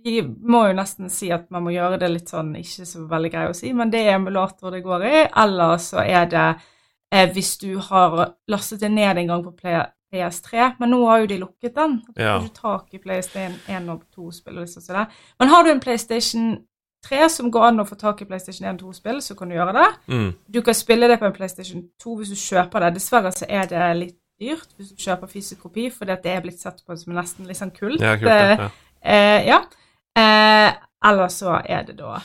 vi 0.05 0.23
må 0.23 0.67
jo 0.69 0.75
nesten 0.79 1.11
si 1.13 1.31
at 1.35 1.49
man 1.51 1.65
må 1.67 1.73
gjøre 1.75 1.99
det 2.01 2.11
litt 2.11 2.33
sånn 2.33 2.55
ikke 2.57 2.87
så 2.89 3.07
veldig 3.11 3.31
grei 3.33 3.47
å 3.51 3.57
si, 3.57 3.73
men 3.77 3.91
det 3.93 4.05
er 4.07 4.17
emulator 4.19 4.71
det 4.75 4.83
går 4.85 5.07
i, 5.07 5.17
eller 5.43 5.77
så 5.83 6.05
er 6.05 6.29
det 6.31 6.49
eh, 7.13 7.31
hvis 7.35 7.57
du 7.63 7.73
har 7.91 8.35
lastet 8.49 8.81
det 8.81 8.93
ned 8.95 9.19
en 9.19 9.33
gang 9.35 9.45
på 9.45 9.57
Play 9.59 9.81
PS3, 10.11 10.73
men 10.81 10.91
nå 10.91 11.05
har 11.07 11.21
jo 11.23 11.29
de 11.31 11.39
lukket 11.39 11.75
den. 11.77 12.01
Da 12.17 12.23
Ja. 12.23 12.39
får 12.41 12.49
du 12.49 12.55
tak 12.55 12.95
i 12.95 12.99
PlayStation 12.99 13.55
1 13.69 13.89
og 13.89 14.03
2-spill 14.17 14.59
og 14.59 14.67
liksom. 14.67 15.07
Men 15.39 15.49
har 15.49 15.63
du 15.63 15.71
en 15.71 15.81
PlayStation 15.81 16.59
3 17.07 17.29
som 17.29 17.51
går 17.51 17.67
an 17.69 17.81
å 17.81 17.87
få 17.89 17.97
tak 17.97 18.23
i 18.23 18.25
PlayStation 18.25 18.67
1 18.69 18.83
og 18.83 18.91
2-spill, 18.91 19.21
så 19.23 19.37
kan 19.39 19.49
du 19.49 19.55
gjøre 19.55 19.73
det. 19.73 19.89
Mm. 20.09 20.35
Du 20.53 20.61
kan 20.63 20.75
spille 20.75 21.09
det 21.09 21.19
på 21.19 21.27
en 21.27 21.33
PlayStation 21.33 21.85
2 22.03 22.17
hvis 22.17 22.29
du 22.29 22.35
kjøper 22.37 22.81
det. 22.81 22.95
Dessverre 22.95 23.33
så 23.33 23.47
er 23.49 23.67
det 23.71 23.97
litt 23.97 24.19
dyrt 24.41 24.75
hvis 24.77 24.91
du 24.91 24.97
kjøper 24.97 25.31
fysisk 25.31 25.63
kopi, 25.63 25.91
fordi 25.91 26.17
det 26.25 26.33
er 26.33 26.41
blitt 26.45 26.61
sett 26.61 26.83
på 26.87 26.97
som 26.97 27.15
nesten 27.15 27.47
litt 27.47 27.61
sånn 27.61 27.71
kult. 27.71 28.01
Ja, 28.01 28.17
kult. 28.17 28.29
Ja. 28.29 28.57
ja. 28.57 28.71
Eh, 29.01 29.47
ja. 29.49 29.63
Eh, 30.19 30.71
eller 31.11 31.29
så 31.33 31.61
er 31.65 31.87
det 31.87 31.99
da 32.01 32.19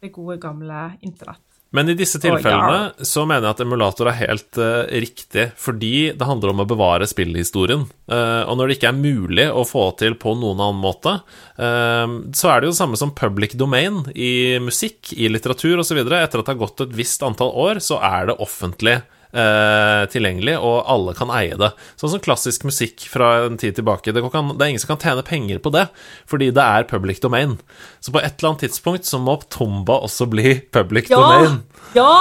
det 0.00 0.12
gode, 0.14 0.38
gamle 0.40 0.92
internett. 1.00 1.42
Men 1.74 1.90
i 1.90 1.96
disse 1.98 2.20
tilfellene 2.22 3.04
så 3.04 3.24
mener 3.26 3.48
jeg 3.48 3.56
at 3.56 3.62
emulator 3.64 4.08
er 4.08 4.18
helt 4.20 4.58
uh, 4.60 4.86
riktig, 4.86 5.48
fordi 5.60 6.12
det 6.16 6.28
handler 6.28 6.52
om 6.52 6.62
å 6.62 6.68
bevare 6.68 7.08
spillhistorien. 7.10 7.82
Uh, 8.08 8.46
og 8.46 8.56
når 8.56 8.70
det 8.70 8.76
ikke 8.78 8.92
er 8.92 9.00
mulig 9.00 9.46
å 9.50 9.64
få 9.66 9.88
til 10.00 10.14
på 10.20 10.36
noen 10.38 10.62
annen 10.62 10.80
måte, 10.80 11.18
uh, 11.58 12.06
så 12.30 12.52
er 12.52 12.62
det 12.62 12.70
jo 12.70 12.76
det 12.76 12.80
samme 12.80 13.00
som 13.00 13.12
public 13.18 13.58
domain 13.58 14.04
i 14.14 14.56
musikk, 14.62 15.10
i 15.18 15.28
litteratur 15.28 15.82
osv. 15.82 16.00
Etter 16.06 16.22
at 16.22 16.38
det 16.38 16.54
har 16.54 16.62
gått 16.62 16.86
et 16.86 16.96
visst 16.96 17.26
antall 17.26 17.52
år, 17.66 17.82
så 17.84 17.98
er 17.98 18.30
det 18.30 18.38
offentlig 18.46 19.00
eh, 19.32 20.02
tilgjengelig, 20.12 20.56
og 20.58 20.84
alle 20.92 21.14
kan 21.18 21.30
eie 21.34 21.56
det. 21.58 21.72
Sånn 22.00 22.12
som 22.14 22.22
klassisk 22.22 22.66
musikk 22.68 23.06
fra 23.10 23.46
en 23.46 23.58
tid 23.60 23.78
tilbake. 23.78 24.14
Det, 24.14 24.22
kan, 24.32 24.52
det 24.54 24.64
er 24.64 24.74
ingen 24.74 24.82
som 24.82 24.94
kan 24.94 25.02
tjene 25.02 25.24
penger 25.26 25.60
på 25.62 25.72
det, 25.74 25.86
fordi 26.30 26.50
det 26.54 26.62
er 26.64 26.88
public 26.90 27.20
domain. 27.24 27.56
Så 28.00 28.14
på 28.14 28.22
et 28.22 28.38
eller 28.38 28.52
annet 28.54 28.66
tidspunkt 28.68 29.08
så 29.08 29.20
må 29.22 29.38
Tomba 29.52 30.00
også 30.06 30.28
bli 30.30 30.58
public 30.72 31.10
Ja! 31.10 31.20
domain. 31.20 31.60
Ja! 31.96 32.16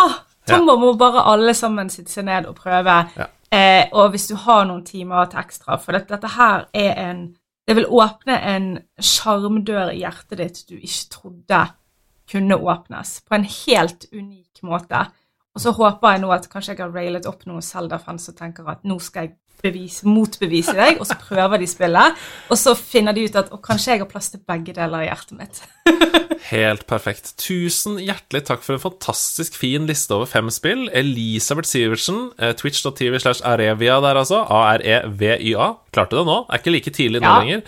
Tomba 0.46 0.76
må 0.78 0.94
bare 0.94 1.24
alle 1.26 1.56
sammen 1.58 1.89
sitte 1.89 2.13
seg 2.13 2.28
ned 2.28 2.46
og 2.50 2.60
prøve. 2.60 3.00
Ja. 3.18 3.30
Eh, 3.56 3.88
og 3.94 4.12
hvis 4.13 4.28
du 4.30 4.36
har 4.46 4.65
noen 4.68 4.84
timer 4.86 5.26
til 5.32 5.41
ekstra, 5.41 5.78
for 5.82 5.96
dette, 5.96 6.12
dette 6.13 6.36
her 6.36 6.68
er 6.74 6.94
en 7.08 7.26
Det 7.65 7.74
vil 7.74 7.88
åpne 7.89 8.36
en 8.46 8.65
sjarmdør 9.02 9.89
i 9.89 10.04
hjertet 10.04 10.38
ditt 10.38 10.60
du 10.70 10.76
ikke 10.76 11.08
trodde 11.10 11.62
kunne 12.30 12.58
åpnes, 12.62 13.22
på 13.26 13.36
en 13.39 13.48
helt 13.50 14.06
unik 14.13 14.62
måte. 14.62 15.00
Og 15.56 15.63
så 15.63 15.72
håper 15.72 16.12
jeg 16.18 16.22
nå 16.26 16.30
at 16.36 16.50
kanskje 16.52 16.74
jeg 16.76 16.84
har 16.84 16.91
railet 16.91 17.26
opp 17.30 17.46
noen 17.48 17.63
Zelda-fans 17.63 18.28
som 18.28 18.36
tenker 18.36 18.68
at 18.68 18.84
nå 18.84 18.98
skal 19.00 19.30
jeg 19.30 19.36
bevise, 19.63 20.04
motbevise 20.06 20.74
deg, 20.76 21.00
og 21.00 21.08
så 21.08 21.15
prøver 21.18 21.62
de 21.63 21.65
spillet, 21.72 22.18
og 22.52 22.58
så 22.60 22.74
finner 22.78 23.15
de 23.15 23.24
ut 23.26 23.38
at 23.40 23.48
å, 23.56 23.58
kanskje 23.63 23.94
jeg 23.96 24.02
har 24.04 24.10
plass 24.12 24.27
til 24.34 24.42
begge 24.46 24.75
deler 24.75 25.06
i 25.06 25.08
hjertet 25.08 25.38
mitt. 25.40 25.62
Helt 26.52 26.84
perfekt. 26.86 27.32
Tusen 27.42 27.96
hjertelig 28.04 28.44
takk 28.46 28.62
for 28.62 28.75
en 28.75 28.84
fantastisk 28.84 29.56
fin 29.58 29.88
liste 29.90 30.13
over 30.13 30.29
fem 30.29 30.52
spill. 30.54 30.84
Elisabeth 30.94 31.71
Sivertsen, 31.71 32.19
eh, 32.38 32.52
twitch.tv 32.60 33.17
slash 33.23 33.42
arevia 33.48 33.96
der, 34.04 34.19
altså. 34.21 34.44
A-r-e-v-y-a. 34.44 35.71
Klarte 35.96 36.19
det 36.19 36.27
nå. 36.27 36.38
Er 36.52 36.62
ikke 36.62 36.75
like 36.75 36.94
tidlig 36.94 37.23
nå 37.23 37.32
Ja. 37.32 37.40
lenger. 37.40 37.63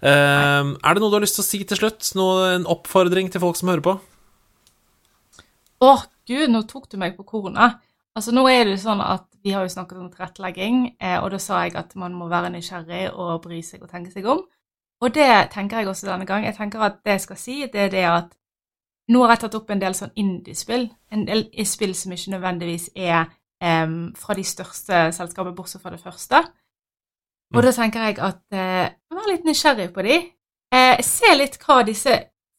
Um, 0.00 0.74
er 0.82 0.96
det 0.96 1.04
noe 1.04 1.12
du 1.12 1.18
har 1.20 1.22
lyst 1.28 1.38
til 1.38 1.44
å 1.44 1.50
si 1.52 1.62
til 1.68 1.78
slutt? 1.84 2.10
Noe, 2.18 2.56
en 2.56 2.66
oppfordring 2.66 3.30
til 3.30 3.44
folk 3.44 3.60
som 3.60 3.70
hører 3.70 3.84
på? 3.86 3.94
Å, 5.86 5.94
gud, 6.28 6.48
nå 6.50 6.62
tok 6.70 6.88
du 6.92 6.98
meg 7.00 7.16
på 7.16 7.26
kornet. 7.26 7.78
Altså 8.16 8.32
Nå 8.32 8.46
er 8.48 8.64
det 8.64 8.78
sånn 8.80 9.02
at 9.04 9.26
vi 9.44 9.52
har 9.52 9.66
jo 9.66 9.72
snakket 9.72 9.98
om 10.00 10.08
tilrettelegging, 10.10 10.96
eh, 10.98 11.18
og 11.20 11.30
da 11.34 11.38
sa 11.42 11.62
jeg 11.66 11.76
at 11.78 11.92
man 12.00 12.14
må 12.16 12.30
være 12.32 12.50
nysgjerrig 12.54 13.10
og 13.12 13.42
bry 13.44 13.60
seg 13.62 13.84
og 13.84 13.90
tenke 13.92 14.10
seg 14.14 14.26
om. 14.32 14.40
Og 15.04 15.12
det 15.14 15.50
tenker 15.52 15.82
jeg 15.82 15.90
også 15.90 16.08
denne 16.08 16.26
gang. 16.26 16.46
Jeg 16.48 16.56
tenker 16.56 16.80
at 16.82 17.02
det 17.04 17.18
jeg 17.18 17.24
skal 17.26 17.38
si, 17.40 17.56
det 17.72 17.80
er 17.80 17.90
det 17.92 18.04
at 18.08 18.30
nå 19.12 19.22
har 19.22 19.36
jeg 19.36 19.44
tatt 19.44 19.58
opp 19.58 19.70
en 19.70 19.82
del 19.82 19.94
sånn 19.94 20.14
indie-spill. 20.18 20.88
En 21.12 21.26
del 21.28 21.44
spill 21.68 21.92
som 21.94 22.14
ikke 22.16 22.32
nødvendigvis 22.34 22.88
er 22.96 23.28
em, 23.62 24.14
fra 24.18 24.34
de 24.34 24.44
største 24.44 25.02
selskapene, 25.14 25.54
bortsett 25.54 25.84
fra 25.84 25.92
det 25.94 26.00
første. 26.02 26.40
Og 27.54 27.62
da 27.62 27.70
tenker 27.76 28.08
jeg 28.08 28.18
at 28.24 28.42
eh, 28.56 28.88
vær 29.14 29.28
litt 29.30 29.44
nysgjerrig 29.46 29.92
på 29.94 30.02
de. 30.08 30.16
Eh, 30.74 31.04
se 31.06 31.36
litt 31.36 31.60
hva 31.62 31.82
disse 31.86 32.16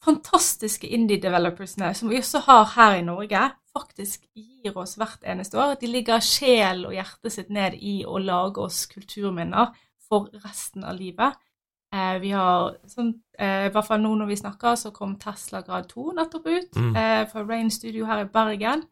fantastiske 0.08 0.88
indie-developersene, 0.88 1.94
som 1.96 2.10
vi 2.10 2.20
også 2.22 2.40
har 2.48 2.66
her 2.76 2.98
i 3.00 3.04
Norge, 3.06 3.42
faktisk 3.76 4.24
gir 4.38 4.78
oss 4.80 4.96
hvert 4.98 5.26
eneste 5.28 5.60
år. 5.60 5.76
De 5.82 5.90
ligger 5.92 6.24
sjel 6.24 6.86
og 6.88 6.96
hjertet 6.96 7.34
sitt 7.36 7.50
ned 7.54 7.76
i 7.78 8.00
å 8.08 8.18
lage 8.24 8.64
oss 8.64 8.86
kulturminner 8.90 9.74
for 10.08 10.30
resten 10.46 10.86
av 10.88 10.96
livet. 10.98 11.36
Eh, 11.94 12.18
vi 12.24 12.32
har, 12.36 12.78
sånn, 12.92 13.14
eh, 13.40 13.68
I 13.68 13.72
hvert 13.72 13.88
fall 13.88 14.02
nå 14.04 14.14
når 14.20 14.28
vi 14.32 14.36
snakker, 14.42 14.76
så 14.80 14.92
kom 14.96 15.16
Tesla 15.20 15.62
Grad 15.64 15.88
2 15.92 16.14
nettopp 16.18 16.48
ut 16.48 16.76
Mm. 16.76 16.96
eh, 16.96 17.26
fra 17.32 17.44
Rain 17.48 17.70
Studio 17.72 18.06
her 18.06 18.22
i 18.26 18.30
Bergen. 18.32 18.84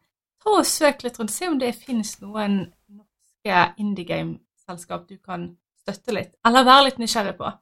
Ta 0.42 0.50
og 0.58 0.64
Søk 0.66 1.02
litt 1.02 1.18
rundt, 1.18 1.30
se 1.30 1.48
om 1.48 1.58
det 1.58 1.74
finnes 1.74 2.20
noen 2.20 2.72
norske 2.88 3.74
indie 3.78 4.04
game-selskap 4.04 5.06
du 5.08 5.16
kan 5.18 5.56
støtte 5.82 6.12
litt, 6.14 6.34
eller 6.44 6.64
være 6.64 6.84
litt 6.84 6.98
nysgjerrig 6.98 7.36
på. 7.36 7.52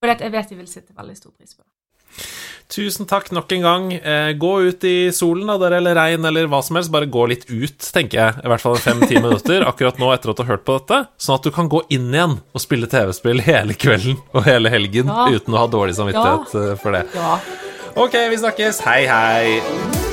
For 0.00 0.08
jeg 0.12 0.32
vet 0.32 0.48
de 0.50 0.56
vil 0.56 0.66
sitte 0.66 0.94
veldig 0.94 1.16
stor 1.16 1.30
pris 1.32 1.54
på 1.54 1.62
det. 1.62 1.70
Tusen 2.72 3.06
takk 3.06 3.28
nok 3.34 3.52
en 3.52 3.62
gang. 3.64 3.90
Eh, 3.94 4.32
gå 4.40 4.52
ut 4.68 4.84
i 4.88 5.10
solen 5.14 5.46
da, 5.50 5.58
dere, 5.60 5.78
eller 5.82 5.94
regn 5.98 6.24
eller 6.24 6.48
hva 6.50 6.62
som 6.64 6.78
helst. 6.78 6.90
Bare 6.94 7.06
gå 7.10 7.26
litt 7.30 7.44
ut, 7.50 7.76
tenker 7.94 8.18
jeg. 8.20 8.38
I 8.44 8.50
hvert 8.50 8.64
fall 8.64 8.78
fem-ti 8.80 9.20
minutter 9.20 9.66
akkurat 9.70 10.00
nå 10.00 10.08
etter 10.14 10.32
at 10.32 10.40
du 10.40 10.44
har 10.46 10.54
hørt 10.56 10.64
på 10.66 10.78
dette. 10.80 11.02
Sånn 11.20 11.38
at 11.38 11.44
du 11.46 11.52
kan 11.54 11.68
gå 11.72 11.84
inn 11.94 12.08
igjen 12.14 12.38
og 12.40 12.64
spille 12.64 12.88
TV-spill 12.90 13.44
hele 13.44 13.76
kvelden 13.76 14.16
og 14.32 14.48
hele 14.48 14.72
helgen 14.72 15.12
Ja. 15.12 15.28
uten 15.34 15.54
å 15.54 15.60
ha 15.64 15.68
dårlig 15.70 15.98
samvittighet 16.00 16.56
ja. 16.56 16.74
for 16.80 16.96
det. 16.96 17.04
Ja. 17.14 17.36
Ok, 17.94 18.16
vi 18.32 18.40
snakkes. 18.42 18.82
Hei, 18.88 19.04
hei. 19.06 20.03